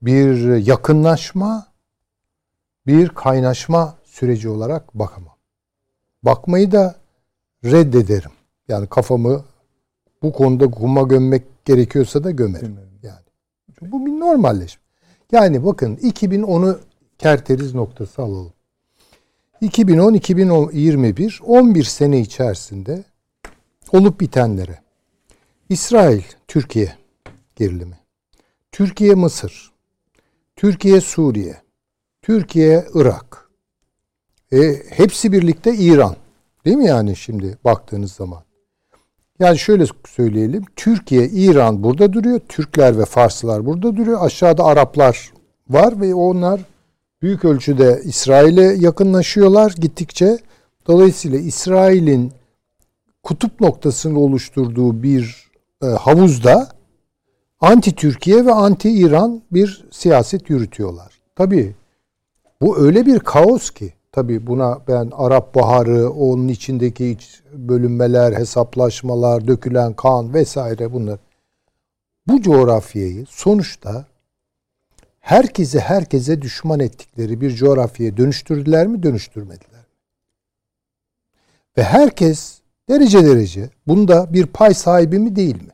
[0.01, 1.67] bir yakınlaşma,
[2.87, 5.35] bir kaynaşma süreci olarak bakamam.
[6.23, 6.95] Bakmayı da
[7.63, 8.31] reddederim.
[8.67, 9.43] Yani kafamı
[10.23, 12.79] bu konuda kuma gömmek gerekiyorsa da gömerim.
[13.03, 13.23] Yani.
[13.81, 14.83] bu bir normalleşme.
[15.31, 16.79] Yani bakın 2010'u
[17.17, 18.52] kerteriz noktası alalım.
[19.63, 23.03] 2010-2021 11 sene içerisinde
[23.91, 24.79] olup bitenlere
[25.69, 26.93] İsrail, Türkiye
[27.55, 27.97] gerilimi,
[28.71, 29.71] Türkiye, Mısır,
[30.55, 31.61] Türkiye, Suriye,
[32.21, 33.49] Türkiye, Irak,
[34.51, 36.15] e, hepsi birlikte İran.
[36.65, 38.43] Değil mi yani şimdi baktığınız zaman?
[39.39, 40.63] Yani şöyle söyleyelim.
[40.75, 42.39] Türkiye, İran burada duruyor.
[42.49, 44.25] Türkler ve Farslılar burada duruyor.
[44.25, 45.31] Aşağıda Araplar
[45.69, 46.61] var ve onlar
[47.23, 50.37] büyük ölçüde İsrail'e yakınlaşıyorlar gittikçe.
[50.87, 52.31] Dolayısıyla İsrail'in
[53.23, 55.51] kutup noktasını oluşturduğu bir
[55.83, 56.69] e, havuzda
[57.59, 61.21] anti Türkiye ve anti İran bir siyaset yürütüyorlar.
[61.35, 61.75] Tabii
[62.61, 69.47] bu öyle bir kaos ki tabii buna ben Arap Baharı, onun içindeki iç bölünmeler, hesaplaşmalar,
[69.47, 71.19] dökülen kan vesaire bunlar.
[72.27, 74.05] Bu coğrafyayı sonuçta
[75.23, 79.87] herkese herkese düşman ettikleri bir coğrafyaya dönüştürdüler mi, dönüştürmediler mi?
[81.77, 82.59] Ve herkes
[82.89, 85.71] derece derece bunda bir pay sahibi mi değil mi?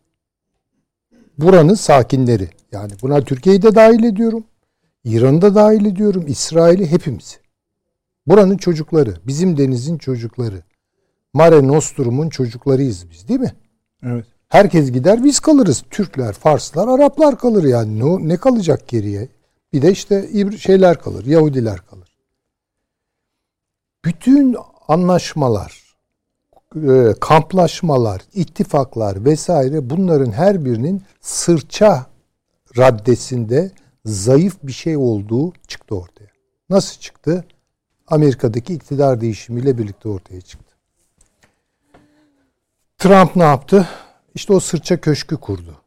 [1.37, 2.49] Buranın sakinleri.
[2.71, 4.43] Yani buna Türkiye'yi de dahil ediyorum.
[5.03, 6.25] İran'ı da dahil ediyorum.
[6.27, 7.35] İsrail'i hepimizi.
[8.27, 9.13] Buranın çocukları.
[9.27, 10.63] Bizim denizin çocukları.
[11.33, 13.53] Mare Nostrum'un çocuklarıyız biz değil mi?
[14.03, 14.25] Evet.
[14.49, 15.83] Herkes gider biz kalırız.
[15.89, 17.99] Türkler, Farslar, Araplar kalır yani.
[17.99, 19.29] Ne, ne kalacak geriye?
[19.73, 21.25] Bir de işte şeyler kalır.
[21.25, 22.17] Yahudiler kalır.
[24.05, 24.55] Bütün
[24.87, 25.95] anlaşmalar,
[26.75, 32.05] e, kamplaşmalar, ittifaklar vesaire bunların her birinin sırça
[32.77, 33.71] raddesinde
[34.05, 36.29] zayıf bir şey olduğu çıktı ortaya.
[36.69, 37.45] Nasıl çıktı?
[38.07, 40.75] Amerika'daki iktidar değişimiyle birlikte ortaya çıktı.
[42.97, 43.87] Trump ne yaptı?
[44.35, 45.78] İşte o sırça köşkü kurdu.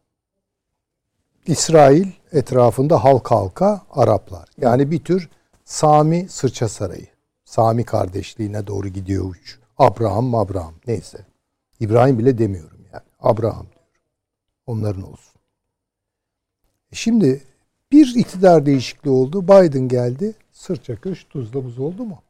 [1.47, 4.49] İsrail etrafında halka halka Araplar.
[4.61, 5.29] Yani bir tür
[5.65, 7.07] Sami Sırça Sarayı.
[7.45, 9.59] Sami kardeşliğine doğru gidiyor uç.
[9.79, 11.27] Abraham, Abraham neyse.
[11.81, 13.05] İbrahim bile demiyorum yani.
[13.21, 13.89] Abraham diyorum.
[14.67, 15.41] Onların olsun.
[16.93, 17.43] E şimdi
[17.93, 19.43] bir iktidar değişikliği oldu.
[19.43, 20.35] Biden geldi.
[20.53, 22.23] Sırça köş tuzla buz oldu mu?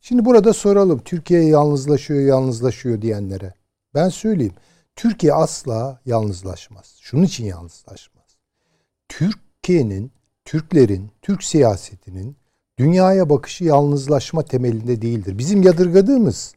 [0.00, 0.98] Şimdi burada soralım.
[0.98, 3.54] Türkiye yalnızlaşıyor, yalnızlaşıyor diyenlere.
[3.94, 4.54] Ben söyleyeyim.
[4.98, 6.96] Türkiye asla yalnızlaşmaz.
[7.00, 8.36] Şunun için yalnızlaşmaz.
[9.08, 10.12] Türkiye'nin,
[10.44, 12.36] Türklerin, Türk siyasetinin
[12.78, 15.38] dünyaya bakışı yalnızlaşma temelinde değildir.
[15.38, 16.54] Bizim yadırgadığımız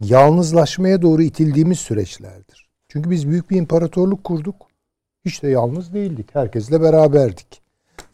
[0.00, 2.68] yalnızlaşmaya doğru itildiğimiz süreçlerdir.
[2.88, 4.66] Çünkü biz büyük bir imparatorluk kurduk.
[5.24, 6.34] Hiç de yalnız değildik.
[6.34, 7.62] Herkesle beraberdik.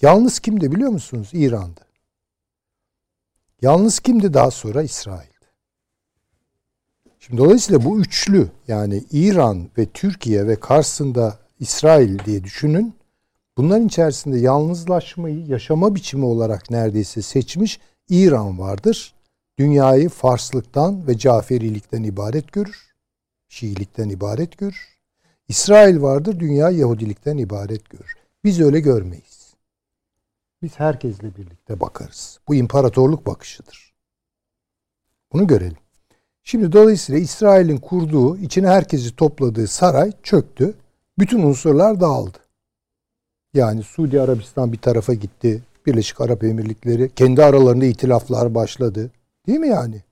[0.02, 1.30] Yalnız kimdi biliyor musunuz?
[1.32, 1.80] İran'dı.
[3.62, 4.82] Yalnız kimdi daha sonra?
[4.82, 5.31] İsrail'di.
[7.26, 12.94] Şimdi dolayısıyla bu üçlü yani İran ve Türkiye ve karşısında İsrail diye düşünün.
[13.56, 19.14] Bunların içerisinde yalnızlaşmayı yaşama biçimi olarak neredeyse seçmiş İran vardır.
[19.58, 22.94] Dünyayı Farslıktan ve Caferilikten ibaret görür.
[23.48, 24.98] Şiilikten ibaret görür.
[25.48, 28.14] İsrail vardır, dünya Yahudilikten ibaret görür.
[28.44, 29.54] Biz öyle görmeyiz.
[30.62, 32.40] Biz herkesle birlikte bakarız.
[32.48, 33.92] Bu imparatorluk bakışıdır.
[35.32, 35.81] Bunu görelim.
[36.44, 40.74] Şimdi dolayısıyla İsrail'in kurduğu, içine herkesi topladığı saray çöktü.
[41.18, 42.38] Bütün unsurlar dağıldı.
[43.54, 45.62] Yani Suudi Arabistan bir tarafa gitti.
[45.86, 49.10] Birleşik Arap Emirlikleri kendi aralarında itilaflar başladı.
[49.46, 50.02] Değil mi yani?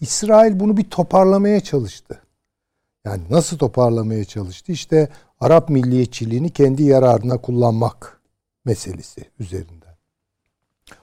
[0.00, 2.20] İsrail bunu bir toparlamaya çalıştı.
[3.04, 4.72] Yani nasıl toparlamaya çalıştı?
[4.72, 5.08] İşte
[5.40, 8.20] Arap milliyetçiliğini kendi yararına kullanmak
[8.64, 9.79] meselesi üzerinden.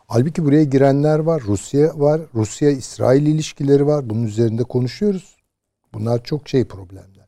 [0.08, 4.10] Halbuki buraya girenler var, Rusya var, Rusya-İsrail ilişkileri var.
[4.10, 5.38] Bunun üzerinde konuşuyoruz.
[5.94, 7.28] Bunlar çok şey problemler.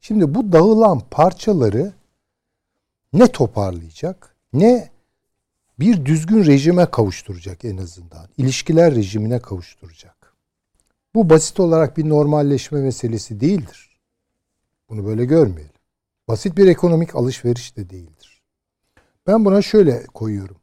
[0.00, 1.92] Şimdi bu dağılan parçaları
[3.12, 4.90] ne toparlayacak ne
[5.78, 8.28] bir düzgün rejime kavuşturacak en azından.
[8.36, 10.34] İlişkiler rejimine kavuşturacak.
[11.14, 14.00] Bu basit olarak bir normalleşme meselesi değildir.
[14.88, 15.72] Bunu böyle görmeyelim.
[16.28, 18.42] Basit bir ekonomik alışveriş de değildir.
[19.26, 20.61] Ben buna şöyle koyuyorum.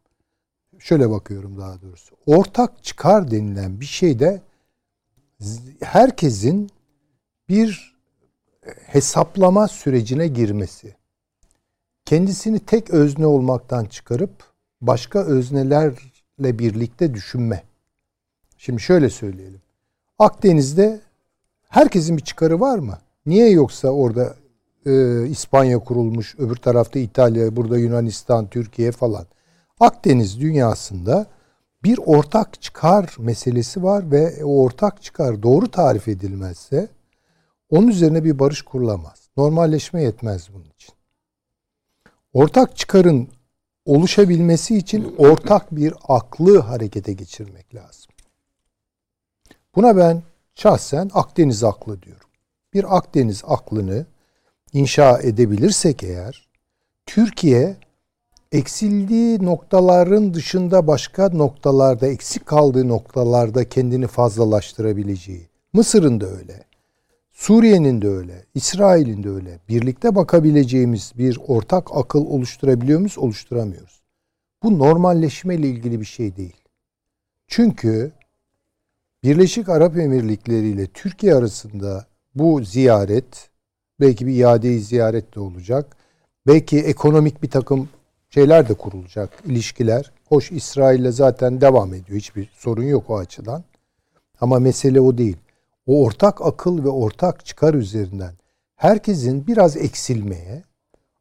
[0.79, 2.15] Şöyle bakıyorum daha doğrusu.
[2.25, 4.41] Ortak çıkar denilen bir şeyde
[5.81, 6.69] herkesin
[7.49, 7.95] bir
[8.85, 10.95] hesaplama sürecine girmesi,
[12.05, 14.43] kendisini tek özne olmaktan çıkarıp
[14.81, 17.63] başka öznelerle birlikte düşünme.
[18.57, 19.61] Şimdi şöyle söyleyelim.
[20.19, 20.99] Akdeniz'de
[21.69, 22.97] herkesin bir çıkarı var mı?
[23.25, 24.35] Niye yoksa orada
[24.85, 29.25] e, İspanya kurulmuş, öbür tarafta İtalya, burada Yunanistan, Türkiye falan.
[29.79, 31.25] Akdeniz dünyasında
[31.83, 36.87] bir ortak çıkar meselesi var ve o ortak çıkar doğru tarif edilmezse
[37.69, 39.29] onun üzerine bir barış kurulamaz.
[39.37, 40.93] Normalleşme yetmez bunun için.
[42.33, 43.29] Ortak çıkarın
[43.85, 48.11] oluşabilmesi için ortak bir aklı harekete geçirmek lazım.
[49.75, 50.23] Buna ben
[50.55, 52.29] şahsen Akdeniz aklı diyorum.
[52.73, 54.05] Bir Akdeniz aklını
[54.73, 56.47] inşa edebilirsek eğer
[57.05, 57.77] Türkiye
[58.51, 65.49] eksildiği noktaların dışında başka noktalarda eksik kaldığı noktalarda kendini fazlalaştırabileceği.
[65.73, 66.63] Mısır'ın da öyle.
[67.31, 68.45] Suriye'nin de öyle.
[68.55, 69.59] İsrail'in de öyle.
[69.69, 73.17] Birlikte bakabileceğimiz bir ortak akıl oluşturabiliyor muyuz?
[73.17, 74.01] Oluşturamıyoruz.
[74.63, 76.63] Bu normalleşme ile ilgili bir şey değil.
[77.47, 78.11] Çünkü
[79.23, 82.05] Birleşik Arap Emirlikleri ile Türkiye arasında
[82.35, 83.49] bu ziyaret
[83.99, 85.97] belki bir iade ziyaret de olacak.
[86.47, 87.89] Belki ekonomik bir takım
[88.29, 90.11] şeyler de kurulacak, ilişkiler.
[90.27, 92.19] Hoş İsrail'le zaten devam ediyor.
[92.19, 93.63] Hiçbir sorun yok o açıdan.
[94.41, 95.37] Ama mesele o değil.
[95.87, 98.33] O ortak akıl ve ortak çıkar üzerinden
[98.75, 100.63] herkesin biraz eksilmeye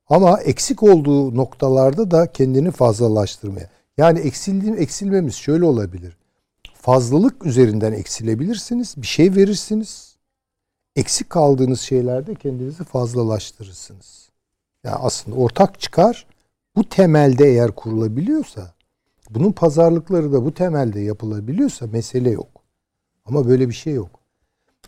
[0.08, 3.68] ama eksik olduğu noktalarda da kendini fazlalaştırmaya.
[3.98, 6.16] Yani eksildiğim eksilmemiz şöyle olabilir.
[6.74, 8.94] Fazlalık üzerinden eksilebilirsiniz.
[8.96, 10.16] Bir şey verirsiniz.
[10.96, 14.28] Eksik kaldığınız şeylerde kendinizi fazlalaştırırsınız.
[14.84, 16.26] Yani aslında ortak çıkar
[16.78, 18.74] bu temelde eğer kurulabiliyorsa,
[19.30, 22.48] bunun pazarlıkları da bu temelde yapılabiliyorsa mesele yok.
[23.24, 24.20] Ama böyle bir şey yok.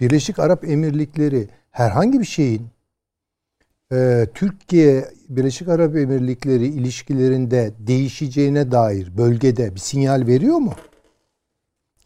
[0.00, 2.66] Birleşik Arap Emirlikleri herhangi bir şeyin
[3.92, 10.74] e, Türkiye Birleşik Arap Emirlikleri ilişkilerinde değişeceğine dair bölgede bir sinyal veriyor mu?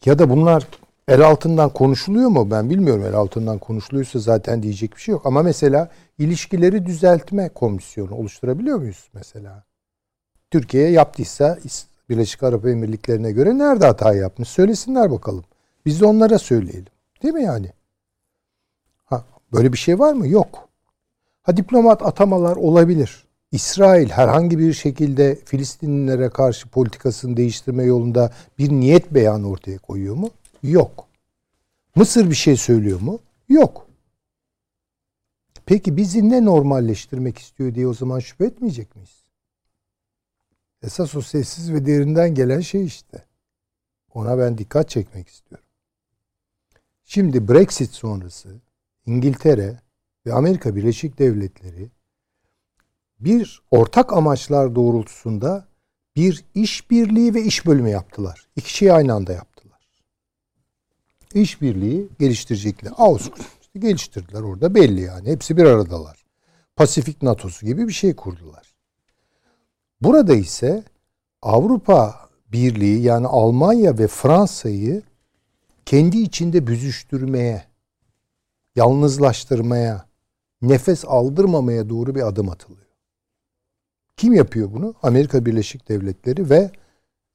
[0.05, 0.67] Ya da bunlar
[1.07, 2.51] el altından konuşuluyor mu?
[2.51, 5.25] Ben bilmiyorum el altından konuşuluyorsa zaten diyecek bir şey yok.
[5.25, 9.65] Ama mesela ilişkileri düzeltme komisyonu oluşturabiliyor muyuz mesela?
[10.55, 11.59] Türkiye yaptıysa
[12.09, 15.43] Birleşik Arap Emirlikleri'ne göre nerede hata yapmış söylesinler bakalım.
[15.85, 16.91] Biz de onlara söyleyelim.
[17.23, 17.71] Değil mi yani?
[19.05, 20.27] Ha, böyle bir şey var mı?
[20.27, 20.69] Yok.
[21.43, 23.25] Ha diplomat atamalar olabilir.
[23.51, 30.29] İsrail herhangi bir şekilde Filistinlilere karşı politikasını değiştirme yolunda bir niyet beyanı ortaya koyuyor mu?
[30.63, 31.07] Yok.
[31.95, 33.19] Mısır bir şey söylüyor mu?
[33.49, 33.87] Yok.
[35.65, 39.24] Peki bizi ne normalleştirmek istiyor diye o zaman şüphe etmeyecek miyiz?
[40.85, 43.25] Esas o sessiz ve derinden gelen şey işte.
[44.13, 45.65] Ona ben dikkat çekmek istiyorum.
[47.03, 48.61] Şimdi Brexit sonrası
[49.05, 49.79] İngiltere
[50.25, 51.89] ve Amerika Birleşik Devletleri
[53.19, 55.67] bir ortak amaçlar doğrultusunda
[56.15, 58.47] bir işbirliği ve iş bölümü yaptılar.
[58.55, 59.87] İki şeyi aynı anda yaptılar.
[61.33, 62.93] İşbirliği geliştirecekler.
[63.61, 65.29] İşte geliştirdiler orada belli yani.
[65.29, 66.25] Hepsi bir aradalar.
[66.75, 68.74] Pasifik NATO'su gibi bir şey kurdular.
[70.01, 70.83] Burada ise
[71.41, 75.03] Avrupa Birliği yani Almanya ve Fransa'yı
[75.85, 77.63] kendi içinde büzüştürmeye,
[78.75, 80.05] yalnızlaştırmaya,
[80.61, 82.85] nefes aldırmamaya doğru bir adım atılıyor.
[84.17, 84.93] Kim yapıyor bunu?
[85.03, 86.71] Amerika Birleşik Devletleri ve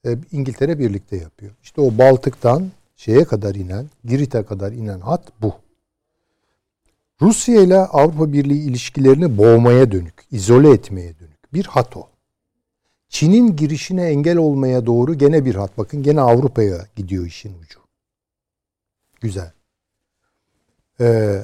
[0.07, 1.53] e, İngiltere birlikte yapıyor.
[1.62, 5.55] İşte o Baltık'tan şeye kadar inen, Girit'e kadar inen hat bu.
[7.23, 12.10] Rusya ile Avrupa Birliği ilişkilerini boğmaya dönük, izole etmeye dönük bir hat o.
[13.11, 15.78] Çin'in girişine engel olmaya doğru gene bir hat.
[15.78, 17.81] Bakın gene Avrupa'ya gidiyor işin ucu.
[19.20, 19.53] Güzel.
[21.01, 21.43] Ee,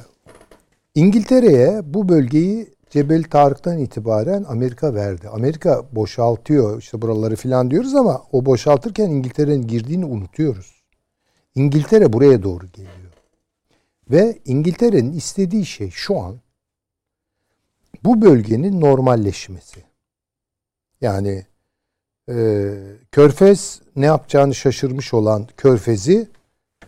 [0.94, 5.28] İngiltere'ye bu bölgeyi Cebel Tarık'tan itibaren Amerika verdi.
[5.28, 10.82] Amerika boşaltıyor işte buraları filan diyoruz ama o boşaltırken İngiltere'nin girdiğini unutuyoruz.
[11.54, 13.12] İngiltere buraya doğru geliyor.
[14.10, 16.40] Ve İngiltere'nin istediği şey şu an
[18.04, 19.84] bu bölgenin normalleşmesi.
[21.00, 21.46] Yani
[22.30, 22.74] e,
[23.12, 26.28] Körfez ne yapacağını şaşırmış olan Körfez'i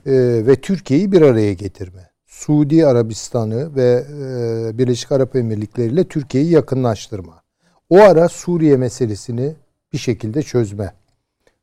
[0.07, 0.13] e,
[0.47, 2.11] ve Türkiye'yi bir araya getirme.
[2.27, 7.43] Suudi Arabistan'ı ve e, Birleşik Arap Emirlikleri ile Türkiye'yi yakınlaştırma.
[7.91, 9.55] O ara Suriye meselesini
[9.93, 10.93] bir şekilde çözme.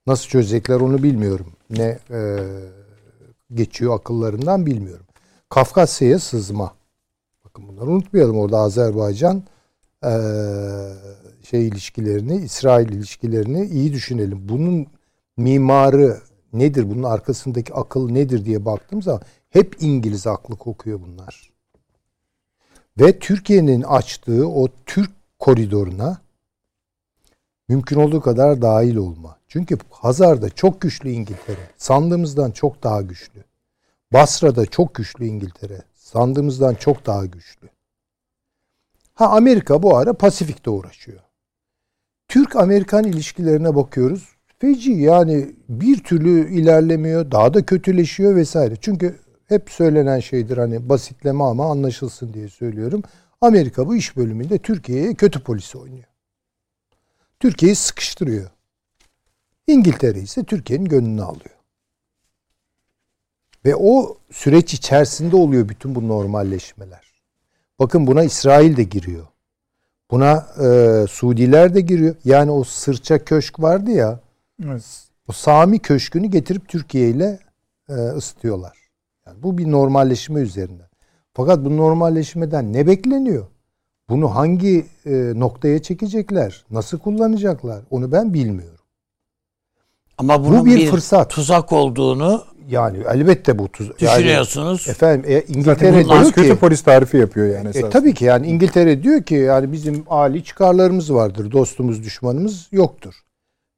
[0.07, 1.53] Nasıl çözecekler onu bilmiyorum.
[1.69, 2.39] Ne e,
[3.53, 5.05] geçiyor akıllarından bilmiyorum.
[5.49, 6.73] Kafkasya'ya sızma.
[7.45, 8.37] Bakın bunları unutmayalım.
[8.37, 9.43] Orada Azerbaycan
[10.03, 10.11] e,
[11.45, 14.49] şey ilişkilerini, İsrail ilişkilerini iyi düşünelim.
[14.49, 14.87] Bunun
[15.37, 16.21] mimarı
[16.53, 16.89] nedir?
[16.89, 21.49] Bunun arkasındaki akıl nedir diye baktığım zaman hep İngiliz aklı kokuyor bunlar.
[22.99, 26.21] Ve Türkiye'nin açtığı o Türk koridoruna
[27.67, 29.37] mümkün olduğu kadar dahil olma.
[29.47, 31.69] Çünkü Hazar'da çok güçlü İngiltere.
[31.77, 33.43] Sandığımızdan çok daha güçlü.
[34.13, 35.81] Basra'da çok güçlü İngiltere.
[35.93, 37.69] Sandığımızdan çok daha güçlü.
[39.13, 41.19] Ha Amerika bu ara Pasifik'te uğraşıyor.
[42.27, 44.35] Türk-Amerikan ilişkilerine bakıyoruz.
[44.59, 48.75] Feci yani bir türlü ilerlemiyor, daha da kötüleşiyor vesaire.
[48.81, 53.03] Çünkü hep söylenen şeydir hani basitleme ama anlaşılsın diye söylüyorum.
[53.41, 56.07] Amerika bu iş bölümünde Türkiye'ye kötü polisi oynuyor.
[57.39, 58.49] Türkiye'yi sıkıştırıyor.
[59.67, 61.55] İngiltere ise Türkiye'nin gönlünü alıyor.
[63.65, 67.23] Ve o süreç içerisinde oluyor bütün bu normalleşmeler.
[67.79, 69.27] Bakın buna İsrail de giriyor.
[70.11, 72.15] Buna e, Suudiler de giriyor.
[72.25, 74.19] Yani o sırça köşk vardı ya.
[74.65, 74.83] Evet.
[75.27, 77.39] O Sami Köşkü'nü getirip Türkiye ile
[77.89, 78.77] e, ısıtıyorlar.
[79.27, 80.83] Yani bu bir normalleşme üzerinde.
[81.33, 83.45] Fakat bu normalleşmeden ne bekleniyor?
[84.09, 86.65] Bunu hangi e, noktaya çekecekler?
[86.71, 87.81] Nasıl kullanacaklar?
[87.89, 88.79] Onu ben bilmiyorum.
[90.17, 91.29] Ama bunun bu bir, bir fırsat.
[91.29, 93.99] tuzak olduğunu yani elbette bu tuz.
[93.99, 94.87] Düşünüyorsunuz.
[94.87, 97.69] Yani, efendim e, İngiltere diyor ki kötü polis tarifi yapıyor yani.
[97.77, 101.51] E, tabii ki yani İngiltere diyor ki yani bizim ali çıkarlarımız vardır.
[101.51, 103.13] Dostumuz, düşmanımız yoktur.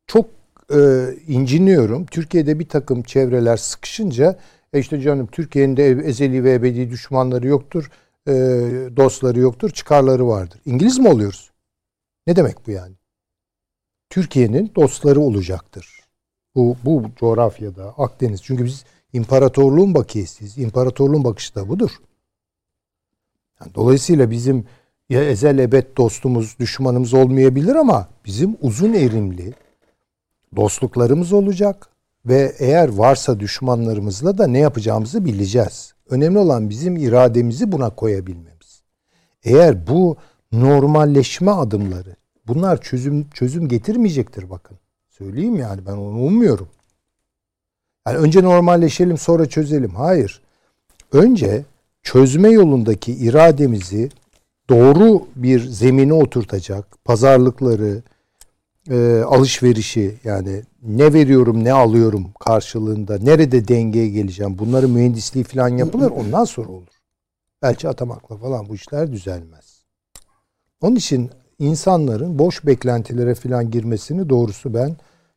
[0.07, 0.25] Çok
[0.73, 0.79] e,
[1.27, 2.05] inciniyorum.
[2.05, 4.39] Türkiye'de bir takım çevreler sıkışınca
[4.73, 7.91] e işte canım Türkiye'nin de ezeli ve ebedi düşmanları yoktur.
[8.27, 8.33] E,
[8.97, 9.69] dostları yoktur.
[9.69, 10.59] Çıkarları vardır.
[10.65, 11.51] İngiliz mi oluyoruz?
[12.27, 12.95] Ne demek bu yani?
[14.09, 16.06] Türkiye'nin dostları olacaktır.
[16.57, 18.43] Bu, bu coğrafyada Akdeniz.
[18.43, 20.57] Çünkü biz imparatorluğun bakiyesiyiz.
[20.57, 21.91] İmparatorluğun bakışı da budur.
[23.61, 24.65] Yani dolayısıyla bizim
[25.09, 29.53] ya ezel ebed dostumuz, düşmanımız olmayabilir ama bizim uzun erimli
[30.55, 31.89] dostluklarımız olacak
[32.25, 35.93] ve eğer varsa düşmanlarımızla da ne yapacağımızı bileceğiz.
[36.09, 38.81] Önemli olan bizim irademizi buna koyabilmemiz.
[39.43, 40.17] Eğer bu
[40.51, 42.15] normalleşme adımları
[42.47, 44.77] bunlar çözüm çözüm getirmeyecektir bakın.
[45.17, 46.69] Söyleyeyim yani ben onu ummuyorum.
[48.07, 49.95] Yani önce normalleşelim sonra çözelim.
[49.95, 50.41] Hayır.
[51.11, 51.65] Önce
[52.03, 54.09] çözme yolundaki irademizi
[54.69, 58.03] doğru bir zemine oturtacak pazarlıkları,
[58.89, 66.11] e, alışverişi yani ne veriyorum ne alıyorum karşılığında nerede dengeye geleceğim bunları mühendisliği falan yapılır
[66.11, 67.01] ondan sonra olur.
[67.61, 69.83] Belki atamakla falan bu işler düzelmez.
[70.81, 74.95] Onun için insanların boş beklentilere falan girmesini doğrusu ben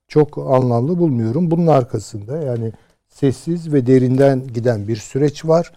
[0.08, 1.50] çok anlamlı bulmuyorum.
[1.50, 2.72] Bunun arkasında yani
[3.08, 5.72] sessiz ve derinden giden bir süreç var.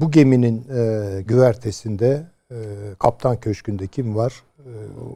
[0.00, 2.56] Bu geminin e, güvertesinde e,
[2.98, 4.42] kaptan köşkünde kim var?
[4.58, 4.70] E,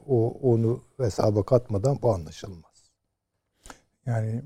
[0.08, 2.90] o onu hesaba katmadan bu anlaşılmaz.
[4.06, 4.42] Yani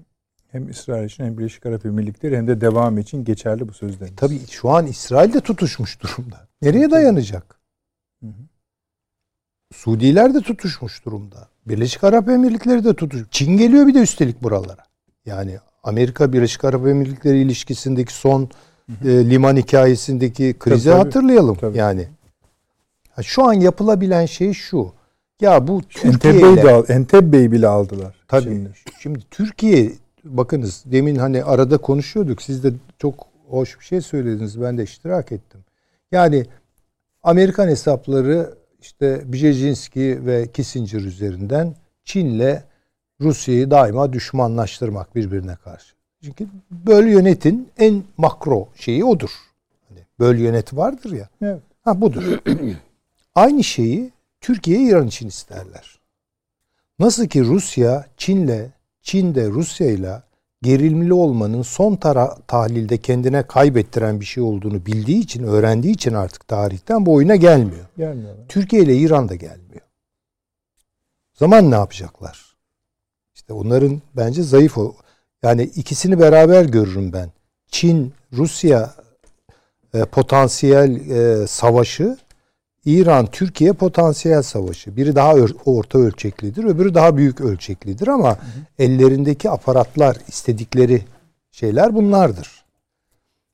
[0.53, 4.13] hem İsrail için hem Birleşik Arap Emirlikleri hem de devam için geçerli bu sözleriniz.
[4.13, 6.49] E, tabii şu an İsrail de tutuşmuş durumda.
[6.63, 7.61] Nereye dayanacak?
[8.23, 8.54] Hı hı.
[9.75, 11.49] Suudiler de tutuşmuş durumda.
[11.67, 13.29] Birleşik Arap Emirlikleri de tutuşmuş.
[13.31, 14.85] Çin geliyor bir de üstelik buralara.
[15.27, 18.49] Yani Amerika Birleşik Arap Emirlikleri ilişkisindeki son
[18.87, 19.11] hı hı.
[19.11, 21.55] E, liman hikayesindeki krizi tabii, hatırlayalım.
[21.55, 21.79] Tabii.
[21.79, 22.09] Yani
[23.23, 24.93] şu an yapılabilen şey şu.
[25.41, 28.15] Ya bu Türkiye ile Entebbe'yi bile aldılar.
[28.29, 28.45] Tabii.
[28.45, 28.71] Şimdi.
[29.01, 29.93] şimdi Türkiye
[30.25, 32.43] bakınız demin hani arada konuşuyorduk.
[32.43, 34.63] Siz de çok hoş bir şey söylediniz.
[34.63, 35.61] Ben de iştirak ettim.
[36.13, 36.47] Yani
[37.23, 41.75] Amerikan hesapları işte Brzezinski ve Kissinger üzerinden
[42.05, 42.63] Çin'le
[43.21, 45.95] Rusya'yı daima düşmanlaştırmak birbirine karşı.
[46.25, 49.31] Çünkü böl yönetin en makro şeyi odur.
[49.89, 51.29] Hani böl yönet vardır ya.
[51.43, 51.63] Evet.
[51.83, 52.23] Ha budur.
[53.35, 56.01] Aynı şeyi Türkiye İran için isterler.
[56.99, 58.71] Nasıl ki Rusya Çin'le,
[59.03, 60.23] Çin de Rusya'yla
[60.65, 66.49] gerilimli olmanın son tara tahlilde kendine kaybettiren bir şey olduğunu bildiği için, öğrendiği için artık
[66.49, 67.87] tarihten bu oyuna gelmiyor.
[67.97, 68.35] Gelmiyor.
[68.49, 69.81] Türkiye ile İran da gelmiyor.
[71.35, 72.57] Zaman ne yapacaklar?
[73.35, 74.95] İşte onların bence zayıf o.
[75.43, 77.31] Yani ikisini beraber görürüm ben.
[77.71, 78.95] Çin, Rusya
[79.95, 82.19] e, potansiyel e, savaşı
[82.85, 84.97] İran-Türkiye potansiyel savaşı.
[84.97, 85.35] Biri daha
[85.65, 88.39] orta ölçeklidir, öbürü daha büyük ölçeklidir ama hı hı.
[88.79, 91.03] ellerindeki aparatlar, istedikleri
[91.53, 92.65] şeyler bunlardır.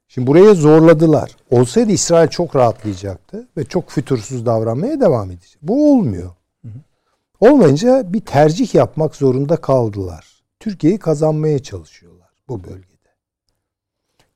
[0.09, 1.37] Şimdi buraya zorladılar.
[1.51, 5.59] Olsaydı İsrail çok rahatlayacaktı ve çok fütursuz davranmaya devam edecek.
[5.63, 6.31] Bu olmuyor.
[6.63, 6.79] Hı hı.
[7.41, 10.43] Olmayınca bir tercih yapmak zorunda kaldılar.
[10.61, 12.90] Türkiye'yi kazanmaya çalışıyorlar bu bölge.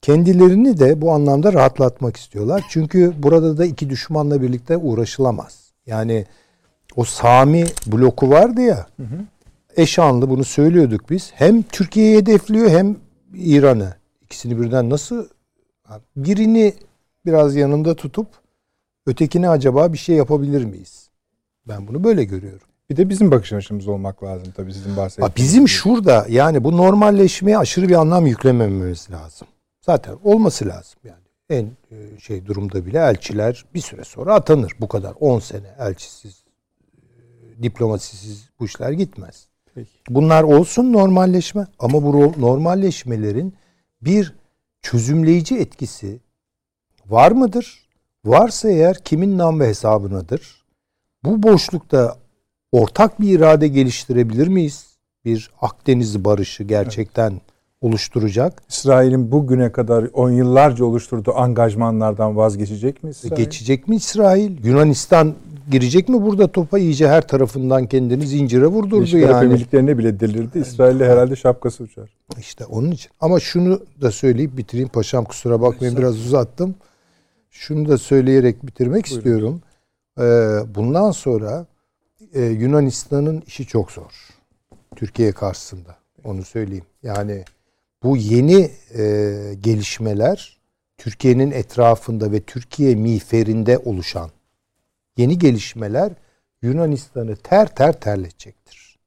[0.05, 2.65] Kendilerini de bu anlamda rahatlatmak istiyorlar.
[2.69, 5.73] Çünkü burada da iki düşmanla birlikte uğraşılamaz.
[5.87, 6.27] Yani
[6.97, 8.87] o Sami bloku vardı ya.
[8.97, 9.21] Hı hı.
[9.77, 11.33] Eşanlı bunu söylüyorduk biz.
[11.35, 12.97] Hem Türkiye'yi hedefliyor hem
[13.35, 13.95] İran'ı.
[14.23, 15.27] İkisini birden nasıl
[16.17, 16.75] birini
[17.27, 18.27] biraz yanında tutup
[19.07, 21.09] Ötekine acaba bir şey yapabilir miyiz?
[21.69, 22.69] Ben bunu böyle görüyorum.
[22.91, 25.37] Bir de bizim bakış açımız olmak lazım tabii sizin bahsettiğiniz.
[25.37, 29.49] Bizim şurada yani bu normalleşmeye aşırı bir anlam yüklemememiz lazım.
[29.87, 31.25] Zaten olması lazım yani.
[31.51, 34.73] En e, şey durumda bile elçiler bir süre sonra atanır.
[34.81, 36.45] Bu kadar 10 sene elçisiz,
[36.95, 39.49] e, diplomasisiz bu işler gitmez.
[39.75, 39.91] Peki.
[40.09, 43.55] Bunlar olsun normalleşme ama bu normalleşmelerin
[44.03, 44.35] bir
[44.83, 46.21] çözümleyici etkisi
[47.07, 47.89] var mıdır?
[48.25, 50.65] Varsa eğer kimin nam ve hesabınadır?
[51.25, 52.17] Bu boşlukta
[52.73, 54.97] ortak bir irade geliştirebilir miyiz?
[55.25, 57.54] Bir Akdeniz barışı gerçekten evet.
[57.85, 58.63] Oluşturacak.
[58.69, 63.37] İsrail'in bugüne kadar on yıllarca oluşturduğu angajmanlardan vazgeçecek mi İsrail?
[63.37, 64.65] Geçecek mi İsrail?
[64.65, 65.35] Yunanistan
[65.71, 66.79] girecek mi burada topa?
[66.79, 69.33] iyice her tarafından kendini zincire vurdurdu Birleşik yani.
[69.33, 70.59] Arap Emirlikleri'ne bile delirdi.
[70.59, 72.11] İsrail'le herhalde şapkası uçar.
[72.39, 73.11] İşte onun için.
[73.21, 74.89] Ama şunu da söyleyip bitireyim.
[74.89, 76.75] Paşam kusura bakmayın biraz uzattım.
[77.51, 79.19] Şunu da söyleyerek bitirmek Buyurun.
[79.19, 79.61] istiyorum.
[80.19, 80.23] Ee,
[80.75, 81.67] bundan sonra
[82.35, 84.29] e, Yunanistan'ın işi çok zor.
[84.97, 85.97] Türkiye karşısında.
[86.25, 86.85] Onu söyleyeyim.
[87.03, 87.45] Yani
[88.05, 89.05] bu yeni e,
[89.61, 90.59] gelişmeler
[90.99, 94.31] Türkiye'nin etrafında ve Türkiye miğferinde oluşan
[95.17, 96.13] yeni gelişmeler
[96.63, 98.99] Yunanistan'ı ter ter terletecektir.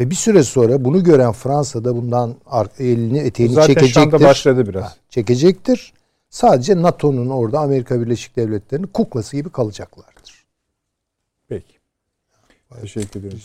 [0.00, 2.36] Ve bir süre sonra bunu gören Fransa da bundan
[2.78, 4.10] elini eteğini Zaten çekecektir.
[4.10, 4.84] Zaten başladı biraz.
[4.84, 5.92] Ha, çekecektir.
[6.30, 10.44] Sadece NATO'nun orada Amerika Birleşik Devletleri'nin kuklası gibi kalacaklardır.
[11.48, 11.74] Peki.
[12.80, 13.40] Teşekkür ederim.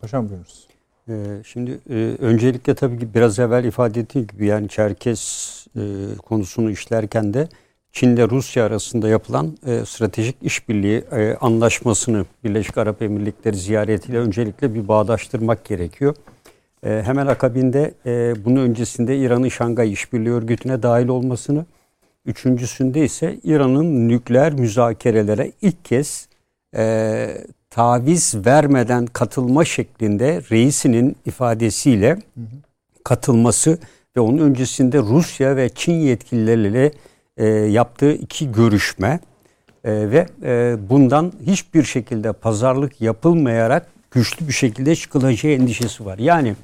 [0.00, 0.66] Paşam buyurunuz.
[1.08, 1.14] Ee,
[1.44, 5.80] şimdi e, öncelikle tabii ki biraz evvel ifade ettiğim gibi yani Çerkes e,
[6.26, 7.48] konusunu işlerken de
[7.92, 11.04] Çin Rusya arasında yapılan e, stratejik işbirliği
[11.40, 16.14] anlaşmasını Birleşik Arap Emirlikleri ziyaretiyle öncelikle bir bağdaştırmak gerekiyor.
[16.82, 17.94] Hemen akabinde
[18.44, 21.66] bunun öncesinde İran'ın Şangay İşbirliği Örgütü'ne dahil olmasını,
[22.26, 26.28] üçüncüsünde ise İran'ın nükleer müzakerelere ilk kez
[27.76, 32.18] taviz vermeden katılma şeklinde reisinin ifadesiyle
[33.04, 33.78] katılması
[34.16, 36.92] ve onun öncesinde Rusya ve Çin yetkilileriyle
[37.36, 39.20] e, yaptığı iki görüşme
[39.84, 46.18] e, ve e, bundan hiçbir şekilde pazarlık yapılmayarak güçlü bir şekilde çıkılacağı endişesi var.
[46.18, 46.54] Yani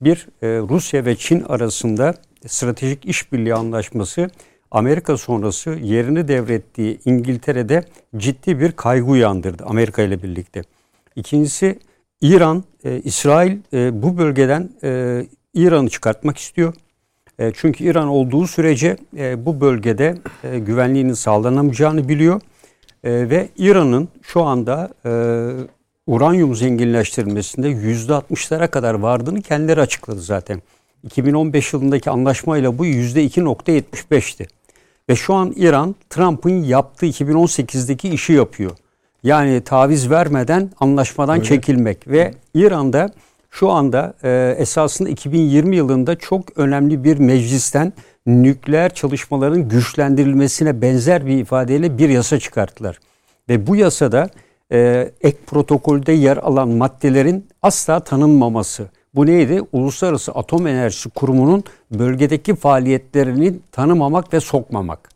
[0.00, 2.14] bir e, Rusya ve Çin arasında
[2.46, 4.30] stratejik işbirliği anlaşması
[4.70, 7.84] Amerika sonrası yerini devrettiği İngiltere'de
[8.16, 10.62] ciddi bir kaygı uyandırdı Amerika ile birlikte.
[11.16, 11.78] İkincisi
[12.20, 15.22] İran, e, İsrail e, bu bölgeden e,
[15.54, 16.74] İran'ı çıkartmak istiyor.
[17.38, 20.14] E, çünkü İran olduğu sürece e, bu bölgede
[20.44, 22.40] e, güvenliğinin sağlanamayacağını biliyor.
[23.04, 25.10] E, ve İran'ın şu anda e,
[26.06, 30.62] uranyum zenginleştirilmesinde %60'lara kadar vardığını kendileri açıkladı zaten.
[31.04, 34.46] 2015 yılındaki anlaşmayla bu %2.75'ti.
[35.08, 38.70] Ve şu an İran Trump'ın yaptığı 2018'deki işi yapıyor.
[39.22, 41.44] Yani taviz vermeden anlaşmadan Öyle.
[41.44, 43.10] çekilmek ve İran'da
[43.50, 47.92] şu anda e, esasında 2020 yılında çok önemli bir meclisten
[48.26, 52.98] nükleer çalışmaların güçlendirilmesine benzer bir ifadeyle bir yasa çıkarttılar.
[53.48, 54.28] Ve bu yasada
[54.72, 58.88] e, ek protokolde yer alan maddelerin asla tanınmaması.
[59.16, 59.62] Bu neydi?
[59.72, 65.08] Uluslararası Atom Enerjisi Kurumu'nun bölgedeki faaliyetlerini tanımamak ve sokmamak.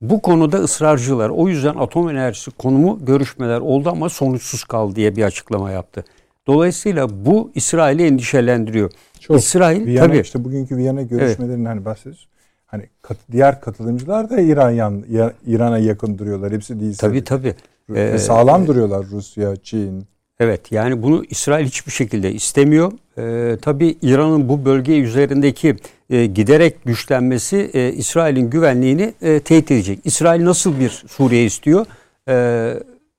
[0.00, 1.30] Bu konuda ısrarcılar.
[1.30, 6.04] O yüzden atom enerjisi konumu görüşmeler oldu ama sonuçsuz kaldı diye bir açıklama yaptı.
[6.46, 8.90] Dolayısıyla bu İsrail'i endişelendiriyor.
[9.20, 9.38] Çok.
[9.38, 11.76] İsrail Viyana, tabii işte bugünkü Viyana görüşmelerinden evet.
[11.76, 12.28] hani bahsediyoruz.
[12.66, 15.04] Hani kat, diğer katılımcılar da İran yan,
[15.46, 16.52] İran'a yakın duruyorlar.
[16.52, 17.06] Hepsi değilse.
[17.06, 17.54] Tabii tabii.
[17.94, 20.04] Ee, sağlam duruyorlar Rusya, Çin.
[20.40, 22.92] Evet yani bunu İsrail hiçbir şekilde istemiyor.
[23.18, 25.76] Ee, tabii İran'ın bu bölge üzerindeki
[26.10, 29.98] e, giderek güçlenmesi e, İsrail'in güvenliğini e, tehdit edecek.
[30.04, 31.86] İsrail nasıl bir Suriye istiyor?
[32.28, 32.32] E,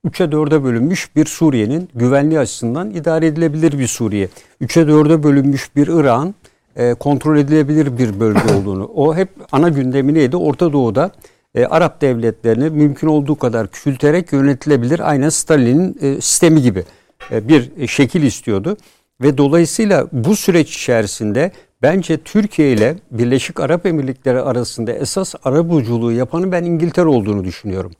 [0.07, 4.29] 3'e 4'e bölünmüş bir Suriye'nin güvenliği açısından idare edilebilir bir Suriye.
[4.61, 6.35] 3'e 4'e bölünmüş bir İran
[6.75, 8.85] e, kontrol edilebilir bir bölge olduğunu.
[8.85, 10.37] O hep ana gündemi neydi?
[10.37, 11.11] Orta Doğu'da
[11.55, 15.09] e, Arap devletlerini mümkün olduğu kadar küçülterek yönetilebilir.
[15.09, 16.83] Aynen Stalin'in e, sistemi gibi
[17.31, 18.77] bir şekil istiyordu.
[19.21, 26.51] Ve dolayısıyla bu süreç içerisinde bence Türkiye ile Birleşik Arap Emirlikleri arasında esas arabuluculuğu yapanı
[26.51, 27.91] ben İngiltere olduğunu düşünüyorum.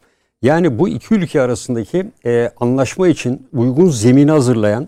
[0.42, 4.88] Yani bu iki ülke arasındaki e, anlaşma için uygun zemini hazırlayan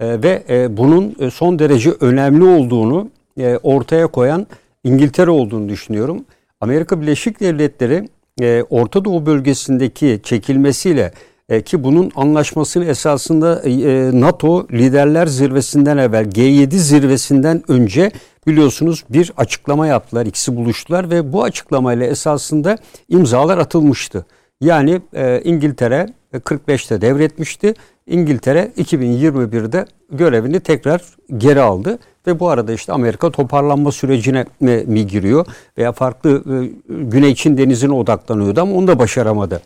[0.00, 4.46] e, ve e, bunun e, son derece önemli olduğunu e, ortaya koyan
[4.84, 6.24] İngiltere olduğunu düşünüyorum.
[6.60, 8.08] Amerika Birleşik Devletleri
[8.40, 11.12] e, Orta Doğu bölgesindeki çekilmesiyle
[11.50, 18.10] e, ki bunun anlaşmasını esasında e, NATO liderler zirvesinden evvel G7 zirvesinden önce
[18.46, 20.26] biliyorsunuz bir açıklama yaptılar.
[20.26, 22.78] İkisi buluştular ve bu açıklamayla esasında
[23.08, 24.26] imzalar atılmıştı.
[24.60, 27.74] Yani e, İngiltere 45'te devretmişti.
[28.06, 31.02] İngiltere 2021'de görevini tekrar
[31.38, 35.46] geri aldı ve bu arada işte Amerika toparlanma sürecine mi giriyor
[35.78, 39.62] veya farklı e, Güney Çin denizine odaklanıyordu ama onu da başaramadı.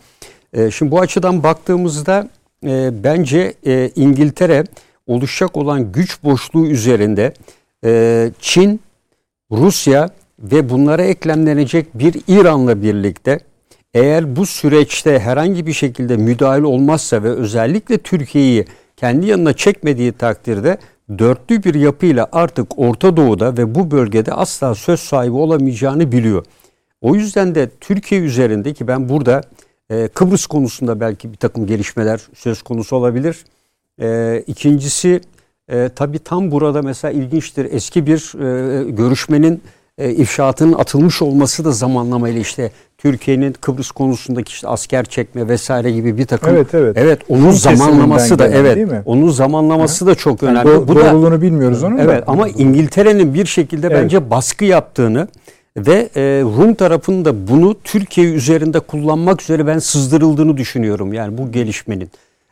[0.54, 2.28] E, şimdi bu açıdan baktığımızda
[2.66, 3.54] e, bence
[3.96, 4.64] İngiltere
[5.06, 7.32] oluşacak olan güç boşluğu üzerinde
[8.40, 8.80] Çin,
[9.52, 13.40] Rusya ve bunlara eklemlenecek bir İran'la birlikte
[13.94, 18.64] eğer bu süreçte herhangi bir şekilde müdahale olmazsa ve özellikle Türkiye'yi
[18.96, 20.78] kendi yanına çekmediği takdirde
[21.18, 26.44] dörtlü bir yapıyla artık Orta Doğu'da ve bu bölgede asla söz sahibi olamayacağını biliyor.
[27.00, 29.40] O yüzden de Türkiye üzerinde ki ben burada
[29.90, 33.44] e, Kıbrıs konusunda belki bir takım gelişmeler söz konusu olabilir.
[34.00, 35.20] E, ikincisi
[35.68, 39.62] e, tabii tam burada mesela ilginçtir eski bir e, görüşmenin
[39.98, 46.18] e, ifşaatının atılmış olması da zamanlamayla işte Türkiye'nin Kıbrıs konusundaki işte asker çekme vesaire gibi
[46.18, 46.96] bir takım Evet evet.
[46.98, 49.02] Evet onun zamanlaması da gelen, evet.
[49.06, 50.68] Onun zamanlaması da çok Yani önemli.
[50.70, 52.32] do- Bu da doğruluğunu bilmiyoruz onun Evet da.
[52.32, 53.98] ama İngiltere'nin bir şekilde Evet.
[54.02, 55.28] bence baskı yaptığını
[55.76, 61.12] ve e, Rum tarafının da bunu Türkiye üzerinde kullanmak üzere ben sızdırıldığını düşünüyorum.
[61.12, 62.10] Yani bu gelişmenin.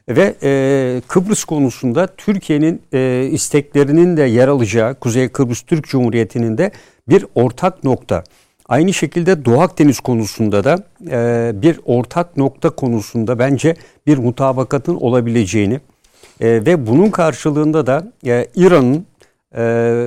[0.08, 6.70] Ve e, Kıbrıs konusunda Türkiye'nin e, isteklerinin de yer alacağı Kuzey Kıbrıs Türk Cumhuriyeti'nin de
[7.08, 8.24] bir ortak nokta.
[8.68, 13.76] Aynı şekilde Doğu Akdeniz konusunda da e, bir ortak nokta konusunda bence
[14.06, 15.80] bir mutabakatın olabileceğini
[16.40, 19.06] e, ve bunun karşılığında da e, İran'ın
[19.56, 19.62] e,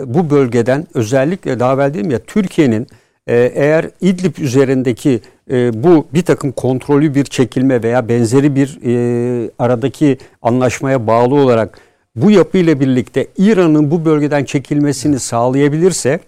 [0.06, 2.88] bu bölgeden özellikle daha evvel dedim ya Türkiye'nin
[3.28, 5.22] e, eğer İdlib üzerindeki
[5.52, 11.80] e, bu bir takım kontrolü bir çekilme veya benzeri bir e, aradaki anlaşmaya bağlı olarak
[12.16, 16.20] bu yapıyla birlikte İran'ın bu bölgeden çekilmesini sağlayabilirse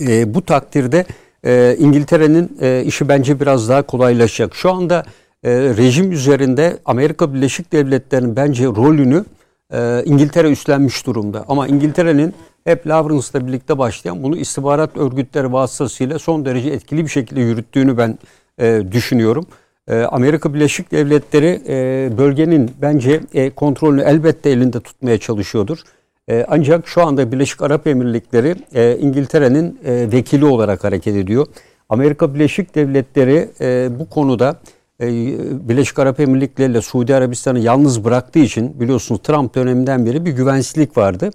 [0.00, 1.04] e, bu takdirde
[1.78, 4.54] İngiltere'nin işi bence biraz daha kolaylaşacak.
[4.54, 5.04] Şu anda
[5.44, 9.24] rejim üzerinde Amerika Birleşik Devletleri'nin bence rolünü
[10.04, 11.44] İngiltere üstlenmiş durumda.
[11.48, 12.34] Ama İngiltere'nin
[12.68, 18.18] hep Lawrence'la birlikte başlayan bunu istihbarat örgütleri vasıtasıyla son derece etkili bir şekilde yürüttüğünü ben
[18.58, 19.46] e, düşünüyorum.
[19.88, 25.78] E, Amerika Birleşik Devletleri e, bölgenin bence e, kontrolünü elbette elinde tutmaya çalışıyordur.
[26.30, 31.46] E, ancak şu anda Birleşik Arap Emirlikleri e, İngiltere'nin e, vekili olarak hareket ediyor.
[31.88, 34.56] Amerika Birleşik Devletleri e, bu konuda
[35.00, 35.06] e,
[35.68, 40.96] Birleşik Arap Emirlikleri ile Suudi Arabistan'ı yalnız bıraktığı için biliyorsunuz Trump döneminden beri bir güvensizlik
[40.96, 41.30] vardı.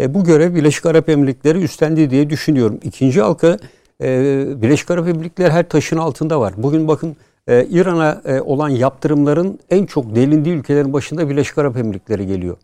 [0.00, 2.80] E, bu görev Birleşik Arap Emirlikleri üstlendi diye düşünüyorum.
[2.82, 3.58] İkinci halka
[4.02, 6.54] e, Birleşik Arap Emirlikleri her taşın altında var.
[6.56, 7.16] Bugün bakın
[7.46, 12.56] e, İran'a e, olan yaptırımların en çok delindiği ülkelerin başında Birleşik Arap Emirlikleri geliyor.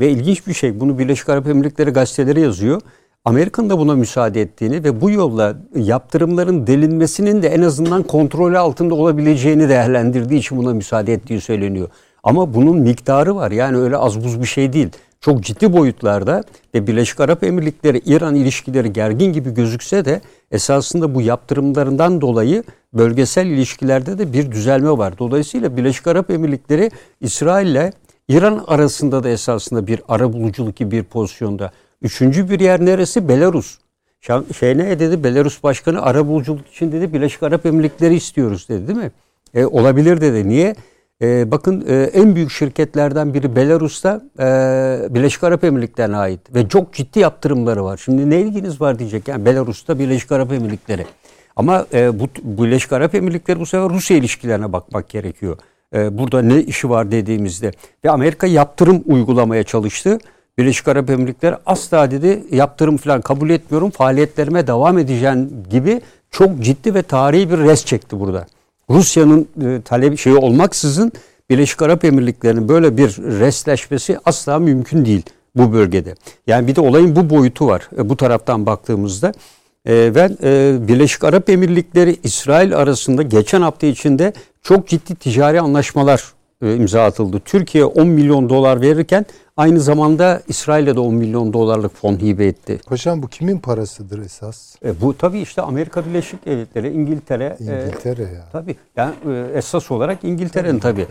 [0.00, 2.80] Ve ilginç bir şey bunu Birleşik Arap Emirlikleri gazeteleri yazıyor.
[3.24, 8.94] Amerika'nın da buna müsaade ettiğini ve bu yolla yaptırımların delinmesinin de en azından kontrolü altında
[8.94, 11.88] olabileceğini değerlendirdiği için buna müsaade ettiği söyleniyor.
[12.22, 14.88] Ama bunun miktarı var yani öyle az buz bir şey değil.
[15.20, 16.42] Çok ciddi boyutlarda
[16.74, 20.20] ve Birleşik Arap Emirlikleri İran ilişkileri gergin gibi gözükse de
[20.50, 22.62] esasında bu yaptırımlarından dolayı
[22.92, 25.18] bölgesel ilişkilerde de bir düzelme var.
[25.18, 26.90] Dolayısıyla Birleşik Arap Emirlikleri
[27.20, 27.92] İsrail'le
[28.28, 31.72] İran arasında da esasında bir ara buluculuk gibi bir pozisyonda.
[32.02, 33.28] Üçüncü bir yer neresi?
[33.28, 33.78] Belarus.
[34.58, 35.24] Şey ne dedi?
[35.24, 39.10] Belarus Başkanı ara buluculuk için dedi Birleşik Arap Emirlikleri istiyoruz dedi değil mi?
[39.54, 40.48] E, olabilir dedi.
[40.48, 40.74] Niye?
[41.22, 44.44] E, bakın e, en büyük şirketlerden biri Belarus'ta e,
[45.14, 48.00] Birleşik Arap Emirlikleri'ne ait ve çok ciddi yaptırımları var.
[48.04, 51.06] Şimdi ne ilginiz var diyecek yani Belarus'ta Birleşik Arap Emirlikleri.
[51.56, 55.58] Ama e, bu Birleşik Arap Emirlikleri bu sefer Rusya ilişkilerine bakmak gerekiyor.
[55.94, 57.72] E, burada ne işi var dediğimizde
[58.04, 60.18] ve Amerika yaptırım uygulamaya çalıştı.
[60.58, 66.00] Birleşik Arap Emirlikleri asla dedi yaptırım falan kabul etmiyorum faaliyetlerime devam edeceğim gibi
[66.30, 68.46] çok ciddi ve tarihi bir res çekti burada.
[68.90, 71.12] Rusya'nın e, talebi şeyi olmaksızın
[71.50, 75.22] Birleşik Arap Emirlikleri'nin böyle bir resleşmesi asla mümkün değil
[75.54, 76.14] bu bölgede.
[76.46, 79.32] Yani bir de olayın bu boyutu var e, bu taraftan baktığımızda.
[79.84, 84.32] E, ve e, Birleşik Arap Emirlikleri İsrail arasında geçen hafta içinde
[84.62, 86.24] çok ciddi ticari anlaşmalar
[86.62, 87.40] e, imza atıldı.
[87.44, 89.26] Türkiye 10 milyon dolar verirken
[89.58, 92.80] aynı zamanda İsrail'e de 10 milyon dolarlık fon hibe etti.
[92.86, 94.76] Paşam bu kimin parasıdır esas?
[94.84, 97.56] E, bu tabii işte Amerika Birleşik Devletleri, İngiltere.
[97.60, 98.44] İngiltere e, ya.
[98.52, 98.76] Tabii.
[98.96, 101.06] Yani e, esas olarak İngiltere'nin tabii.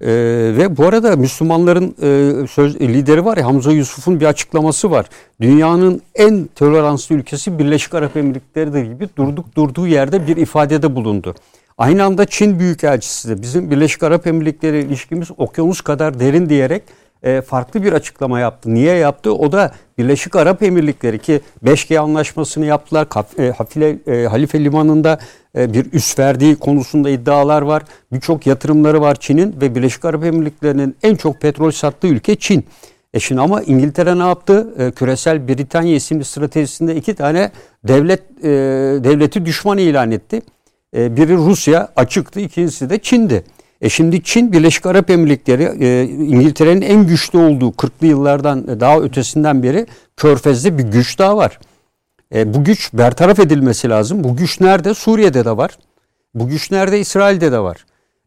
[0.00, 0.08] E,
[0.56, 5.06] ve bu arada Müslümanların e, söz lideri var ya Hamza Yusuf'un bir açıklaması var.
[5.40, 11.34] Dünyanın en toleranslı ülkesi Birleşik Arap Emirlikleri'dir gibi durduk durduğu yerde bir ifadede bulundu.
[11.78, 16.82] Aynı anda Çin Büyükelçisi de bizim Birleşik Arap Emirlikleri ilişkimiz okyanus kadar derin diyerek
[17.22, 18.74] e, farklı bir açıklama yaptı.
[18.74, 19.34] Niye yaptı?
[19.34, 23.06] O da Birleşik Arap Emirlikleri ki 5G anlaşmasını yaptılar.
[23.38, 25.18] E, Hafile, e, Halife Limanı'nda
[25.58, 27.82] e, bir üs verdiği konusunda iddialar var.
[28.12, 32.66] Birçok yatırımları var Çin'in ve Birleşik Arap Emirlikleri'nin en çok petrol sattığı ülke Çin.
[33.14, 34.74] E şimdi ama İngiltere ne yaptı?
[34.78, 37.50] E, küresel Britanya isimli stratejisinde iki tane
[37.84, 38.48] devlet e,
[39.04, 40.42] devleti düşman ilan etti.
[40.96, 43.44] E, biri Rusya açıktı, ikincisi de Çin'di.
[43.80, 49.62] E şimdi Çin Birleşik Arap Emirlikleri e, İngiltere'nin en güçlü olduğu 40'lı yıllardan daha ötesinden
[49.62, 49.86] beri
[50.16, 51.58] Körfez'de bir güç daha var.
[52.34, 54.24] E, bu güç bertaraf edilmesi lazım.
[54.24, 54.94] Bu güç nerede?
[54.94, 55.78] Suriye'de de var.
[56.34, 57.00] Bu güç nerede?
[57.00, 57.86] İsrail'de de var.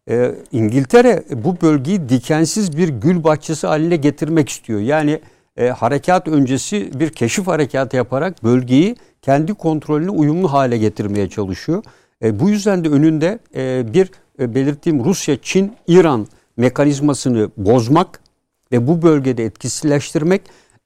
[0.09, 4.79] E, İngiltere bu bölgeyi dikensiz bir gül bahçesi haline getirmek istiyor.
[4.79, 5.19] Yani
[5.57, 11.83] e, harekat öncesi bir keşif harekatı yaparak bölgeyi kendi kontrolüne uyumlu hale getirmeye çalışıyor.
[12.23, 14.09] E, bu yüzden de önünde e, bir e,
[14.55, 18.19] belirttiğim Rusya, Çin, İran mekanizmasını bozmak
[18.71, 20.41] ve bu bölgede etkisizleştirmek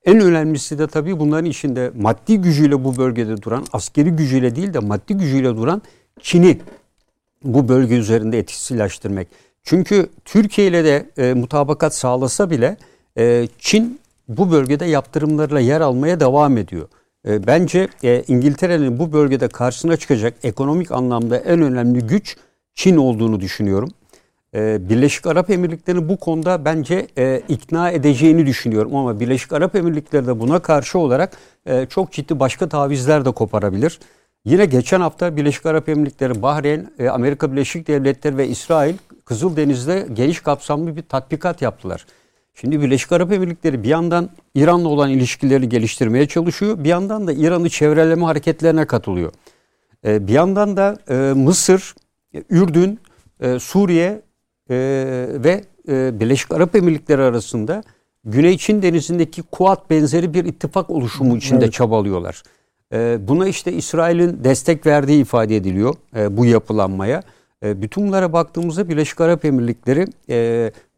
[0.05, 4.79] en önemlisi de tabii bunların içinde maddi gücüyle bu bölgede duran, askeri gücüyle değil de
[4.79, 5.81] maddi gücüyle duran
[6.21, 6.59] Çin'i
[7.43, 9.27] bu bölge üzerinde etkisizleştirmek.
[9.63, 12.77] Çünkü Türkiye ile de e, mutabakat sağlasa bile
[13.17, 16.88] e, Çin bu bölgede yaptırımlarla yer almaya devam ediyor.
[17.27, 22.38] E, bence e, İngiltere'nin bu bölgede karşısına çıkacak ekonomik anlamda en önemli güç
[22.78, 23.90] Çin olduğunu düşünüyorum.
[24.56, 30.28] E, Birleşik Arap Emirlikleri'ni bu konuda bence e, ikna edeceğini düşünüyorum ama Birleşik Arap Emirlikleri
[30.28, 33.99] de buna karşı olarak e, çok ciddi başka tavizler de koparabilir.
[34.45, 38.95] Yine geçen hafta Birleşik Arap Emirlikleri, Bahreyn, e, Amerika Birleşik Devletleri ve İsrail
[39.26, 42.06] Kızıldeniz'de geniş kapsamlı bir tatbikat yaptılar.
[42.54, 46.84] Şimdi Birleşik Arap Emirlikleri bir yandan İran'la olan ilişkileri geliştirmeye çalışıyor.
[46.84, 49.32] Bir yandan da İran'ı çevreleme hareketlerine katılıyor.
[50.04, 50.98] Bir yandan da
[51.36, 51.94] Mısır,
[52.49, 52.99] Ürdün,
[53.59, 54.22] Suriye
[54.69, 55.64] ve
[56.19, 57.84] Birleşik Arap Emirlikleri arasında
[58.26, 61.73] Güney Çin denizindeki Kuat benzeri bir ittifak oluşumu içinde evet.
[61.73, 62.43] çabalıyorlar.
[63.27, 65.95] Buna işte İsrail'in destek verdiği ifade ediliyor
[66.30, 67.22] bu yapılanmaya.
[67.64, 70.07] Bütün bunlara baktığımızda Birleşik Arap Emirlikleri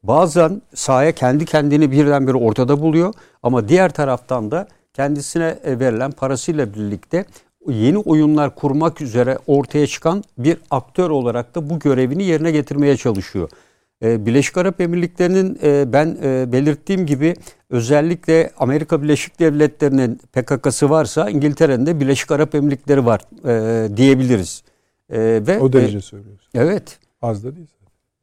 [0.03, 3.14] bazen sahaya kendi kendini birdenbire ortada buluyor
[3.44, 7.26] ama diğer taraftan da kendisine e, verilen parasıyla birlikte
[7.68, 13.49] yeni oyunlar kurmak üzere ortaya çıkan bir aktör olarak da bu görevini yerine getirmeye çalışıyor.
[14.03, 16.18] E, Birleşik Arap Emirlikleri'nin e, ben
[16.52, 17.36] belirttiğim gibi
[17.69, 23.22] özellikle Amerika Birleşik Devletleri'nin PKK'sı varsa İngiltere'nin de Birleşik Arap Emirlikleri var
[23.98, 24.64] diyebiliriz.
[25.11, 26.49] Ve o derece söylüyorsun.
[26.56, 26.99] Evet.
[27.22, 27.68] Az da değil.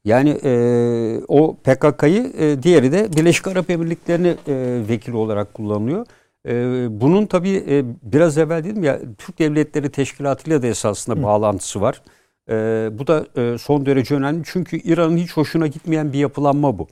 [0.06, 6.06] Yani e, o PKK'yı e, diğeri de Birleşik Arap Emirlikleri'ni e, vekil olarak kullanıyor.
[6.46, 11.22] E, bunun tabii e, biraz evvel dedim ya Türk Devletleri Teşkilatı ile de esasında Hı.
[11.22, 12.02] bağlantısı var.
[12.50, 12.54] E,
[12.98, 16.88] bu da e, son derece önemli çünkü İran'ın hiç hoşuna gitmeyen bir yapılanma bu.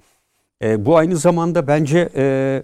[0.62, 2.62] E, bu aynı zamanda bence e,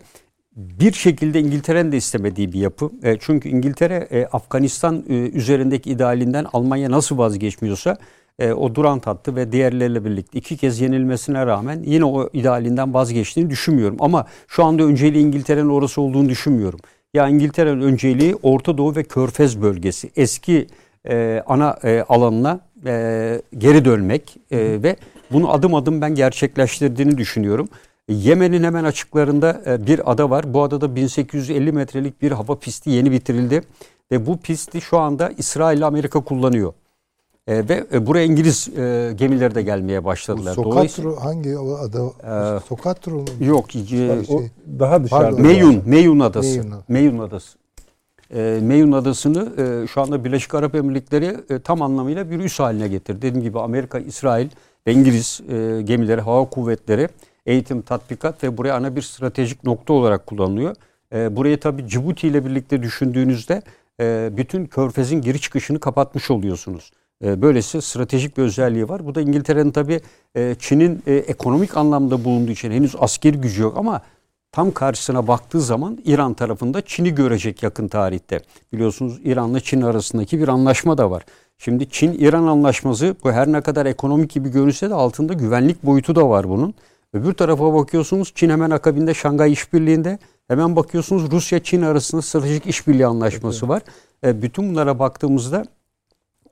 [0.56, 2.90] bir şekilde İngiltere'nin de istemediği bir yapı.
[3.20, 7.96] Çünkü İngiltere Afganistan üzerindeki idealinden Almanya nasıl vazgeçmiyorsa
[8.38, 13.50] e, o duran tattı ve diğerleriyle birlikte iki kez yenilmesine rağmen yine o idealinden vazgeçtiğini
[13.50, 13.96] düşünmüyorum.
[14.00, 16.80] Ama şu anda önceliği İngiltere'nin orası olduğunu düşünmüyorum.
[17.14, 20.10] Ya İngiltere'nin önceliği Orta Doğu ve Körfez bölgesi.
[20.16, 20.66] Eski
[21.08, 24.96] e, ana e, alanına e, geri dönmek e, ve
[25.30, 27.68] bunu adım adım ben gerçekleştirdiğini düşünüyorum.
[28.08, 30.54] Yemen'in hemen açıklarında e, bir ada var.
[30.54, 33.62] Bu adada 1850 metrelik bir hava pisti yeni bitirildi.
[34.12, 36.72] Ve bu pisti şu anda İsrail ile Amerika kullanıyor.
[37.50, 40.54] E, ve e, buraya İngiliz e, gemileri de gelmeye başladılar.
[40.54, 41.98] Sokatro hangi o ada?
[42.56, 43.24] Ee, Sokatro mu?
[43.40, 43.76] Yok.
[43.76, 44.42] E, şey, o
[44.78, 45.42] daha dışarıda.
[45.42, 46.48] Meyun, Meyun adası.
[46.48, 47.58] Meyun, Meyun adası.
[48.34, 52.88] E, Meyun adasını e, şu anda Birleşik Arap Emirlikleri e, tam anlamıyla bir üs haline
[52.88, 53.22] getirdi.
[53.22, 54.48] Dediğim gibi Amerika, İsrail
[54.86, 57.08] ve İngiliz e, gemileri, hava kuvvetleri
[57.46, 60.76] eğitim, tatbikat ve buraya ana bir stratejik nokta olarak kullanılıyor.
[61.12, 63.62] E, burayı tabii Cibuti ile birlikte düşündüğünüzde
[64.00, 66.90] e, bütün körfezin giriş çıkışını kapatmış oluyorsunuz.
[67.24, 69.06] E, böylesi stratejik bir özelliği var.
[69.06, 70.00] Bu da İngiltere'nin tabii
[70.34, 74.02] e, Çin'in e, ekonomik anlamda bulunduğu için henüz askeri gücü yok ama
[74.52, 78.40] tam karşısına baktığı zaman İran tarafında Çin'i görecek yakın tarihte.
[78.72, 81.24] Biliyorsunuz İran'la Çin arasındaki bir anlaşma da var.
[81.58, 86.28] Şimdi Çin-İran anlaşması bu her ne kadar ekonomik gibi görünse de altında güvenlik boyutu da
[86.28, 86.74] var bunun.
[87.12, 90.18] Öbür tarafa bakıyorsunuz Çin hemen akabinde Şangay İşbirliği'nde
[90.48, 93.82] hemen bakıyorsunuz Rusya-Çin arasında stratejik işbirliği anlaşması var.
[94.24, 95.64] Bütün bunlara baktığımızda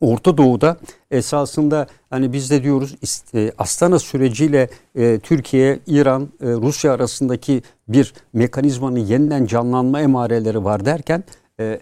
[0.01, 0.77] Orta Doğu'da
[1.11, 2.97] esasında hani biz de diyoruz
[3.35, 10.85] e, Astana süreciyle e, Türkiye, İran, e, Rusya arasındaki bir mekanizmanın yeniden canlanma emareleri var
[10.85, 11.25] derken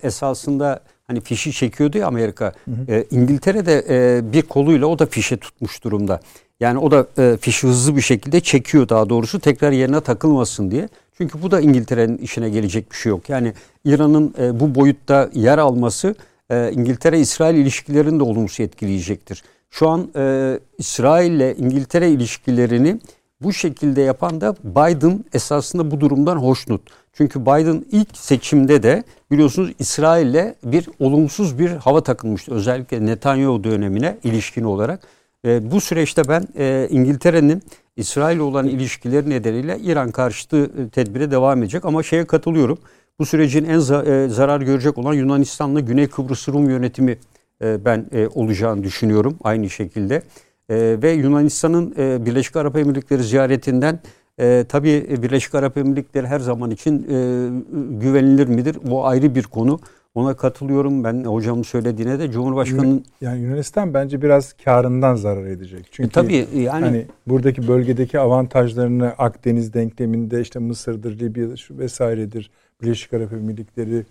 [0.03, 2.53] esasında hani fişi çekiyordu ya Amerika.
[2.89, 6.21] E, İngiltere'de e, bir koluyla o da fişe tutmuş durumda.
[6.61, 10.89] Yani o da e, fişi hızlı bir şekilde çekiyor daha doğrusu tekrar yerine takılmasın diye.
[11.19, 13.29] Çünkü bu da İngiltere'nin işine gelecek bir şey yok.
[13.29, 13.53] Yani
[13.85, 16.15] İran'ın e, bu boyutta yer alması
[16.51, 19.43] e, İngiltere-İsrail ilişkilerini de olumsuz etkileyecektir.
[19.71, 23.01] Şu an e, İsrail ile İngiltere ilişkilerini
[23.41, 26.83] bu şekilde yapan da Biden esasında bu durumdan hoşnut.
[27.13, 32.55] Çünkü Biden ilk seçimde de biliyorsunuz İsrail'le bir olumsuz bir hava takılmıştı.
[32.55, 35.01] Özellikle Netanyahu dönemine ilişkin olarak.
[35.45, 37.63] E, bu süreçte ben e, İngiltere'nin
[37.97, 41.85] İsrail olan ilişkileri nedeniyle İran karşıtı e, tedbire devam edecek.
[41.85, 42.79] Ama şeye katılıyorum.
[43.19, 47.19] Bu sürecin en e, zarar görecek olan Yunanistan'la Güney Kıbrıs Rum yönetimi
[47.63, 50.23] e, ben e, olacağını düşünüyorum aynı şekilde.
[50.71, 51.95] Ve Yunanistan'ın
[52.27, 54.01] Birleşik Arap Emirlikleri ziyaretinden
[54.41, 57.17] e, tabii Birleşik Arap Emirlikleri her zaman için e,
[58.01, 58.77] güvenilir midir?
[58.83, 59.81] Bu ayrı bir konu.
[60.15, 61.05] Ona katılıyorum.
[61.05, 63.05] Ben hocamın söylediğine de Cumhurbaşkanı'nın...
[63.21, 65.89] Yani Yunanistan bence biraz karından zarar edecek.
[65.91, 72.51] Çünkü e, tabii yani hani buradaki bölgedeki avantajlarını Akdeniz denkleminde işte Mısır'dır, Libya'dır şu vesairedir,
[72.83, 74.05] Birleşik Arap Emirlikleri,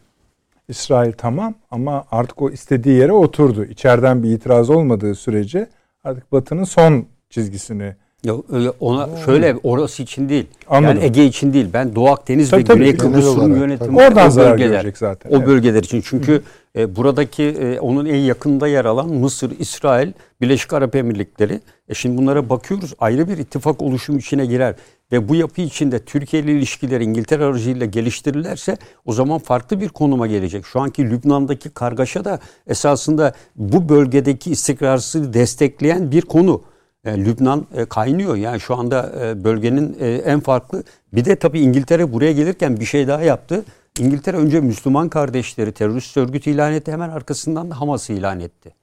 [0.67, 3.65] İsrail tamam ama artık o istediği yere oturdu.
[3.65, 5.67] İçeriden bir itiraz olmadığı sürece
[6.03, 10.45] artık Batı'nın son çizgisini Yok öyle ona şöyle orası için değil.
[10.67, 10.95] Anladım.
[10.95, 11.67] Yani Ege için değil.
[11.73, 12.77] Ben Doğu Akdeniz Tabii, ve tabii.
[12.79, 14.93] Güney Genel Kıbrıs Rum olarak, yönetimi oradan o bölgeler.
[14.95, 15.29] zaten.
[15.31, 15.47] O Evet.
[15.47, 16.01] bölgeler için.
[16.01, 16.41] Çünkü
[16.75, 20.11] e, buradaki e, onun en yakında yer alan Mısır, İsrail,
[20.41, 21.59] Birleşik Arap Emirlikleri.
[21.89, 22.93] E şimdi bunlara bakıyoruz.
[22.99, 24.75] Ayrı bir ittifak oluşum içine girer.
[25.11, 30.27] Ve bu yapı içinde Türkiye ile ilişkiler İngiltere aracılığıyla geliştirirlerse o zaman farklı bir konuma
[30.27, 30.65] gelecek.
[30.65, 36.61] Şu anki Lübnan'daki kargaşa da esasında bu bölgedeki istikrarsızlığı destekleyen bir konu.
[37.03, 38.35] E, Lübnan e, kaynıyor.
[38.35, 40.83] Yani şu anda e, bölgenin en farklı.
[41.13, 43.65] Bir de tabii İngiltere buraya gelirken bir şey daha yaptı.
[43.99, 46.91] İngiltere önce Müslüman kardeşleri terörist örgütü ilan etti.
[46.91, 48.75] Hemen arkasından da Hamas'ı ilan etti.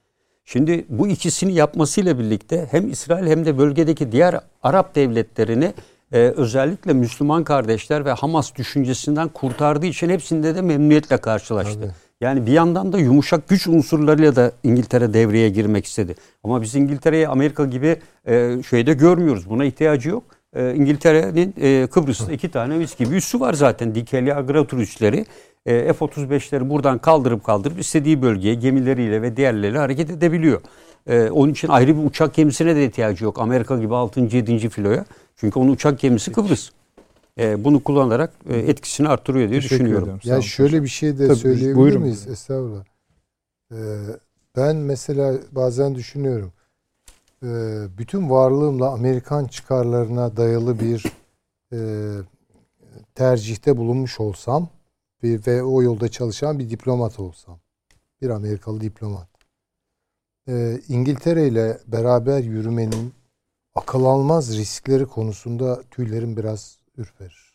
[0.44, 5.72] Şimdi bu ikisini yapmasıyla birlikte hem İsrail hem de bölgedeki diğer Arap devletlerini
[6.12, 11.80] e, özellikle Müslüman kardeşler ve Hamas düşüncesinden kurtardığı için hepsinde de memnuniyetle karşılaştı.
[11.80, 11.90] Tabii.
[12.20, 16.14] Yani bir yandan da yumuşak güç unsurlarıyla da İngiltere devreye girmek istedi.
[16.44, 19.50] Ama biz İngiltere'yi Amerika gibi e, şeyde görmüyoruz.
[19.50, 20.24] Buna ihtiyacı yok.
[20.56, 23.94] E, İngiltere'nin e, Kıbrıs'ta iki tane mis gibi üssü var zaten.
[23.94, 25.26] Dikeli Agratur üsleri.
[25.66, 30.60] E, F-35'leri buradan kaldırıp kaldırıp istediği bölgeye gemileriyle ve diğerleriyle hareket edebiliyor.
[31.06, 33.38] E, onun için ayrı bir uçak gemisine de ihtiyacı yok.
[33.38, 34.20] Amerika gibi 6.
[34.20, 34.68] 7.
[34.68, 35.04] filoya.
[35.42, 36.70] Çünkü onun uçak gemisi Kıbrıs.
[37.38, 40.20] E, bunu kullanarak e, etkisini artırıyor diye Teşekkür düşünüyorum.
[40.22, 40.42] Sağ Ya olun.
[40.42, 42.02] şöyle bir şey de Tabii, söyleyebilir buyurun.
[42.02, 42.28] miyiz?
[42.28, 42.84] Estağfurullah.
[43.72, 43.76] Ee,
[44.56, 46.52] ben mesela bazen düşünüyorum.
[47.44, 47.48] Ee,
[47.98, 51.04] bütün varlığımla Amerikan çıkarlarına dayalı bir
[51.72, 51.78] e,
[53.14, 54.68] tercihte bulunmuş olsam
[55.22, 57.58] bir, ve o yolda çalışan bir diplomat olsam.
[58.22, 59.28] Bir Amerikalı diplomat.
[60.48, 63.12] Ee, İngiltere ile beraber yürümenin
[63.74, 67.52] akıl almaz riskleri konusunda tüylerim biraz ürperir.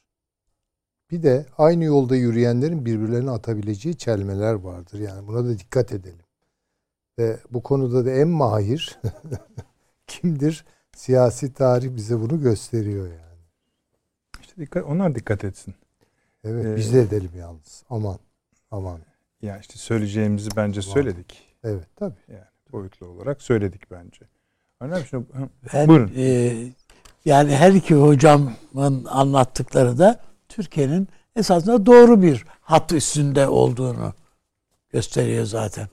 [1.11, 4.99] Bir de aynı yolda yürüyenlerin birbirlerine atabileceği çelmeler vardır.
[4.99, 6.25] Yani buna da dikkat edelim.
[7.19, 8.99] Ve bu konuda da en mahir
[10.07, 10.65] kimdir?
[10.95, 13.41] Siyasi tarih bize bunu gösteriyor yani.
[14.41, 15.75] İşte dikkat, onlar dikkat etsin.
[16.43, 17.83] Evet Ee, biz de edelim yalnız.
[17.89, 18.19] Aman
[18.71, 18.99] aman.
[19.41, 20.83] Ya işte söyleyeceğimizi bence Var.
[20.85, 21.55] söyledik.
[21.63, 22.19] Evet tabii.
[22.27, 24.25] Yani boyutlu olarak söyledik bence.
[24.79, 25.19] Önemli şey.
[25.19, 26.11] Ha, Ben, Buyurun.
[26.17, 26.53] e,
[27.25, 34.13] yani her iki hocamın anlattıkları da Türkiye'nin esasında doğru bir hat üstünde olduğunu
[34.89, 35.87] gösteriyor zaten.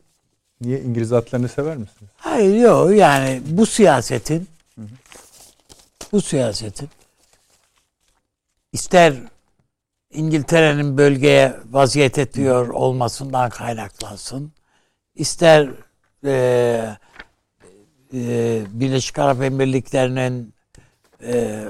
[0.60, 2.10] Niye İngiliz atlarını sever misiniz?
[2.16, 4.48] Hayır yok yani bu siyasetin
[6.12, 6.88] bu siyasetin
[8.72, 9.14] ister
[10.12, 14.52] İngiltere'nin bölgeye vaziyet ediyor olmasından kaynaklansın
[15.14, 15.68] ister
[16.24, 16.96] e,
[18.14, 20.54] e, Birleşik Arap Emirlikleri'nin
[21.22, 21.64] e,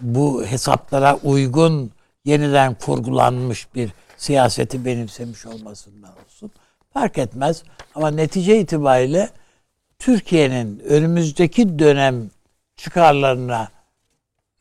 [0.00, 1.90] bu hesaplara uygun
[2.24, 6.50] yeniden kurgulanmış bir siyaseti benimsemiş olmasından olsun.
[6.92, 7.62] Fark etmez
[7.94, 9.30] ama netice itibariyle
[9.98, 12.30] Türkiye'nin önümüzdeki dönem
[12.76, 13.68] çıkarlarına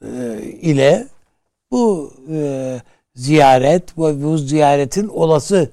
[0.06, 1.08] e, ile
[1.72, 2.82] bu e,
[3.16, 5.72] ziyaret bu, bu ziyaretin olası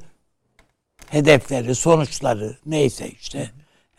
[1.11, 3.51] hedefleri, sonuçları neyse işte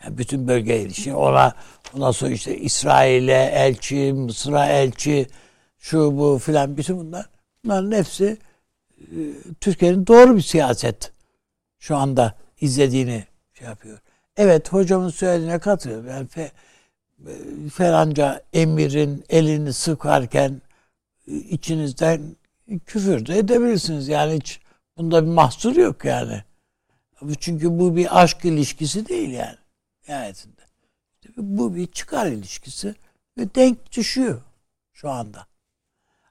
[0.04, 1.54] yani bütün bölge ilişki ona
[1.94, 5.26] ondan sonra işte İsrail'e elçi, Mısır'a elçi
[5.78, 7.26] şu bu filan bütün bunlar
[7.64, 8.38] bunların hepsi
[9.00, 9.18] e,
[9.60, 11.12] Türkiye'nin doğru bir siyaset
[11.78, 13.24] şu anda izlediğini
[13.54, 13.98] şey yapıyor.
[14.36, 16.08] Evet hocamın söylediğine katılıyorum.
[16.08, 16.52] Yani fe,
[17.26, 17.32] e,
[17.68, 20.62] falanca emirin elini sıkarken
[21.28, 22.20] e, içinizden
[22.86, 24.08] küfür de edebilirsiniz.
[24.08, 24.60] Yani hiç
[24.96, 26.44] bunda bir mahsur yok yani.
[27.40, 29.63] Çünkü bu bir aşk ilişkisi değil yani.
[30.08, 30.60] Nihayetinde.
[31.36, 32.94] Bu bir çıkar ilişkisi
[33.38, 34.42] ve denk düşüyor
[34.92, 35.46] şu anda.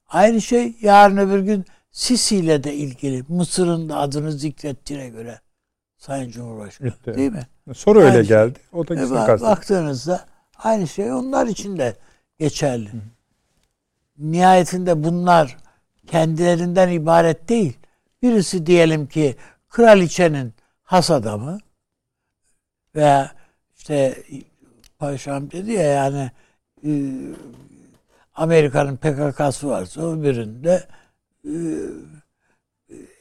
[0.07, 3.23] Aynı şey yarın öbür gün Sisi ile de ilgili.
[3.27, 5.39] Mısır'ın da adını zikrettiğine göre
[5.97, 6.93] Sayın Cumhurbaşkanı.
[7.05, 7.17] Evet.
[7.17, 7.47] Değil mi?
[7.75, 8.37] Soru öyle Aynı şey.
[8.37, 8.59] geldi.
[8.73, 10.25] O da E, bak- baktığınızda
[10.57, 11.95] aynı şey onlar için de
[12.39, 12.89] geçerli.
[14.17, 15.57] Nihayetinde bunlar
[16.07, 17.77] kendilerinden ibaret değil.
[18.21, 19.35] Birisi diyelim ki
[19.69, 21.59] kraliçenin has adamı
[22.95, 23.31] veya
[23.83, 24.23] işte
[24.99, 26.31] paşam dedi ya yani
[26.85, 26.91] e,
[28.33, 30.87] Amerika'nın PKK'sı varsa öbüründe
[31.45, 31.55] e,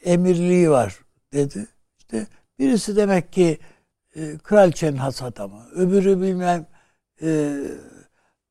[0.04, 0.98] emirliği var
[1.32, 1.66] dedi.
[1.98, 2.26] İşte
[2.58, 3.58] birisi demek ki
[4.16, 6.66] e, kraliçenin has adamı, öbürü bilmem
[7.22, 7.58] e,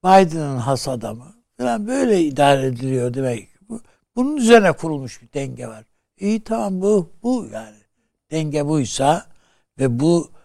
[0.04, 3.50] Biden'ın has adamı falan böyle idare ediliyor demek.
[3.70, 3.82] Bu,
[4.16, 5.86] bunun üzerine kurulmuş bir denge var.
[6.20, 7.78] İyi tamam bu bu yani
[8.32, 9.26] denge buysa
[9.80, 10.41] ve bu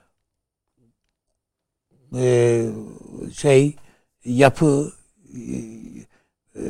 [2.14, 2.64] e,
[3.34, 3.76] şey
[4.24, 4.92] yapı
[5.34, 5.40] e,
[6.56, 6.62] e,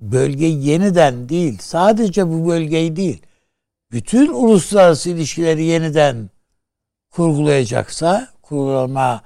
[0.00, 3.22] bölgeyi yeniden değil sadece bu bölgeyi değil
[3.92, 6.30] bütün uluslararası ilişkileri yeniden
[7.10, 9.22] kurgulayacaksa kurgulama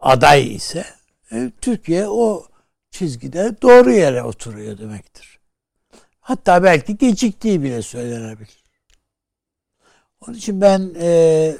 [0.00, 0.84] aday ise
[1.32, 2.46] e, Türkiye o
[2.90, 5.40] çizgide doğru yere oturuyor demektir.
[6.20, 8.64] Hatta belki geciktiği bile söylenebilir.
[10.26, 11.08] Onun için ben e,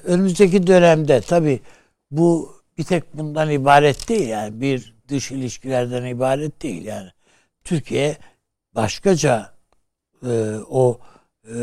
[0.05, 1.61] önümüzdeki dönemde tabi
[2.11, 7.11] bu bir tek bundan ibaret değil yani bir dış ilişkilerden ibaret değil yani
[7.65, 8.17] Türkiye
[8.75, 9.53] başkaca
[10.27, 11.01] e, o
[11.45, 11.57] e,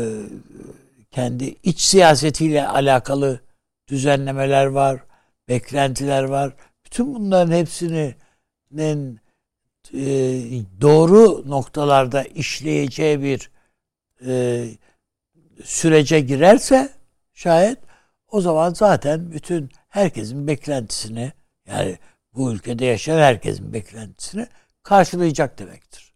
[1.10, 3.40] kendi iç siyasetiyle alakalı
[3.88, 5.00] düzenlemeler var,
[5.48, 6.52] beklentiler var.
[6.84, 9.20] Bütün bunların hepsinin
[9.94, 10.02] e,
[10.80, 13.50] doğru noktalarda işleyeceği bir
[14.26, 14.64] e,
[15.64, 16.92] sürece girerse
[17.34, 17.78] şayet
[18.28, 21.32] o zaman zaten bütün herkesin beklentisini
[21.66, 21.98] yani
[22.34, 24.46] bu ülkede yaşayan herkesin beklentisini
[24.82, 26.14] karşılayacak demektir.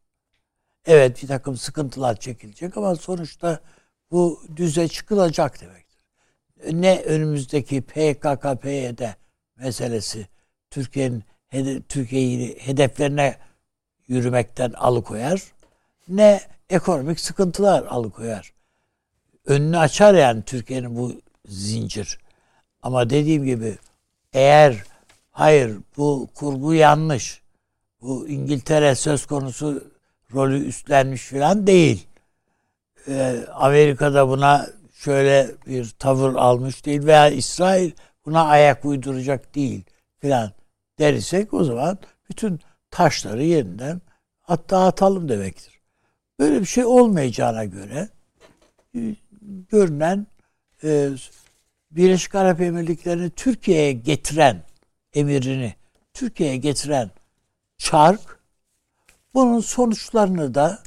[0.87, 3.61] Evet bir takım sıkıntılar çekilecek ama sonuçta
[4.11, 6.05] bu düze çıkılacak demektir.
[6.73, 9.15] Ne önümüzdeki PKK-PYD
[9.57, 10.27] meselesi
[10.71, 11.25] Türkiye'nin
[11.89, 13.37] Türkiye'yi hedeflerine
[14.09, 15.43] yürümekten alıkoyar
[16.09, 16.41] ne
[16.71, 18.53] ekonomik sıkıntılar alıkoyar.
[19.47, 21.13] Önünü açar yani Türkiye'nin bu
[21.49, 22.19] zincir.
[22.83, 23.79] Ama dediğim gibi
[24.33, 24.77] eğer
[25.31, 27.43] hayır bu kurgu yanlış.
[28.03, 29.85] Bu İngiltere söz konusu
[30.35, 32.07] rolü üstlenmiş falan değil.
[33.09, 37.93] Ee, Amerika'da buna şöyle bir tavır almış değil veya İsrail
[38.27, 39.85] buna ayak uyduracak değil
[40.19, 40.53] filan
[40.99, 41.99] dersek o zaman
[42.31, 42.61] bütün
[42.91, 44.01] taşları yeniden
[44.43, 45.81] hatta atalım demektir.
[46.39, 48.09] Böyle bir şey olmayacağına göre
[48.95, 49.01] e,
[49.71, 50.27] görünen
[50.85, 51.11] e,
[51.91, 54.63] Birleşik Arap Emirlikleri'ni Türkiye'ye getiren
[55.15, 55.75] emirini
[56.15, 57.11] Türkiye'ye getiren
[57.79, 58.41] çark
[59.35, 60.79] bunun sonuçlarını da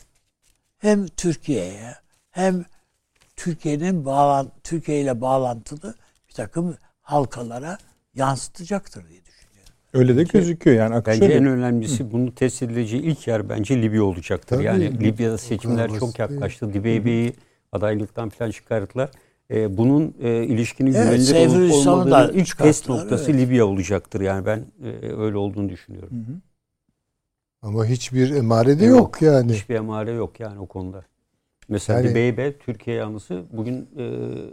[0.78, 1.96] hem Türkiye'ye
[2.32, 2.66] hem
[3.36, 5.96] Türkiye'nin bağlan Türkiye ile bağlantılı
[6.30, 7.78] bir takım halkalara
[8.16, 9.74] yansıtacaktır diye düşünüyorum.
[9.94, 11.36] Öyle de gözüküyor yani akış Bence öyle.
[11.36, 14.56] en önemlisi bunu test edileceği ilk yer bence Libya olacaktır.
[14.56, 14.66] Tabii.
[14.66, 16.74] yani Libya'da seçimler çok yaklaştı.
[16.74, 17.34] Dibeybe'yi
[17.72, 19.10] adaylıktan falan çıkarttılar.
[19.52, 23.42] Ee, bunun e, ilişkinin Evet, güvenilir olup olmadığının da ilk test noktası evet.
[23.42, 24.22] Libya olacaktır.
[24.22, 26.42] Yani ben e, öyle olduğunu düşünüyorum.
[27.62, 28.98] Ama hiçbir emarede Yok.
[29.00, 29.54] yok yani.
[29.54, 31.06] Hiçbir emare yok yani o konuda.
[31.70, 34.04] Mesela Yani- Dibeybe Türkiye yanlısı bugün e,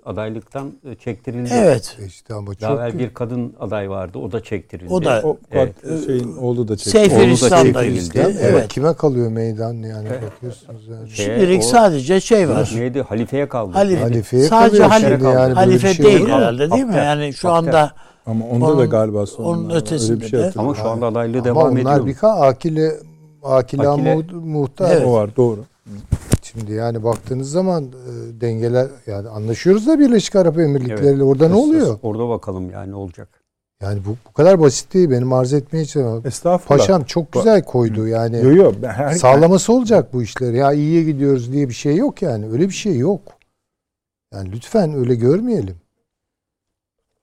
[0.05, 1.51] adaylıktan e, çektirildi.
[1.55, 1.97] Evet.
[2.07, 4.19] İşte ama Daha çok evvel bir kadın aday vardı.
[4.19, 4.93] O da çektirildi.
[4.95, 5.75] O da- O Evet.
[6.07, 6.91] şeyin oğlu da çekti.
[6.91, 7.99] Seyfir Oğlu da İslam'da çekildi.
[7.99, 8.25] işte.
[8.25, 8.69] Ama Evet.
[8.69, 10.23] kime kalıyor meydan yani Evet.
[10.23, 11.11] bakıyorsunuz yani.
[11.11, 12.71] Şey- Şimdilik o- sadece şey var.
[12.77, 13.03] Neydi?
[13.03, 13.73] Halifeye kaldı.
[13.73, 14.01] Halife.
[14.03, 15.51] Halifeye Sadece kalıyor halife yani.
[15.51, 16.95] bir Halife şey değil herhalde değil mi?
[16.97, 17.93] Yani şu anda
[18.27, 19.69] Ama onda da Onun- galiba sorunlar onun.
[19.71, 20.53] Öyle ötesinde bir şey de-.
[20.57, 22.07] Ama şu anda adaylığı Ama devam onlar ediyor.
[22.07, 22.93] bir ka Akile
[23.43, 24.91] Akile, Akile- Mu- muhtar.
[24.97, 25.07] Evet.
[25.07, 25.65] O var doğru.
[26.53, 31.23] Şimdi yani baktığınız zaman e, dengeler yani anlaşıyoruz da Birleşik Arap Emirlikleri Evet.
[31.23, 31.99] orada ne oluyor?
[32.03, 33.29] Orada bakalım yani ne olacak.
[33.83, 36.27] Yani bu, bu kadar basit değil benim arz etmeye çalışıyorum.
[36.27, 36.79] Estağfurullah.
[36.79, 38.37] Paşam çok güzel koydu yani.
[38.37, 38.73] Yo yo.
[38.83, 40.53] Ben her, Sağlaması olacak bu işler.
[40.53, 42.47] Ya iyiye gidiyoruz diye bir şey yok yani.
[42.51, 43.21] Öyle bir şey yok.
[44.35, 45.77] Yani lütfen öyle görmeyelim.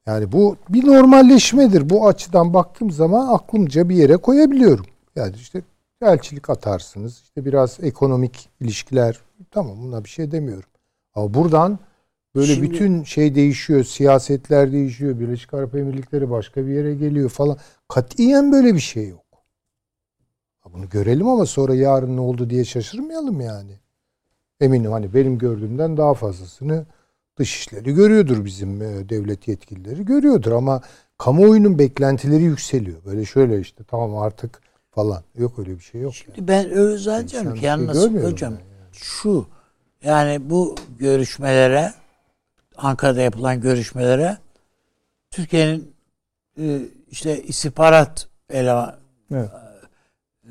[0.07, 1.89] Yani bu bir normalleşmedir.
[1.89, 4.85] Bu açıdan baktığım zaman aklımca bir yere koyabiliyorum.
[5.15, 5.61] Yani işte
[6.01, 7.21] elçilik atarsınız.
[7.23, 9.19] İşte biraz ekonomik ilişkiler.
[9.51, 10.69] Tamam buna bir şey demiyorum.
[11.13, 11.79] Ama buradan
[12.35, 13.83] böyle Şimdi- bütün şey değişiyor.
[13.83, 15.19] Siyasetler değişiyor.
[15.19, 17.57] Birleşik Arap Emirlikleri başka bir yere geliyor falan.
[17.87, 19.25] Katiyen böyle bir şey yok.
[20.73, 23.71] Bunu görelim ama sonra yarın ne oldu diye şaşırmayalım yani.
[24.59, 26.85] Eminim hani benim gördüğümden daha fazlasını
[27.39, 30.81] Dışişleri görüyordur bizim e, devlet yetkilileri görüyordur ama
[31.17, 33.05] kamuoyunun beklentileri yükseliyor.
[33.05, 34.61] Böyle şöyle işte tamam artık
[34.99, 35.23] falan.
[35.37, 36.15] Yok öyle bir şey yok.
[36.15, 38.59] Şimdi ben öyle zannediyorum ki yalnız hocam ben
[38.91, 39.47] şu
[40.03, 41.93] yani bu görüşmelere
[42.77, 44.37] Ankara'da yapılan görüşmelere
[45.31, 45.95] Türkiye'nin
[46.59, 46.81] e,
[47.11, 48.95] işte istihbarat eleman
[49.31, 49.49] Evet.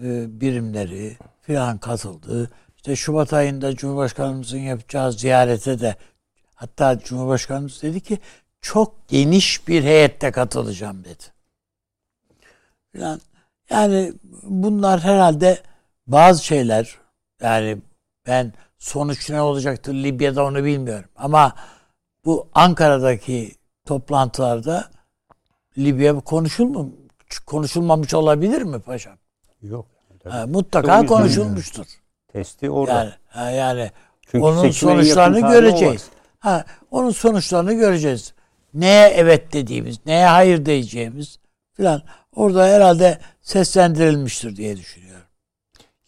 [0.03, 2.51] e, birimleri filan katıldı.
[2.77, 5.97] İşte Şubat ayında Cumhurbaşkanımızın yapacağı ziyarete de
[6.55, 8.19] hatta Cumhurbaşkanımız dedi ki
[8.61, 11.25] çok geniş bir heyette katılacağım dedi.
[12.93, 13.21] Filan.
[13.71, 14.13] Yani
[14.43, 15.63] bunlar herhalde
[16.07, 16.99] bazı şeyler
[17.43, 17.79] yani
[18.27, 21.09] ben sonuç ne olacaktır Libya'da onu bilmiyorum.
[21.17, 21.55] Ama
[22.25, 23.53] bu Ankara'daki
[23.87, 24.89] toplantılarda
[25.79, 26.87] Libya konuşulma,
[27.47, 29.17] konuşulmamış olabilir mi paşam?
[29.63, 29.87] Yok.
[30.29, 31.87] Ha, mutlaka konuşulmuştur.
[32.33, 33.17] Testi orada.
[33.37, 33.91] Yani yani
[34.23, 36.09] Çünkü onun sonuçlarını göreceğiz.
[36.39, 38.35] Ha, onun sonuçlarını göreceğiz.
[38.75, 41.39] Neye evet dediğimiz, neye hayır diyeceğimiz
[41.73, 42.03] filan
[42.37, 43.19] orada herhalde
[43.49, 45.23] seslendirilmiştir diye düşünüyorum.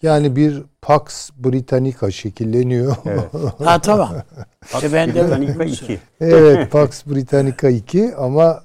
[0.03, 2.97] Yani bir Pax Britannica şekilleniyor.
[3.07, 3.25] Evet.
[3.65, 4.17] Ha tamam.
[4.75, 5.99] İşte ben de Britannica 2.
[6.21, 8.65] evet Pax Britannica 2 ama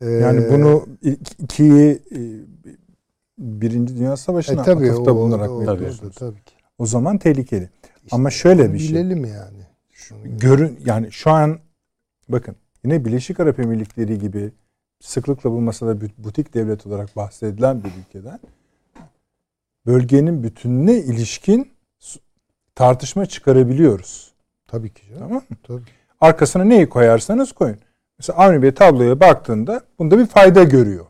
[0.00, 2.18] e, Yani bunu ilk ikiyi e,
[3.38, 6.14] Birinci Dünya e, Savaşı'na tabii atıfta o, bulunarak o, yapıyorsunuz?
[6.14, 6.54] tabii ki.
[6.78, 7.70] O zaman tehlikeli.
[8.04, 8.88] İşte Ama şöyle bir şey.
[8.88, 9.66] Bilelim yani.
[10.24, 11.58] Görün yani şu an
[12.28, 14.52] bakın yine Birleşik Arap Emirlikleri gibi
[15.00, 18.38] sıklıkla bu masada butik devlet olarak bahsedilen bir ülkeden
[19.86, 21.72] bölgenin bütününe ilişkin
[22.74, 24.32] tartışma çıkarabiliyoruz.
[24.66, 25.20] Tabii ki canım.
[25.28, 25.56] Tamam mı?
[25.62, 25.82] Tabii.
[26.20, 27.78] Arkasına neyi koyarsanız koyun.
[28.18, 31.06] Mesela Avni Bey tabloya baktığında bunda bir fayda görüyor.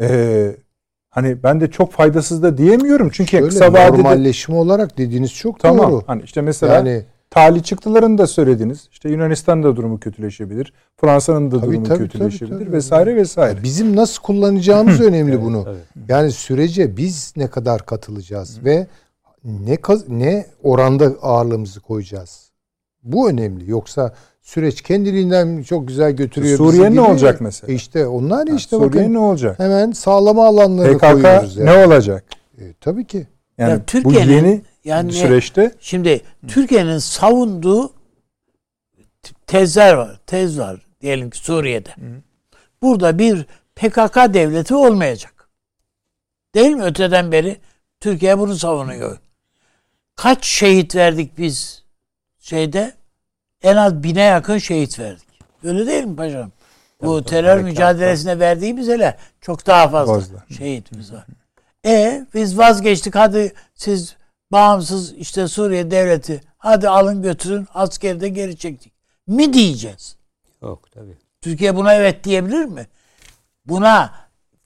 [0.00, 0.56] Ee,
[1.10, 5.60] hani ben de çok faydasız da diyemiyorum çünkü Şöyle kısa vadede normalleşme olarak dediğiniz çok
[5.60, 5.92] tamam.
[5.92, 6.02] doğru.
[6.06, 7.04] Hani işte mesela Yani
[7.34, 8.88] Tali çıktılarını da söylediniz.
[8.92, 10.72] İşte Yunanistan'ın da durumu kötüleşebilir.
[10.96, 12.76] Fransa'nın da Tabii, durumu tabii, kötüleşebilir tabii, tabii.
[12.76, 13.62] vesaire vesaire.
[13.62, 15.64] bizim nasıl kullanacağımız önemli Evet, bunu.
[15.68, 15.82] evet.
[16.08, 18.86] Yani sürece biz ne kadar katılacağız ve
[19.44, 19.78] ne
[20.08, 22.50] ne oranda ağırlığımızı koyacağız.
[23.02, 23.70] Bu önemli.
[23.70, 26.58] Yoksa süreç kendiliğinden çok güzel götürüyor.
[26.58, 27.72] bizi Suriye ne olacak mesela?
[27.72, 29.58] E işte onlar Ha, işte Suriye bakın ne olacak?
[29.58, 31.66] hemen sağlama alanlarını PKK koyuyoruz yani.
[31.66, 32.24] ne olacak?
[32.58, 33.26] E, tabii ki.
[33.58, 37.92] Yani Ya bu Türkiye'nin- yeni Yani süreçte Şimdi Türkiye'nin savunduğu
[39.46, 40.20] tezler var.
[40.26, 41.90] Tez var diyelim ki Suriye'de.
[42.82, 43.46] Burada bir
[43.76, 45.48] PKK devleti olmayacak.
[46.54, 46.84] Değil mi?
[46.84, 47.56] Öteden beri
[48.00, 49.18] Türkiye bunu savunuyor.
[50.16, 51.84] Kaç şehit verdik biz
[52.40, 52.94] şeyde?
[53.62, 55.28] En az bine yakın şehit verdik.
[55.64, 56.50] Öyle değil mi paşam?
[57.02, 60.44] Bu Tabii, terör harekat mücadelesine verdiğimiz hele çok daha fazla, Fazla.
[60.58, 61.26] şehitimiz var.
[61.86, 64.16] E biz vazgeçtik hadi siz
[64.54, 68.92] bağımsız işte Suriye devleti hadi alın götürün askeri de geri çektik.
[69.26, 70.16] Mi diyeceğiz?
[70.62, 71.18] Yok tabii.
[71.40, 72.86] Türkiye buna evet diyebilir mi?
[73.66, 74.14] Buna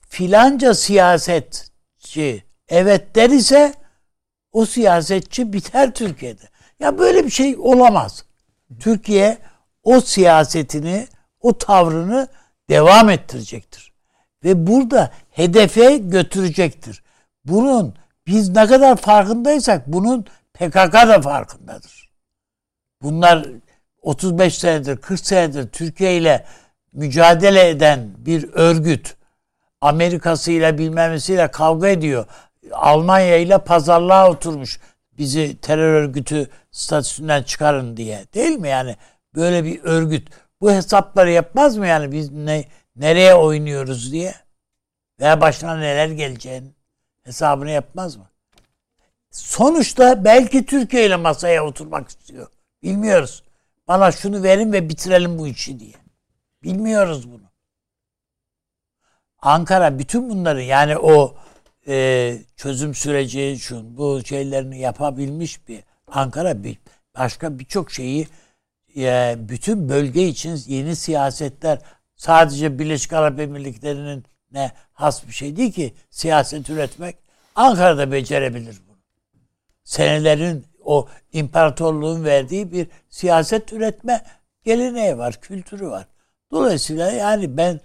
[0.09, 3.73] filanca siyasetçi evet der ise
[4.51, 6.43] o siyasetçi biter Türkiye'de.
[6.79, 8.25] Ya böyle bir şey olamaz.
[8.79, 9.37] Türkiye
[9.83, 11.07] o siyasetini,
[11.41, 12.27] o tavrını
[12.69, 13.93] devam ettirecektir.
[14.43, 17.03] Ve burada hedefe götürecektir.
[17.45, 17.95] Bunun
[18.29, 22.09] biz ne kadar farkındaysak bunun PKK da farkındadır.
[23.01, 23.47] Bunlar
[24.01, 26.45] 35 senedir, 40 senedir Türkiye ile
[26.93, 29.15] mücadele eden bir örgüt.
[29.81, 32.25] Amerika'sıyla bilmemesiyle kavga ediyor.
[32.71, 34.79] Almanya ile pazarlığa oturmuş.
[35.17, 38.25] Bizi terör örgütü statüsünden çıkarın diye.
[38.33, 38.95] Değil mi yani?
[39.35, 40.29] Böyle bir örgüt.
[40.61, 42.65] Bu hesapları yapmaz mı yani biz ne
[42.95, 44.35] nereye oynuyoruz diye?
[45.19, 46.78] Veya başına neler geleceğini
[47.29, 48.29] hesabını yapmaz mı?
[49.31, 52.47] Sonuçta belki Türkiye ile masaya oturmak istiyor.
[52.83, 53.43] Bilmiyoruz.
[53.87, 55.93] Bana şunu verin ve bitirelim bu işi diye.
[56.63, 57.49] Bilmiyoruz bunu.
[59.41, 61.35] Ankara bütün bunları yani o
[61.87, 66.77] e, çözüm süreci şu bu şeylerini yapabilmiş bir Ankara bir
[67.17, 68.27] başka birçok şeyi
[68.97, 71.79] e, bütün bölge için yeni siyasetler
[72.15, 77.17] sadece Birleşik Arap Emirlikleri'nin ne has bir şey değil ki siyaset üretmek.
[77.55, 78.97] Ankara'da becerebilir bunu.
[79.83, 84.25] Senelerin o imparatorluğun verdiği bir siyaset üretme
[84.63, 86.07] geleneği var, kültürü var.
[86.51, 87.81] Dolayısıyla yani ben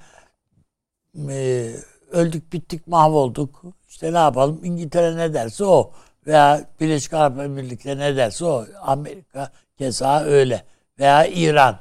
[1.29, 1.71] e,
[2.11, 3.63] öldük bittik mahvolduk.
[3.89, 5.93] İşte ne yapalım İngiltere ne derse o
[6.27, 8.67] veya Birleşik Arap Emirlikleri ne derse o.
[8.83, 10.65] Amerika keza öyle
[10.99, 11.79] veya İran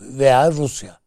[0.00, 1.01] veya Rusya.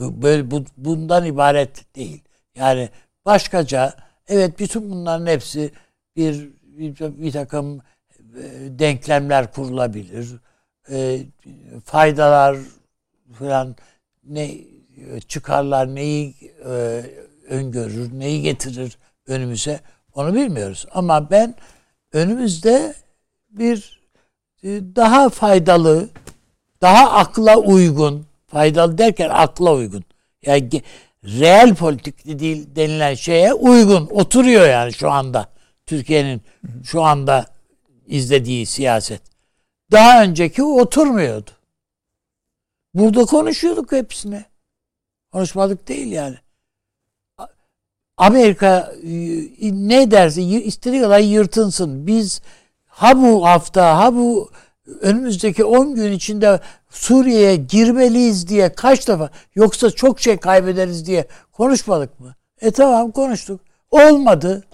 [0.00, 2.22] Böyle bu, bundan ibaret değil.
[2.54, 2.88] Yani
[3.26, 3.94] başkaca
[4.28, 5.72] evet bütün bunların hepsi
[6.16, 7.82] bir bir, bir takım
[8.18, 8.42] e,
[8.78, 10.28] denklemler kurulabilir.
[10.90, 11.20] e,
[11.84, 12.56] faydalar
[13.32, 13.76] falan
[14.24, 14.50] ne
[15.28, 17.02] çıkarlar neyi e,
[17.48, 19.80] öngörür, neyi getirir önümüze
[20.14, 20.86] onu bilmiyoruz.
[20.92, 21.54] Ama ben
[22.12, 22.94] önümüzde
[23.50, 24.00] bir
[24.62, 26.08] e, daha faydalı,
[26.80, 30.04] daha akla uygun, faydalı derken akla uygun.
[30.46, 30.82] Yani
[31.24, 35.46] reel politik değil denilen şeye uygun oturuyor yani şu anda.
[35.86, 36.42] Türkiye'nin
[36.84, 37.46] şu anda
[38.06, 39.22] izlediği siyaset.
[39.92, 41.50] Daha önceki oturmuyordu.
[42.94, 44.44] Burada konuşuyorduk hepsine.
[45.32, 46.36] Konuşmadık değil yani.
[48.16, 48.92] Amerika
[49.62, 52.06] ne derse istediği kadar yırtınsın.
[52.06, 52.42] Biz
[52.86, 54.50] ha bu hafta ha bu
[55.00, 56.60] önümüzdeki 10 gün içinde
[56.90, 62.34] Suriye'ye girmeliyiz diye kaç defa yoksa çok şey kaybederiz diye konuşmadık mı?
[62.60, 63.60] E tamam konuştuk.
[63.90, 64.64] Olmadı.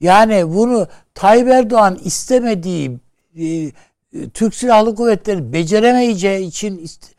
[0.00, 2.98] Yani bunu Tayyip Erdoğan istemediği
[3.38, 3.70] e,
[4.34, 7.14] Türk Silahlı Kuvvetleri beceremeyeceği için ist-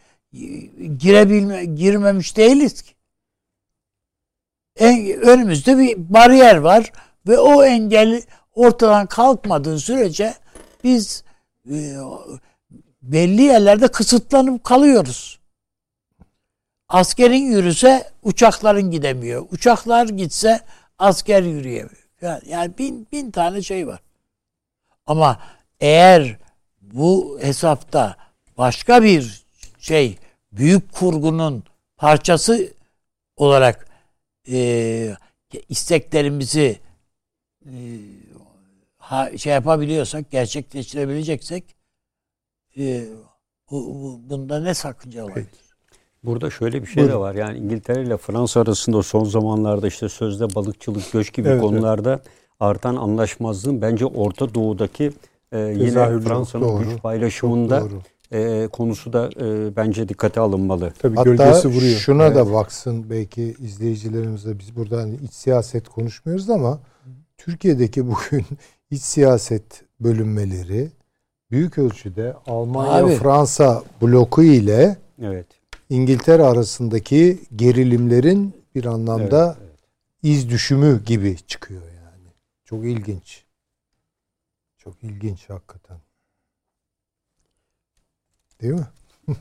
[0.98, 2.92] girebilme girmemiş değiliz ki.
[4.80, 6.92] En, önümüzde bir bariyer var
[7.28, 8.22] ve o engel
[8.54, 10.34] ortadan kalkmadığı sürece
[10.84, 11.25] biz e,
[13.02, 15.40] belli yerlerde kısıtlanıp kalıyoruz.
[16.90, 19.46] Askerin yürüse uçakların gidemiyor.
[19.52, 20.62] Uçaklar gitse
[21.00, 22.10] asker yürüyemiyor.
[22.22, 24.00] Yani, yani bin, bin tane şey var.
[25.06, 25.40] Ama
[25.80, 26.38] eğer
[26.82, 28.16] bu hesapta
[28.58, 29.46] başka bir
[29.80, 30.18] şey
[30.52, 31.64] büyük kurgunun
[31.98, 32.74] parçası
[33.38, 33.88] olarak
[34.50, 35.18] e,
[35.70, 36.80] isteklerimizi
[37.66, 37.74] e,
[39.06, 41.76] ha, şey yapabiliyorsak, gerçekleştirebileceksek
[42.78, 43.06] e,
[43.72, 45.48] bu, bu, bunda ne sakınca olabilir?
[46.24, 47.14] Burada şöyle bir şey Buyurun.
[47.14, 47.36] de var.
[47.36, 52.28] Yani İngiltere ile Fransa arasında son zamanlarda işte sözde balıkçılık, göç gibi evet, konularda evet.
[52.60, 55.12] artan anlaşmazlığın bence Orta Doğu'daki
[55.52, 57.84] e, yine Fransa'nın güç paylaşımında
[58.32, 60.94] e, konusu da e, bence dikkate alınmalı.
[61.00, 62.00] Tabii Hatta gölgesi vuruyor.
[62.00, 62.36] şuna evet.
[62.36, 66.80] da baksın belki izleyicilerimize biz burada hani iç siyaset konuşmuyoruz ama
[67.38, 68.46] Türkiye'deki bugün
[68.92, 70.92] iç siyaset bölünmeleri
[71.52, 73.16] büyük ölçüde Almanya Abi.
[73.16, 75.48] Fransa bloku ile evet.
[75.90, 79.80] İngiltere arasındaki gerilimlerin bir anlamda evet, evet.
[80.24, 82.28] iz düşümü gibi çıkıyor yani.
[82.66, 83.46] Çok ilginç.
[84.78, 85.98] Çok ilginç hakikaten.
[88.62, 88.88] Değil mi?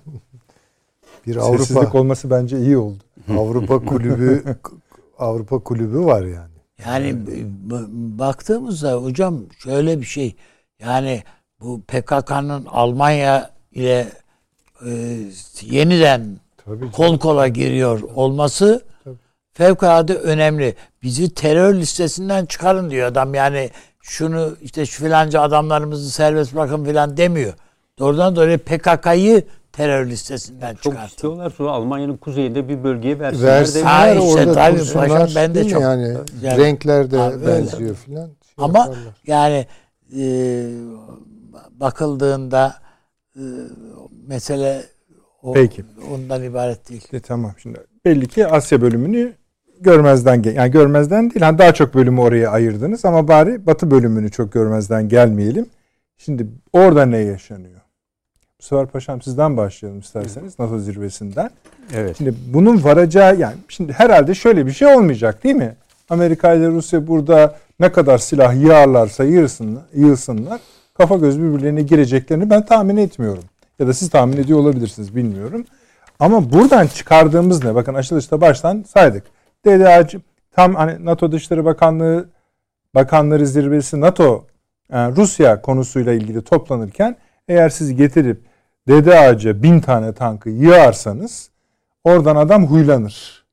[1.26, 3.04] bir Avrupa Sessizlik olması bence iyi oldu.
[3.30, 4.44] Avrupa kulübü
[5.18, 6.53] Avrupa kulübü var yani.
[6.86, 7.16] Yani
[8.18, 10.36] baktığımızda hocam şöyle bir şey.
[10.80, 11.22] Yani
[11.60, 14.12] bu PKK'nın Almanya ile
[14.86, 14.90] e,
[15.62, 19.16] yeniden Tabii kol kola giriyor olması Tabii.
[19.52, 20.74] fevkalade önemli.
[21.02, 23.34] Bizi terör listesinden çıkarın diyor adam.
[23.34, 23.70] Yani
[24.02, 27.54] şunu işte şu filanca adamlarımızı serbest bırakın filan demiyor.
[27.98, 29.44] Doğrudan doğruya PKK'yı
[29.76, 31.06] terör listesinden çok çıkarttı.
[31.06, 33.46] istiyorlar sonra Almanya'nın kuzeyinde bir bölgeye versinler.
[33.46, 35.82] Versinler ha, işte, orada tabii paşam ben de çok.
[35.82, 38.26] Yani, yani renkler de abi, benziyor filan.
[38.26, 38.98] Şey Ama yaparlar.
[39.26, 39.66] yani
[40.18, 40.66] e,
[41.70, 42.74] bakıldığında
[43.36, 43.42] e,
[44.26, 44.82] mesele
[45.42, 45.84] o, Peki.
[46.12, 47.08] ondan ibaret değil.
[47.12, 49.32] E, tamam şimdi belli ki Asya bölümünü
[49.80, 54.30] görmezden gel yani görmezden değil hani daha çok bölümü oraya ayırdınız ama bari Batı bölümünü
[54.30, 55.66] çok görmezden gelmeyelim.
[56.16, 57.80] Şimdi orada ne yaşanıyor?
[58.64, 61.50] Sefer paşam sizden başlayalım isterseniz NATO zirvesinden.
[61.94, 62.18] Evet.
[62.18, 65.76] Şimdi bunun varacağı yani şimdi herhalde şöyle bir şey olmayacak değil mi?
[66.10, 70.60] Amerika ile Rusya burada ne kadar silah yığarlarsa yığsınlar, yığsınlar
[70.94, 73.44] kafa göz birbirlerine gireceklerini ben tahmin etmiyorum.
[73.78, 75.64] Ya da siz tahmin ediyor olabilirsiniz bilmiyorum.
[76.18, 77.74] Ama buradan çıkardığımız ne?
[77.74, 79.24] Bakın açılışta baştan saydık.
[79.66, 80.20] DDA'cı
[80.52, 82.28] tam hani NATO Dışişleri Bakanlığı
[82.94, 84.46] Bakanları Zirvesi NATO
[84.92, 87.16] yani Rusya konusuyla ilgili toplanırken
[87.48, 88.53] eğer siz getirip
[88.88, 91.50] Dede Ağaca bin tane tankı yığarsanız
[92.04, 93.44] oradan adam huylanır.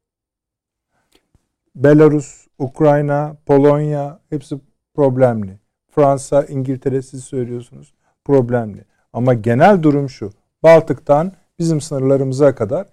[1.76, 4.60] Belarus, Ukrayna, Polonya hepsi
[4.96, 5.60] problemli.
[5.92, 7.94] Fransa, İngiltere siz söylüyorsunuz
[8.26, 8.86] problemli.
[9.14, 10.32] Ama genel durum şu.
[10.64, 12.88] Baltık'tan bizim sınırlarımıza kadar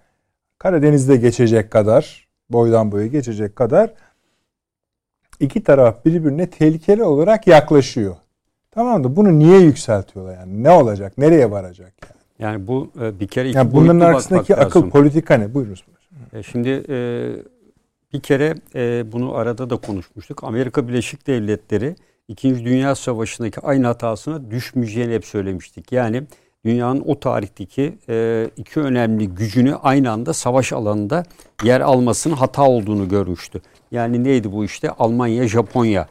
[0.59, 3.95] Karadeniz'de geçecek kadar boydan boya geçecek kadar
[5.41, 8.17] iki taraf birbirine tehlikeli olarak yaklaşıyor.
[8.71, 10.63] Tamam da bunu niye yükseltiyorlar yani?
[10.63, 11.19] Ne olacak?
[11.19, 12.18] Nereye varacak yani?
[12.39, 14.91] Yani bu e, bir kere iki yani bunların arkasındaki akıl lazım.
[14.91, 15.55] politika ne?
[15.55, 15.85] Buyurunuz.
[16.33, 16.97] E, şimdi e,
[18.13, 18.55] bir kere
[19.13, 20.45] bunu arada da konuşmuştuk.
[20.45, 21.97] Amerika Birleşik Devletleri
[22.29, 25.93] İkinci Dünya Savaşı'ndaki aynı hatasına düşmeyeceğini hep söylemiştik.
[25.93, 26.23] Yani
[26.65, 27.99] dünyanın o tarihteki
[28.57, 31.23] iki önemli gücünü aynı anda savaş alanında
[31.65, 33.61] yer almasının hata olduğunu görmüştü.
[33.91, 34.91] Yani neydi bu işte?
[34.91, 36.09] Almanya, Japonya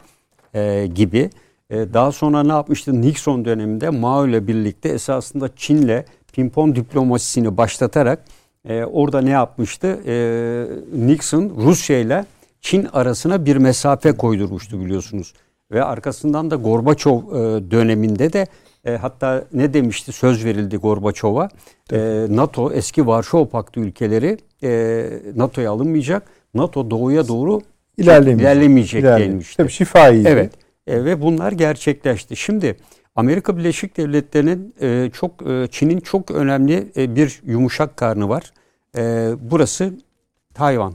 [0.96, 1.30] gibi
[1.70, 3.02] E, daha sonra ne yapmıştı?
[3.02, 6.04] Nixon döneminde Mao ile birlikte esasında Çin'le
[6.38, 8.20] pimpon diplomasisini başlatarak
[8.66, 10.00] e, orada ne yapmıştı?
[10.06, 10.16] E,
[11.08, 12.26] Nixon Rusya ile
[12.62, 15.34] Çin arasına bir mesafe koydurmuştu biliyorsunuz.
[15.72, 18.48] Ve arkasından da Gorbaçov e, döneminde de
[18.86, 21.50] e, hatta ne demişti söz verildi Gorbaçov'a
[21.92, 26.24] e, NATO eski Varşova Paktı ülkeleri e, NATO'ya alınmayacak.
[26.54, 27.62] NATO doğuya doğru
[27.98, 29.58] ilerlemeyecek, ilerlemeyecek denilmişti.
[29.58, 30.24] Tabii şifayı.
[30.28, 30.54] Evet
[30.88, 32.36] e, ve bunlar gerçekleşti.
[32.36, 32.78] Şimdi
[33.18, 38.54] Amerika Birleşik Devletleri'nin e, çok e, Çin'in çok önemli e, bir yumuşak karnı var.
[38.98, 39.94] E, burası
[40.54, 40.94] Tayvan.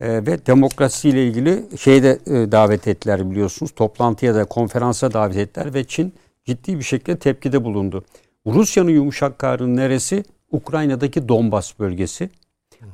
[0.00, 3.72] E, ve demokrasiyle ilgili şeyde e, davet ettiler biliyorsunuz.
[3.76, 6.12] Toplantıya da konferansa davet ettiler ve Çin
[6.44, 8.04] ciddi bir şekilde tepkide bulundu.
[8.46, 10.24] Rusya'nın yumuşak karnı neresi?
[10.52, 12.30] Ukrayna'daki Donbas bölgesi.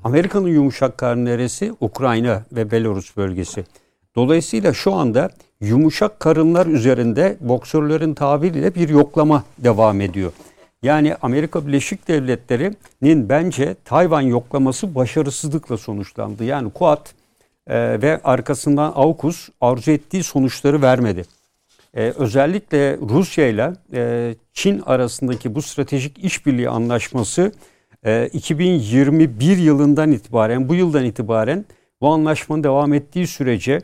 [0.04, 1.72] Amerika'nın yumuşak karnı neresi?
[1.80, 3.64] Ukrayna ve Belarus bölgesi.
[4.14, 5.30] Dolayısıyla şu anda
[5.60, 10.32] yumuşak karınlar üzerinde boksörlerin tabiriyle bir yoklama devam ediyor.
[10.82, 16.44] Yani Amerika Birleşik Devletleri'nin bence Tayvan yoklaması başarısızlıkla sonuçlandı.
[16.44, 17.14] Yani Kuat
[17.66, 21.24] e, ve arkasından AUKUS arzu ettiği sonuçları vermedi.
[21.94, 27.52] E, özellikle Rusya ile e, Çin arasındaki bu stratejik işbirliği anlaşması
[28.04, 31.64] e, 2021 yılından itibaren, bu yıldan itibaren
[32.00, 33.80] bu anlaşmanın devam ettiği sürece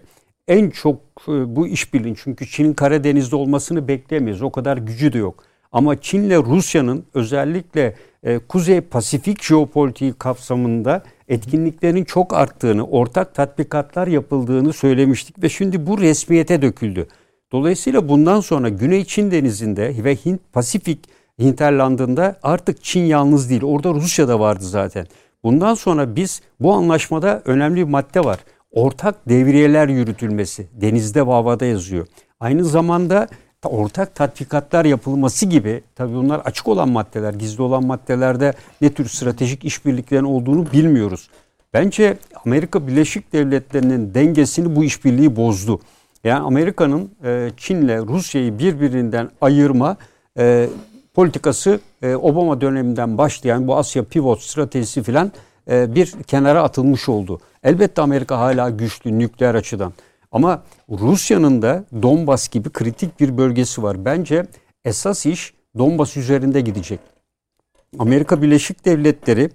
[0.49, 4.43] en çok e, bu işbirliği çünkü Çin'in Karadeniz'de olmasını beklemeyiz.
[4.43, 5.45] O kadar gücü de yok.
[5.73, 14.73] Ama Çin'le Rusya'nın özellikle e, Kuzey Pasifik jeopolitiği kapsamında etkinliklerin çok arttığını, ortak tatbikatlar yapıldığını
[14.73, 17.09] söylemiştik ve şimdi bu resmiyete döküldü.
[17.53, 20.99] Dolayısıyla bundan sonra Güney Çin Denizi'nde ve Hint Pasifik
[21.41, 23.63] hinterlandında artık Çin yalnız değil.
[23.63, 25.07] Orada Rusya da vardı zaten.
[25.45, 28.39] Bundan sonra biz bu anlaşmada önemli bir madde var.
[28.73, 32.07] Ortak devriyeler yürütülmesi denizde ve havada yazıyor.
[32.41, 33.29] Aynı zamanda
[33.65, 39.65] ortak tatbikatlar yapılması gibi tabii bunlar açık olan maddeler, gizli olan maddelerde ne tür stratejik
[39.65, 41.29] işbirliklerin olduğunu bilmiyoruz.
[41.75, 45.81] Bence Amerika Birleşik Devletleri'nin dengesini bu işbirliği bozdu.
[46.25, 49.97] Yani Amerika'nın e, Çin'le Rusya'yı birbirinden ayırma
[50.39, 50.69] e,
[51.15, 55.33] politikası e, Obama döneminden başlayan bu Asya pivot stratejisi filan
[55.69, 57.41] bir kenara atılmış oldu.
[57.63, 59.93] Elbette Amerika hala güçlü nükleer açıdan.
[60.33, 64.05] Ama Rusya'nın da Donbas gibi kritik bir bölgesi var.
[64.05, 64.47] Bence
[64.85, 67.01] esas iş Donbas üzerinde gidecek.
[67.99, 69.51] Amerika Birleşik Devletleri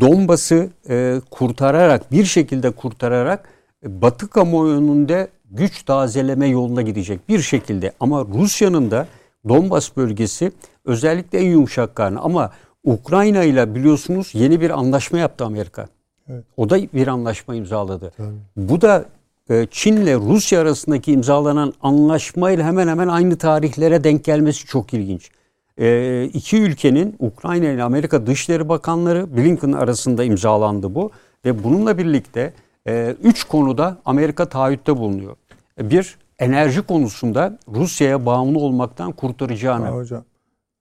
[0.00, 3.48] Donbas'ı e, kurtararak bir şekilde kurtararak
[3.84, 7.92] e, Batı kamuoyunun da güç tazeleme yoluna gidecek bir şekilde.
[8.00, 9.06] Ama Rusya'nın da
[9.48, 10.52] Donbas bölgesi
[10.84, 12.20] özellikle en yumuşak karnı.
[12.20, 12.52] Ama
[12.84, 15.88] Ukrayna ile biliyorsunuz yeni bir anlaşma yaptı Amerika.
[16.28, 16.44] Evet.
[16.56, 18.12] O da bir anlaşma imzaladı.
[18.16, 18.36] Tabii.
[18.56, 19.04] Bu da
[19.50, 25.30] e, Çin ile Rusya arasındaki imzalanan anlaşmayla hemen hemen aynı tarihlere denk gelmesi çok ilginç.
[25.78, 31.10] E, iki ülkenin Ukrayna ile Amerika Dışişleri Bakanları Blinken arasında imzalandı bu
[31.44, 32.52] ve bununla birlikte
[32.88, 35.36] e, üç konuda Amerika taahhütte bulunuyor.
[35.80, 39.84] Bir enerji konusunda Rusya'ya bağımlı olmaktan kurtaracağını.
[39.86, 40.24] Ha, hocam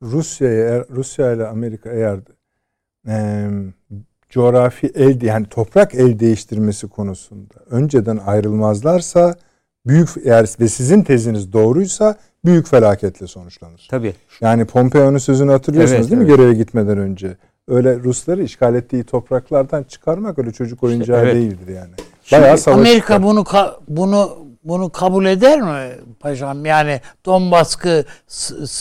[0.01, 2.19] Rusya'ya Rusya ile Amerika eğer
[3.07, 3.49] e,
[4.35, 9.35] coğrafi el yani toprak el değiştirmesi konusunda önceden ayrılmazlarsa
[9.87, 13.87] büyük eğer ve sizin teziniz doğruysa büyük felaketle sonuçlanır.
[13.91, 14.13] Tabii.
[14.41, 16.37] Yani Pompeo'nun sözünü hatırlıyorsunuz evet, değil mi evet.
[16.37, 17.37] göreve gitmeden önce?
[17.67, 21.35] Öyle Rusları işgal ettiği topraklardan çıkarmak öyle çocuk oyuncağı evet.
[21.35, 21.93] değildir yani.
[22.31, 23.23] Bayağı savaş Amerika çıkar.
[23.23, 23.45] bunu
[23.87, 26.65] bunu bunu kabul eder mi paşam?
[26.65, 28.05] Yani Donbask'ı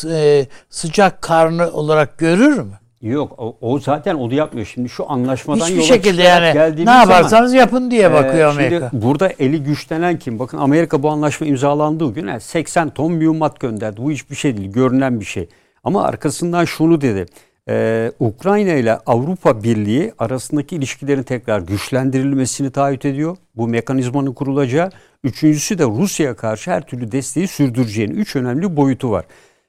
[0.08, 2.78] e, sıcak karnı olarak görür mü?
[3.04, 4.66] Yok o, o zaten onu yapmıyor.
[4.66, 8.88] Şimdi şu anlaşmadan Hiçbir yola şekilde yani ne yaparsanız zaman, yapın diye bakıyor e, Amerika.
[8.90, 10.38] Şimdi burada eli güçlenen kim?
[10.38, 14.02] Bakın Amerika bu anlaşma imzalandığı gün yani 80 ton mühimmat gönderdi.
[14.02, 14.72] Bu hiçbir şey değil.
[14.72, 15.48] Görünen bir şey.
[15.84, 17.26] Ama arkasından şunu dedi.
[17.68, 23.36] Ee, Ukrayna ile Avrupa Birliği arasındaki ilişkilerin tekrar güçlendirilmesini taahhüt ediyor.
[23.56, 24.90] Bu mekanizmanın kurulacağı.
[25.24, 28.12] Üçüncüsü de Rusya'ya karşı her türlü desteği sürdüreceğini.
[28.12, 29.24] Üç önemli boyutu var.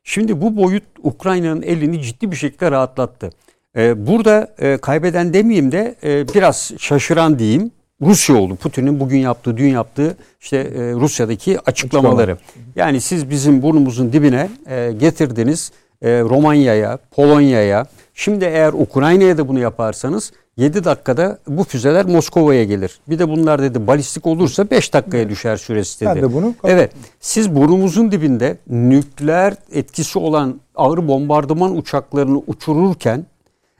[0.08, 3.30] Şimdi bu boyut Ukrayna'nın elini ciddi bir şekilde rahatlattı.
[3.76, 7.72] Ee, burada e, kaybeden demeyeyim de e, biraz şaşıran diyeyim.
[8.02, 8.56] Rusya oldu.
[8.56, 12.32] Putin'in bugün yaptığı, dün yaptığı işte e, Rusya'daki açıklamaları.
[12.32, 12.66] Açıklama.
[12.76, 15.72] Yani siz bizim burnumuzun dibine e, getirdiniz
[16.02, 17.86] e, Romanya'ya, Polonya'ya.
[18.18, 23.00] Şimdi eğer Ukrayna'ya da bunu yaparsanız 7 dakikada bu füzeler Moskova'ya gelir.
[23.10, 26.10] Bir de bunlar dedi balistik olursa 5 dakikaya düşer süresi dedi.
[26.16, 26.92] Ben de bunu evet.
[27.20, 33.26] Siz burnumuzun dibinde nükleer etkisi olan ağır bombardıman uçaklarını uçururken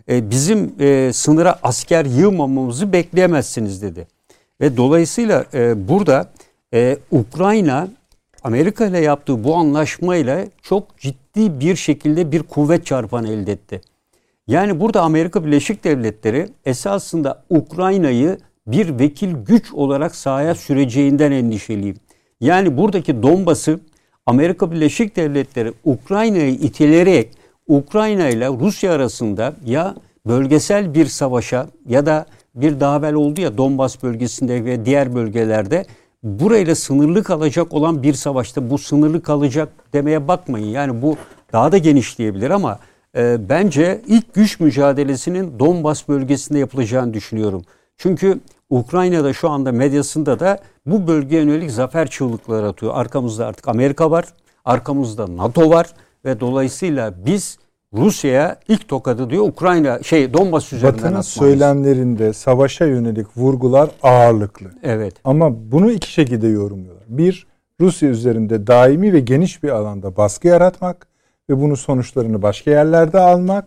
[0.10, 4.08] e, bizim e, sınıra asker yığmamamızı bekleyemezsiniz dedi.
[4.62, 6.30] Ve dolayısıyla e, burada
[6.74, 7.88] e, Ukrayna
[8.44, 13.82] Amerika ile yaptığı bu anlaşmayla çok ciddi bir şekilde bir kuvvet çarpanı elde etti.
[14.48, 21.96] Yani burada Amerika Birleşik Devletleri esasında Ukrayna'yı bir vekil güç olarak sahaya süreceğinden endişeliyim.
[22.42, 23.80] Yani buradaki Donbas'ı
[24.26, 27.32] Amerika Birleşik Devletleri Ukrayna'yı itelerek
[27.68, 29.96] Ukrayna ile Rusya arasında ya
[30.28, 35.86] bölgesel bir savaşa ya da bir daha evvel oldu ya Donbas bölgesinde ve diğer bölgelerde
[36.24, 40.68] burayla sınırlı kalacak olan bir savaşta bu sınırlı kalacak demeye bakmayın.
[40.68, 41.18] Yani bu
[41.54, 42.80] daha da genişleyebilir ama
[43.16, 47.64] e, bence ilk güç mücadelesinin Donbas bölgesinde yapılacağını düşünüyorum.
[47.98, 48.40] Çünkü
[48.70, 52.92] Ukrayna'da şu anda medyasında da bu bölgeye yönelik zafer çığlıkları atıyor.
[52.96, 54.26] Arkamızda artık Amerika var,
[54.66, 55.88] arkamızda NATO var
[56.26, 57.58] ve dolayısıyla biz
[57.94, 61.28] Rusya'ya ilk tokadı diyor Ukrayna şey Donbas üzerinden Batı'nın atmalıyız.
[61.28, 64.68] söylemlerinde savaşa yönelik vurgular ağırlıklı.
[64.84, 65.14] Evet.
[65.24, 67.04] Ama bunu iki şekilde yorumluyorlar.
[67.08, 67.48] Bir,
[67.82, 71.08] Rusya üzerinde daimi ve geniş bir alanda baskı yaratmak
[71.50, 73.66] ve bunun sonuçlarını başka yerlerde almak.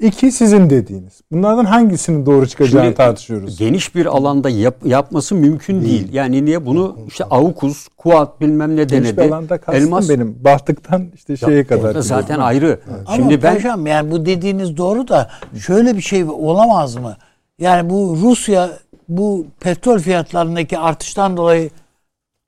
[0.00, 1.20] İki, sizin dediğiniz.
[1.32, 3.58] Bunlardan hangisinin doğru çıkacağını Şimdi tartışıyoruz.
[3.58, 6.12] Geniş bir alanda yap- yapması mümkün değil.
[6.12, 9.34] Yani niye bunu işte AUKUS, Kuat bilmem ne Geniş bir denedi.
[9.34, 10.44] alanda kastım Elmas benim.
[10.44, 11.88] Bahtıktan işte şeye kadar.
[11.88, 12.80] Orada zaten ayrı.
[13.06, 15.30] Ama Şimdi ben paşam yani bu dediğiniz doğru da
[15.66, 17.16] şöyle bir şey olamaz mı?
[17.58, 18.70] Yani bu Rusya
[19.08, 21.70] bu petrol fiyatlarındaki artıştan dolayı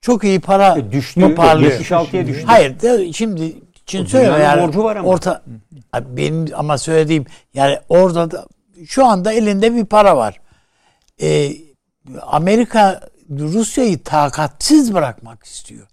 [0.01, 1.71] çok iyi para E, düştü, mı parlıyor?
[1.71, 2.43] 76'ya düştü.
[2.45, 3.53] Hayır de şimdi
[3.87, 5.09] O söylüyorum yani borcu var ama.
[5.09, 5.43] orta
[6.09, 8.45] benim ama söylediğim yani orada da
[8.87, 10.41] şu anda elinde bir para var.
[11.21, 11.51] Ee,
[12.21, 15.87] Amerika Rusya'yı takatsiz bırakmak istiyor.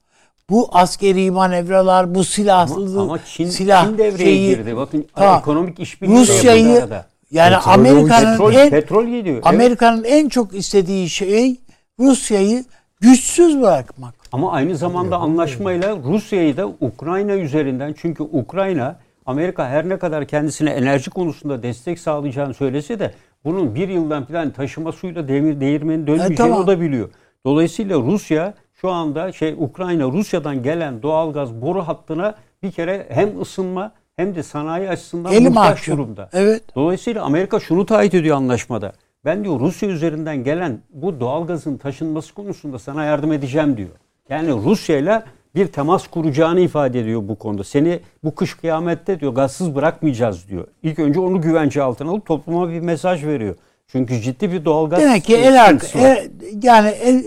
[0.50, 4.76] Bu askeri manevralar, bu silahlı ama Çin, silah Çin devreye şeyi, girdi.
[4.76, 5.38] Bakın Tamam.
[5.38, 6.88] ekonomik işbirliği Rusya'yı
[7.30, 9.34] yani Petrol- Amerika'nın Petrol, en petrol geliyor.
[9.34, 9.46] Evet.
[9.46, 11.60] Amerika'nın en çok istediği şey
[11.98, 12.64] Rusya'yı
[13.00, 14.14] güçsüz bırakmak.
[14.32, 20.70] Ama aynı zamanda anlaşmayla Rusya'yı da Ukrayna üzerinden çünkü Ukrayna Amerika her ne kadar kendisine
[20.70, 26.36] enerji konusunda destek sağlayacağını söylese de bunun bir yıldan falan taşıma suyla demir değirmenin dönmeyeceğini
[26.36, 26.58] tamam.
[26.58, 27.10] o da biliyor.
[27.46, 33.92] Dolayısıyla Rusya şu anda şey Ukrayna Rusya'dan gelen doğalgaz boru hattına bir kere hem ısınma
[34.16, 35.94] hem de sanayi açısından Eli muhtaç mahkum.
[35.94, 36.28] durumda.
[36.32, 36.62] Evet.
[36.74, 38.92] Dolayısıyla Amerika şunu taahhüt ediyor anlaşmada.
[39.24, 43.90] Ben diyor Rusya üzerinden gelen bu doğalgazın taşınması konusunda sana yardım edeceğim diyor.
[44.30, 45.22] Yani Rusya ile
[45.54, 47.64] bir temas kuracağını ifade ediyor bu konuda.
[47.64, 50.66] Seni bu kış kıyamette diyor gazsız bırakmayacağız diyor.
[50.82, 53.54] İlk önce onu güvence altına alıp topluma bir mesaj veriyor.
[53.88, 56.30] Çünkü ciddi bir doğalgaz Demek ki e, el arka, el-
[56.62, 57.24] yani el,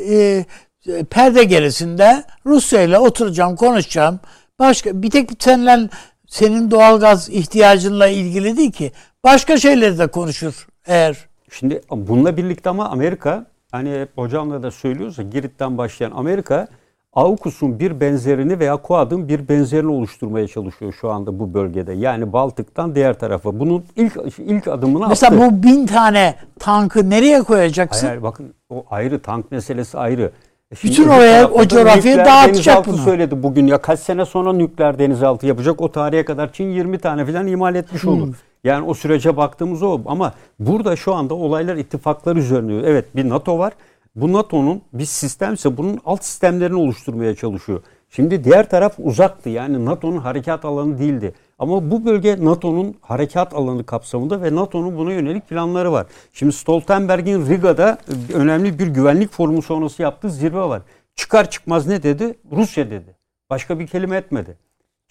[0.88, 4.19] e, perde gerisinde Rusya ile oturacağım, konuşacağım.
[4.59, 5.89] Başka bir tek seninle
[6.27, 8.91] senin doğalgaz ihtiyacınla ilgili değil ki.
[9.23, 11.17] Başka şeyleri de konuşur eğer.
[11.51, 16.67] Şimdi bununla birlikte ama Amerika hani hep hocamla da söylüyoruz ya Girit'ten başlayan Amerika
[17.15, 21.94] AUKUS'un bir benzerini veya Kuad'ın bir benzerini oluşturmaya çalışıyor şu anda bu bölgede.
[21.94, 23.60] Yani Baltık'tan diğer tarafa.
[23.60, 25.45] Bunun ilk ilk adımını Mesela attı.
[25.52, 28.07] bu bin tane tankı nereye koyacaksın?
[28.07, 30.31] Hayır, bakın o ayrı tank meselesi ayrı.
[30.72, 32.98] E şimdi Bütün oraya, o nükleer dağıtacak bunu.
[32.98, 37.26] söyledi bugün ya kaç sene sonra nükleer denizaltı yapacak o tarihe kadar Çin 20 tane
[37.26, 38.35] falan imal etmiş olur.
[38.64, 42.81] Yani o sürece baktığımız o ama burada şu anda olaylar ittifaklar üzerine.
[42.85, 43.73] Evet bir NATO var.
[44.15, 47.84] Bu NATO'nun bir sistemse bunun alt sistemlerini oluşturmaya çalışıyor.
[48.10, 51.34] Şimdi diğer taraf uzaktı yani NATO'nun harekat alanı değildi.
[51.60, 56.07] Ama bu bölge NATO'nun harekat alanı kapsamında ve NATO'nun buna yönelik planları var.
[56.34, 57.98] Şimdi Stoltenberg'in Riga'da
[58.34, 60.81] önemli bir güvenlik forumu sonrası yaptığı zirve var.
[61.15, 62.34] Çıkar çıkmaz ne dedi?
[62.52, 63.15] Rusya dedi.
[63.49, 64.57] Başka bir kelime etmedi.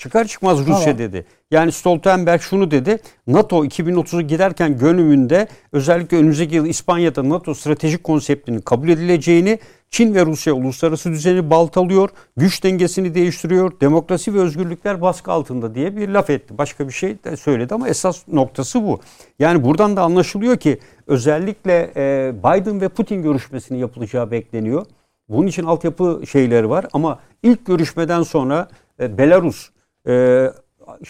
[0.02, 0.98] Çıkar çıkmaz Rusya Tamam.
[0.98, 1.24] dedi.
[1.50, 2.98] Yani Stoltenberg şunu dedi.
[3.26, 9.58] NATO 2030'u giderken gönlümünde özellikle önümüzdeki yıl İspanya'da NATO stratejik konseptinin kabul edileceğini,
[9.90, 15.96] Çin ve Rusya uluslararası düzeni baltalıyor, güç dengesini değiştiriyor, demokrasi ve özgürlükler baskı altında diye
[15.96, 16.58] bir laf etti.
[16.58, 19.00] Başka bir şey de söyledi ama esas noktası bu.
[19.38, 24.86] Yani buradan da anlaşılıyor ki özellikle e, Biden ve Putin görüşmesinin yapılacağı bekleniyor.
[25.28, 28.68] Bunun için altyapı şeyleri var ama ilk görüşmeden sonra
[29.00, 29.70] e, Belarus
[30.08, 30.46] e,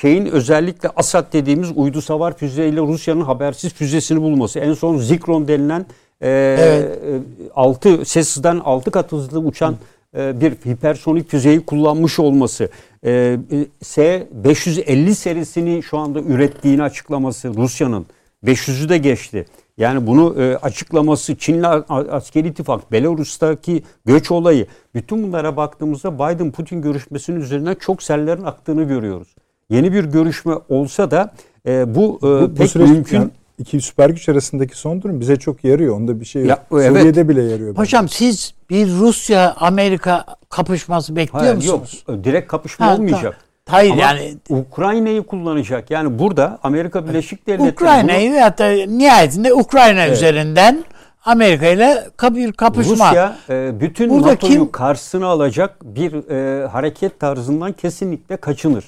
[0.00, 4.58] şeyin özellikle Asad dediğimiz uydu savar füzeyle Rusya'nın habersiz füzesini bulması.
[4.58, 5.86] En son Zikron denilen
[6.20, 6.98] e, Evet.
[7.04, 7.20] e,
[7.54, 9.76] altı ses hızdan 6 kat hızlı uçan
[10.16, 12.68] e, bir hipersonik füzeyi kullanmış olması.
[13.04, 13.36] E,
[13.82, 18.06] S-550 serisini şu anda ürettiğini açıklaması Rusya'nın.
[18.44, 19.46] 500'ü de geçti.
[19.78, 26.82] Yani bunu e, açıklaması Çin'le a- askeri ittifak, Belarus'taki göç olayı bütün bunlara baktığımızda Biden-Putin
[26.82, 29.28] görüşmesinin üzerinden çok sellerin aktığını görüyoruz.
[29.70, 31.32] Yeni bir görüşme olsa da
[31.66, 35.20] e, bu, e, Bu, bu pek süreç mümkün yani iki süper güç arasındaki son durum
[35.20, 35.96] bize çok yarıyor.
[35.96, 36.48] Onda bir şey yok.
[36.50, 36.88] Ya, evet.
[36.98, 37.76] Suriye'de bile yarıyor.
[37.76, 42.04] Hocam siz bir Rusya Amerika kapışması bekliyor Hayır, musunuz?
[42.08, 43.22] yok direkt kapışma Ha, olmayacak.
[43.22, 45.90] ta- Hayır Ama yani Ukrayna'yı kullanacak.
[45.90, 50.84] Yani burada Amerika Birleşik Devletleri Ukrayna'yı ve hatta nihayetinde Ukrayna üzerinden
[51.24, 53.08] Amerika ile bir bunu- kapışma.
[53.08, 58.84] Rusya e, bütün Burada NATO'yu kim- karşısına alacak bir e, hareket tarzından kesinlikle kaçınır.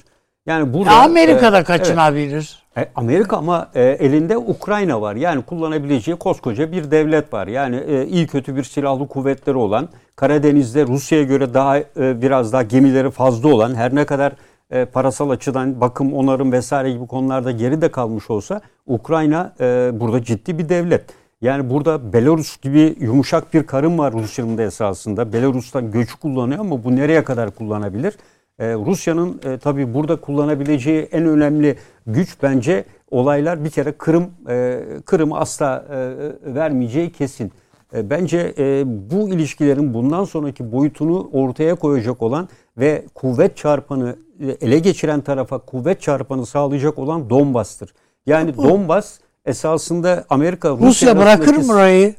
[0.46, 2.62] Yani burada Ya Amerika da e, kaçınabilir.
[2.76, 2.88] evet.
[2.88, 5.14] E, Amerika ama e, elinde Ukrayna var.
[5.14, 7.46] Yani kullanabileceği koskoca bir devlet var.
[7.46, 12.62] Yani e, iyi kötü bir silahlı kuvvetleri olan, Karadeniz'de Rusya'ya göre daha e, biraz daha
[12.62, 14.32] gemileri fazla olan, her ne kadar
[14.70, 20.58] e, parasal açıdan bakım, onarım vesaire gibi konularda geride kalmış olsa Ukrayna e, burada ciddi
[20.58, 21.04] bir devlet.
[21.40, 25.32] Yani burada Belarus gibi yumuşak bir karın var Rusya'nın da esasında.
[25.32, 28.14] Belarus'tan göçü kullanıyor ama bu nereye kadar kullanabilir?
[28.58, 31.76] Ee, Rusya'nın e, tabii burada kullanabileceği en önemli
[32.06, 37.52] güç bence olaylar bir kere Kırım e, Kırım'ı asla e, vermeyeceği kesin.
[37.94, 44.23] E, bence e, bu ilişkilerin bundan sonraki boyutunu ortaya koyacak olan ve kuvvet çarpanı e,
[44.60, 47.94] ele geçiren tarafa kuvvet çarpanı sağlayacak olan Donbas'tır.
[48.26, 52.14] Yani Donbas esasında Amerika Rusya, Rusya bırakır mı orayı?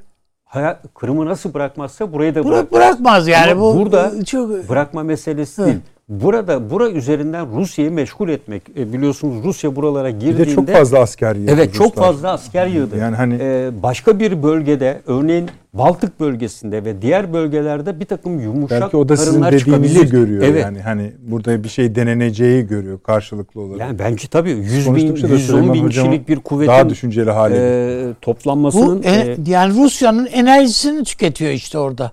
[0.45, 2.81] Hayat, Kırım'ı nasıl bırakmazsa burayı da Bırak, bırakmaz.
[2.81, 5.77] bırakmaz yani Ama bu burada çok bırakma meselesi değil.
[6.09, 8.63] Burada bura üzerinden Rusya'yı meşgul etmek.
[8.77, 12.03] E, biliyorsunuz Rusya buralara Bir girdiğinde de çok fazla asker yığdı Evet çok Ruslar.
[12.07, 12.97] fazla asker yığdı.
[12.97, 18.81] Yani hani- Ee, başka bir bölgede örneğin Baltık bölgesinde ve diğer bölgelerde bir takım yumuşak
[18.81, 20.11] Belki o da sizin karınlar dediğinizi çıkabilir.
[20.11, 20.43] görüyor.
[20.43, 20.63] Evet.
[20.63, 23.79] Yani hani burada bir şey deneneceği görüyor karşılıklı olarak.
[23.79, 27.31] Yani bence tabii 100 bin, Konuştukça da 110 Süleyman bin kişilik bir daha kuvvetin düşünceli
[27.31, 32.11] hale e, toplanmasının bu e- e, yani Rusya'nın enerjisini tüketiyor işte orada.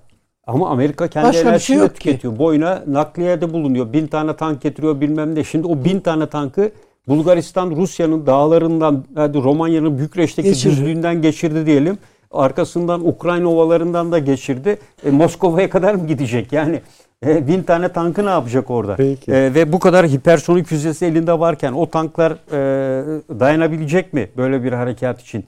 [0.53, 1.99] Ama Amerika kendi Başka bir enerjisini şey yok ki.
[2.01, 2.39] tüketiyor.
[2.39, 3.93] Boyuna nakliyede bulunuyor.
[3.93, 5.45] Bin tane tank getiriyor bilmem ne.
[5.45, 6.71] Şimdi o bin tane tankı
[7.09, 10.73] Bulgaristan Rusya'nın dağlarından hadi Romanya'nın Bükreş'teki Geçirdi.
[10.73, 11.99] düzlüğünden geçirdi diyelim.
[12.33, 14.79] Arkasından Ukrayna ovalarından da geçirdi.
[15.07, 16.53] E, Moskova'ya kadar mı gidecek?
[16.53, 16.81] Yani
[17.27, 18.95] e, bin tane tankı ne yapacak orada?
[18.97, 19.33] Peki.
[19.33, 24.73] E, ve bu kadar hipersonik füzesi elinde varken o tanklar e, dayanabilecek mi böyle bir
[24.73, 25.45] harekat için?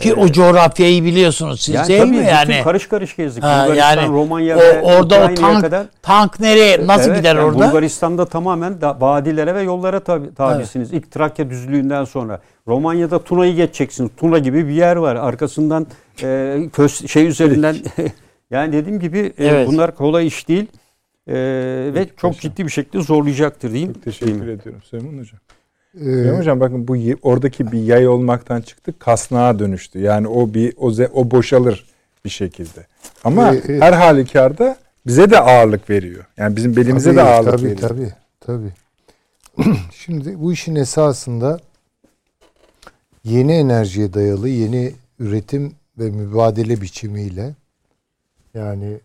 [0.00, 2.60] Ki o coğrafyayı biliyorsunuz siz Yani değil tabii mi yani?
[2.64, 3.44] karış karış gezdik.
[3.44, 5.86] Ha, Bulgaristan, yani Romanya o- ve orada o tank kadar.
[6.02, 7.66] tank nereye nasıl Evet, gider yani orada?
[7.68, 10.92] Bulgaristan'da tamamen da, vadilere ve yollara tabi, tabisiniz.
[10.92, 12.40] İlk Trakya düzlüğünden sonra.
[12.68, 14.10] Romanya'da Tuna'yı geçeceksiniz.
[14.16, 15.16] Tuna gibi bir yer var.
[15.16, 15.86] Arkasından
[16.22, 17.76] e, köz, şey üzerinden
[18.50, 19.68] yani dediğim gibi e, Evet.
[19.68, 20.66] bunlar kolay iş değil.
[21.26, 21.34] E,
[21.94, 23.92] ve çok ciddi bir şekilde zorlayacaktır diyeyim.
[23.92, 25.40] Çok teşekkür ediyorum Süleyman Hocam.
[26.00, 29.98] Ee, Hocam bakın bu oradaki bir yay olmaktan çıktı kasnağa dönüştü.
[29.98, 31.86] Yani o bir o, ze- o boşalır
[32.24, 32.86] bir şekilde.
[33.24, 34.76] Ama Ee, e- her halükarda
[35.06, 36.24] bize de ağırlık veriyor.
[36.36, 37.88] Yani bizim belimize tabii, de ağırlık tabii, veriyor.
[37.88, 38.72] Tabii tabii.
[39.92, 41.60] Şimdi bu işin esasında
[43.24, 47.54] yeni enerjiye dayalı yeni üretim ve mübadele biçimiyle
[48.54, 49.00] yani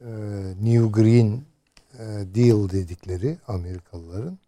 [0.00, 0.10] e,
[0.62, 1.40] New Green
[1.98, 2.04] e,
[2.34, 4.38] Deal dedikleri Amerikalıların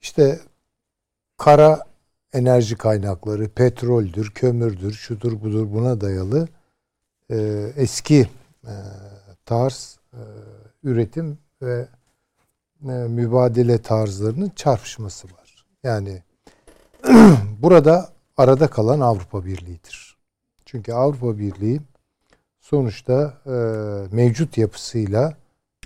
[0.00, 0.38] işte
[1.38, 1.84] kara
[2.32, 6.48] enerji kaynakları, petroldür, kömürdür, şudur budur buna dayalı
[7.30, 7.36] e,
[7.76, 8.28] eski
[8.64, 8.74] e,
[9.44, 10.20] tarz e,
[10.82, 11.88] üretim ve
[12.82, 15.66] e, mübadele tarzlarının çarpışması var.
[15.82, 16.22] Yani
[17.58, 20.16] burada arada kalan Avrupa Birliği'dir.
[20.64, 21.80] Çünkü Avrupa Birliği
[22.60, 23.50] sonuçta e,
[24.16, 25.36] mevcut yapısıyla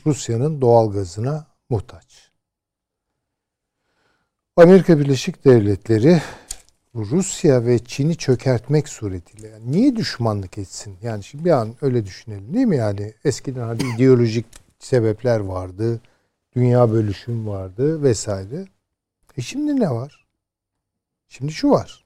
[0.06, 2.21] Rusya'nın doğal gazına muhtaç.
[4.56, 6.22] Amerika Birleşik Devletleri
[6.94, 10.96] Rusya ve Çin'i çökertmek suretiyle yani niye düşmanlık etsin?
[11.02, 12.76] Yani şimdi bir an öyle düşünelim değil mi?
[12.76, 14.46] Yani eskiden hadi ideolojik
[14.78, 16.00] sebepler vardı.
[16.56, 18.66] Dünya bölüşüm vardı vesaire.
[19.36, 20.26] E şimdi ne var?
[21.28, 22.04] Şimdi şu var.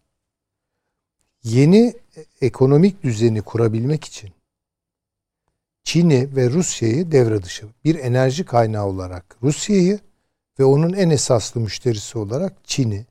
[1.42, 1.94] Yeni
[2.40, 4.30] ekonomik düzeni kurabilmek için
[5.84, 10.00] Çin'i ve Rusya'yı devre dışı bir enerji kaynağı olarak Rusya'yı
[10.58, 13.06] ve onun en esaslı müşterisi olarak Çin'i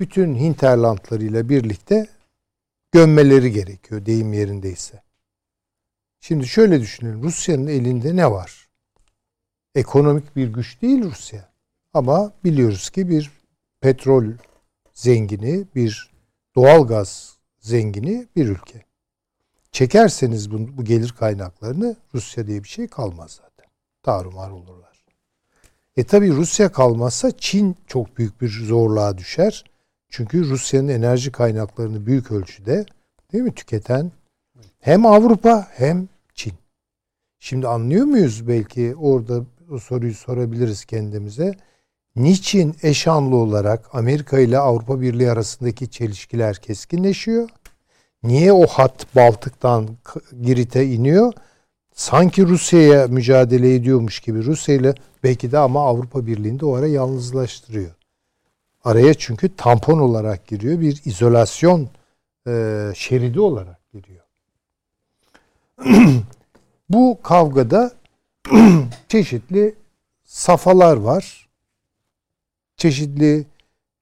[0.00, 2.06] bütün hinterlandlarıyla birlikte
[2.92, 5.02] gömmeleri gerekiyor deyim yerindeyse.
[6.20, 7.22] Şimdi şöyle düşünelim.
[7.22, 8.68] Rusya'nın elinde ne var?
[9.74, 11.52] Ekonomik bir güç değil Rusya.
[11.94, 13.30] Ama biliyoruz ki bir
[13.80, 14.24] petrol
[14.92, 16.10] zengini, bir
[16.54, 18.84] doğal gaz zengini bir ülke.
[19.72, 23.66] Çekerseniz bu, bu gelir kaynaklarını Rusya diye bir şey kalmaz zaten.
[24.02, 24.83] Tarumar olurlar.
[25.96, 29.64] E tabi Rusya kalmazsa Çin çok büyük bir zorluğa düşer.
[30.08, 32.86] Çünkü Rusya'nın enerji kaynaklarını büyük ölçüde
[33.32, 34.12] değil mi tüketen
[34.80, 36.52] hem Avrupa hem Çin.
[37.38, 41.52] Şimdi anlıyor muyuz belki orada o soruyu sorabiliriz kendimize.
[42.16, 47.48] niçin eşanlı olarak Amerika ile Avrupa Birliği arasındaki çelişkiler keskinleşiyor?
[48.22, 49.88] Niye o hat Baltık'tan
[50.42, 51.32] Girit'e iniyor?
[51.94, 54.94] Sanki Rusya'ya mücadele ediyormuş gibi Rusya ile
[55.24, 57.90] belki de ama Avrupa Birliği'nde o ara yalnızlaştırıyor.
[58.84, 60.80] Araya çünkü tampon olarak giriyor.
[60.80, 61.88] Bir izolasyon
[62.46, 64.24] e, şeridi olarak giriyor.
[66.88, 67.92] Bu kavgada
[69.08, 69.74] çeşitli
[70.24, 71.48] safalar var.
[72.76, 73.46] Çeşitli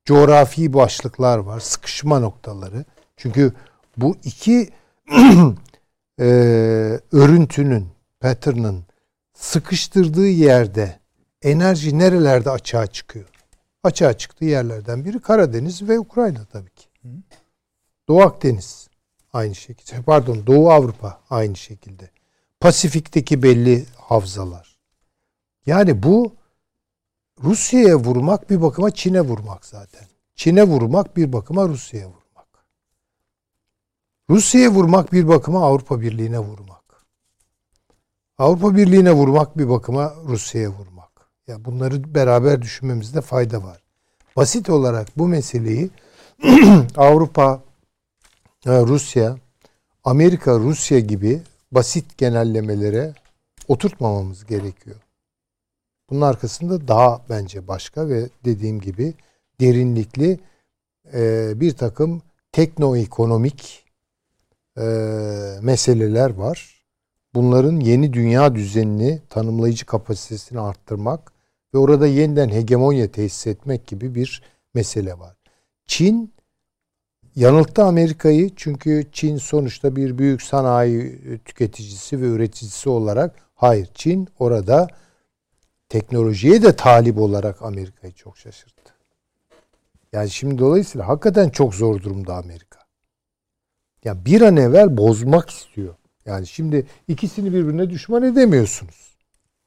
[0.04, 1.60] coğrafi başlıklar var.
[1.60, 2.84] Sıkışma noktaları.
[3.16, 3.52] Çünkü
[3.96, 4.70] bu iki
[6.20, 6.24] e,
[7.12, 7.88] örüntünün,
[8.20, 8.84] pattern'ın
[9.34, 11.01] sıkıştırdığı yerde
[11.42, 13.28] enerji nerelerde açığa çıkıyor?
[13.84, 16.86] Açığa çıktığı yerlerden biri Karadeniz ve Ukrayna tabii ki.
[18.08, 18.88] Doğu Akdeniz
[19.32, 20.02] aynı şekilde.
[20.02, 22.10] Pardon Doğu Avrupa aynı şekilde.
[22.60, 24.78] Pasifik'teki belli havzalar.
[25.66, 26.36] Yani bu
[27.42, 30.06] Rusya'ya vurmak bir bakıma Çin'e vurmak zaten.
[30.34, 32.48] Çin'e vurmak bir bakıma Rusya'ya vurmak.
[34.30, 37.06] Rusya'ya vurmak bir bakıma Avrupa Birliği'ne vurmak.
[38.38, 41.01] Avrupa Birliği'ne vurmak bir bakıma Rusya'ya vurmak.
[41.46, 43.82] Ya bunları beraber düşünmemizde fayda var.
[44.36, 45.90] Basit olarak bu meseleyi
[46.96, 47.62] Avrupa,
[48.66, 49.36] Rusya,
[50.04, 51.42] Amerika, Rusya gibi
[51.72, 53.14] basit genellemelere
[53.68, 54.96] oturtmamamız gerekiyor.
[56.10, 59.14] Bunun arkasında daha bence başka ve dediğim gibi
[59.60, 60.40] derinlikli
[61.60, 63.84] bir takım teknoekonomik
[64.78, 64.82] e,
[65.62, 66.71] meseleler var.
[67.34, 71.32] Bunların yeni dünya düzenini tanımlayıcı kapasitesini arttırmak
[71.74, 74.42] ve orada yeniden hegemonya tesis etmek gibi bir
[74.74, 75.36] mesele var.
[75.86, 76.32] Çin
[77.36, 84.88] yanılttı Amerika'yı çünkü Çin sonuçta bir büyük sanayi tüketicisi ve üreticisi olarak hayır Çin orada
[85.88, 88.94] teknolojiye de talip olarak Amerika'yı çok şaşırttı.
[90.12, 92.78] Yani şimdi dolayısıyla hakikaten çok zor durumda Amerika.
[94.04, 95.94] Ya bir an evvel bozmak istiyor.
[96.26, 99.16] Yani şimdi ikisini birbirine düşman edemiyorsunuz.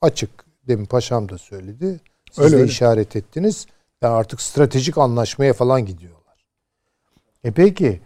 [0.02, 0.46] Açık.
[0.68, 2.00] Demin paşam da söyledi.
[2.32, 2.72] Siz öyle de öyle.
[2.72, 3.66] işaret ettiniz.
[4.02, 6.46] Yani artık stratejik anlaşmaya falan gidiyorlar.
[7.44, 8.02] E peki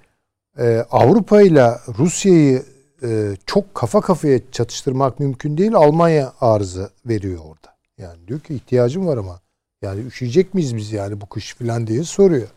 [0.60, 2.64] e, Avrupa ile Rusya'yı
[3.04, 5.76] e, çok kafa kafaya çatıştırmak mümkün değil.
[5.76, 7.76] Almanya arıza veriyor orada.
[7.98, 9.40] Yani diyor ki ihtiyacım var ama
[9.82, 12.48] yani üşüyecek miyiz biz yani bu kış falan diye soruyor.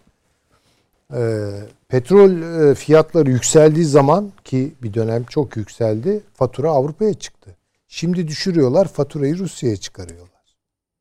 [1.13, 1.51] E,
[1.89, 7.57] petrol e, fiyatları yükseldiği zaman ki bir dönem çok yükseldi fatura Avrupa'ya çıktı.
[7.89, 10.57] Şimdi düşürüyorlar faturayı Rusya'ya çıkarıyorlar.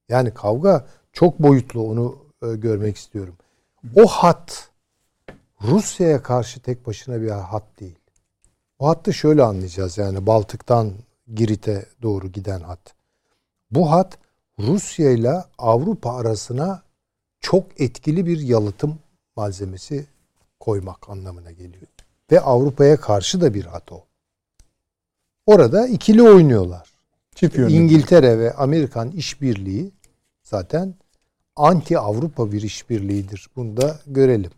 [0.09, 3.35] Yani kavga çok boyutlu onu e, görmek istiyorum.
[3.95, 4.69] O hat
[5.61, 7.95] Rusya'ya karşı tek başına bir hat değil.
[8.79, 10.93] O hattı şöyle anlayacağız yani Baltık'tan
[11.33, 12.95] Girit'e doğru giden hat.
[13.71, 14.17] Bu hat
[14.59, 16.83] Rusya ile Avrupa arasına
[17.39, 18.99] çok etkili bir yalıtım
[19.41, 20.05] malzemesi
[20.59, 21.87] koymak anlamına geliyor.
[22.31, 24.03] Ve Avrupa'ya karşı da bir hat o.
[25.45, 26.89] Orada ikili oynuyorlar.
[27.35, 29.91] Çift İngiltere ve Amerikan işbirliği
[30.43, 30.93] zaten
[31.55, 33.47] anti Avrupa bir işbirliğidir.
[33.55, 34.51] Bunu da görelim.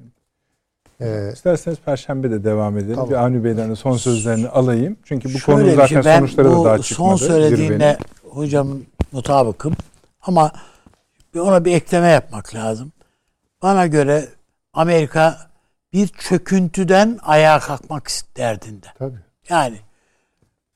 [1.01, 2.95] Ee, İsterseniz Perşembe de devam edelim.
[2.95, 3.09] Tamam.
[3.09, 4.97] Bir Avni Bey'den de son sözlerini alayım.
[5.03, 7.17] Çünkü bu konu zaten şey, sonuçları da daha çıkmadı.
[7.17, 7.97] Son söylediğine
[8.29, 9.73] hocamın mutabıkım.
[10.21, 10.51] Ama
[11.35, 12.91] ona bir ekleme yapmak lazım.
[13.61, 14.27] Bana göre
[14.73, 15.49] Amerika
[15.93, 18.87] bir çöküntüden ayağa kalkmak derdinde.
[18.99, 19.19] Tabii.
[19.49, 19.77] Yani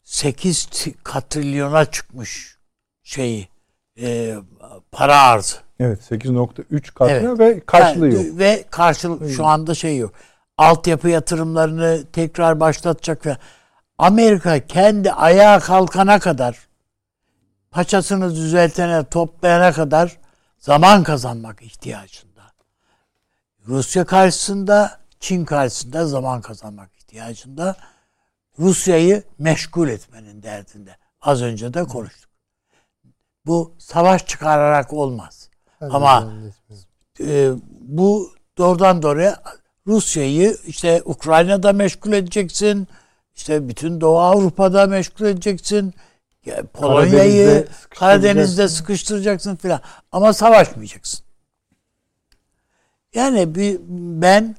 [0.03, 0.69] 8
[1.03, 2.57] katrilyona çıkmış
[3.03, 3.47] şeyi
[4.01, 4.35] e,
[4.91, 5.57] para arzı.
[5.79, 7.39] Evet 8.3 katına evet.
[7.39, 8.39] ve karşılığı yani, yok.
[8.39, 10.13] Ve karşılık şu anda şey yok.
[10.57, 13.37] Altyapı yatırımlarını tekrar başlatacak ve
[13.97, 16.67] Amerika kendi ayağa kalkana kadar
[17.71, 20.17] paçasını düzeltene toplayana kadar
[20.59, 22.26] zaman kazanmak ihtiyacında.
[23.67, 27.75] Rusya karşısında, Çin karşısında zaman kazanmak ihtiyacında.
[28.59, 30.95] Rusya'yı meşgul etmenin derdinde.
[31.21, 32.29] Az önce de konuştuk.
[33.45, 35.49] Bu savaş çıkararak olmaz.
[35.81, 36.33] Ben Ama
[37.19, 39.43] e, bu doğrudan doğruya
[39.87, 42.87] Rusya'yı işte Ukrayna'da meşgul edeceksin.
[43.35, 45.93] İşte bütün Doğu Avrupa'da meşgul edeceksin.
[46.73, 49.81] Polonya'yı Karadeniz'de, Karadeniz'de sıkıştıracaksın filan.
[50.11, 51.26] Ama savaşmayacaksın.
[53.13, 53.79] Yani bir,
[54.21, 54.55] ben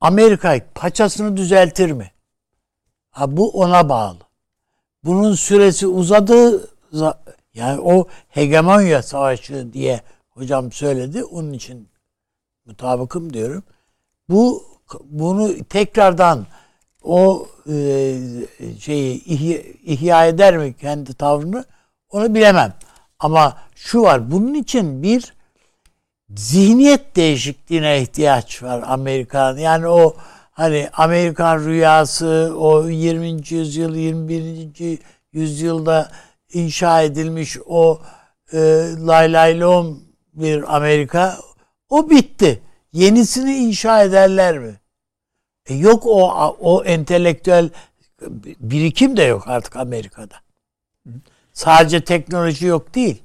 [0.00, 2.10] Amerika paçasını düzeltir mi?
[3.10, 4.18] Ha, bu ona bağlı.
[5.04, 6.70] Bunun süresi uzadı.
[7.54, 10.00] Yani o hegemonya savaşı diye
[10.30, 11.24] hocam söyledi.
[11.24, 11.88] Onun için
[12.66, 13.62] mutabıkım diyorum.
[14.28, 14.64] Bu
[15.04, 16.46] bunu tekrardan
[17.02, 18.18] o e,
[18.80, 21.64] şeyi ihya, ihya eder mi kendi tavrını
[22.10, 22.74] onu bilemem.
[23.18, 25.35] Ama şu var bunun için bir
[26.34, 29.56] zihniyet değişikliğine ihtiyaç var Amerikan.
[29.56, 30.16] Yani o
[30.52, 33.28] hani Amerikan rüyası o 20.
[33.48, 34.98] yüzyıl 21.
[35.32, 36.10] yüzyılda
[36.52, 38.00] inşa edilmiş o
[38.52, 38.58] e,
[39.06, 40.02] lay lay lom
[40.34, 41.38] bir Amerika
[41.88, 42.62] o bitti.
[42.92, 44.80] Yenisini inşa ederler mi?
[45.66, 46.30] E yok o
[46.60, 47.70] o entelektüel
[48.60, 50.34] birikim de yok artık Amerika'da.
[51.52, 53.22] Sadece teknoloji yok değil.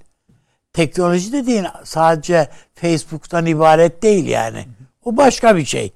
[0.74, 4.66] Teknoloji dediğin sadece Facebook'tan ibaret değil yani.
[5.04, 5.94] O başka bir şey.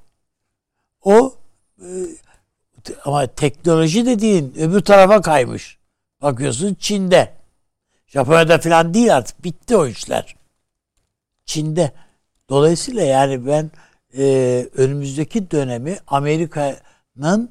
[1.01, 1.33] O
[1.81, 1.87] e,
[3.05, 5.77] ama teknoloji dediğin öbür tarafa kaymış.
[6.21, 7.33] Bakıyorsun Çin'de.
[8.07, 9.43] Japonya'da falan değil artık.
[9.43, 10.35] Bitti o işler.
[11.45, 11.91] Çin'de.
[12.49, 13.71] Dolayısıyla yani ben
[14.17, 17.49] e, önümüzdeki dönemi Amerika'nın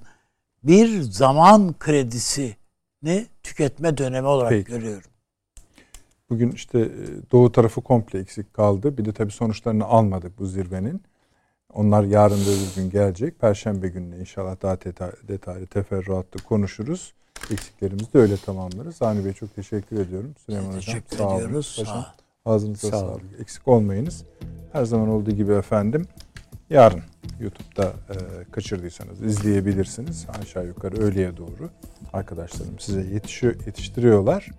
[0.62, 4.70] bir zaman kredisini tüketme dönemi olarak Peki.
[4.70, 5.10] görüyorum.
[6.30, 6.90] Bugün işte e,
[7.32, 8.98] doğu tarafı komple eksik kaldı.
[8.98, 11.02] Bir de tabii sonuçlarını almadık bu zirvenin.
[11.74, 13.40] Onlar yarın da öbür gün gelecek.
[13.40, 17.14] Perşembe gününe inşallah daha detay- detaylı, teferruatlı konuşuruz.
[17.52, 19.02] Eksiklerimizi de öyle tamamlarız.
[19.02, 20.34] Avni Bey çok teşekkür ediyorum.
[20.46, 21.36] Süleyman Hocam Teşekkür sağ olun.
[21.36, 21.76] ediyoruz.
[21.78, 22.14] Paşam, Sağ-
[22.50, 23.22] Ağzınıza Sağ sağlık.
[23.40, 24.24] Eksik olmayınız.
[24.72, 26.06] Her zaman olduğu gibi efendim
[26.70, 27.02] yarın
[27.40, 28.16] YouTube'da e,
[28.50, 30.26] kaçırdıysanız izleyebilirsiniz.
[30.42, 31.70] Aşağı yukarı öğleye doğru
[32.12, 34.50] arkadaşlarım size yetişiyor, yetiştiriyorlar.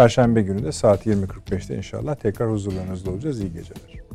[0.00, 3.40] Perşembe günü de saat 20.45'te inşallah tekrar huzurlarınızda olacağız.
[3.40, 4.09] İyi geceler.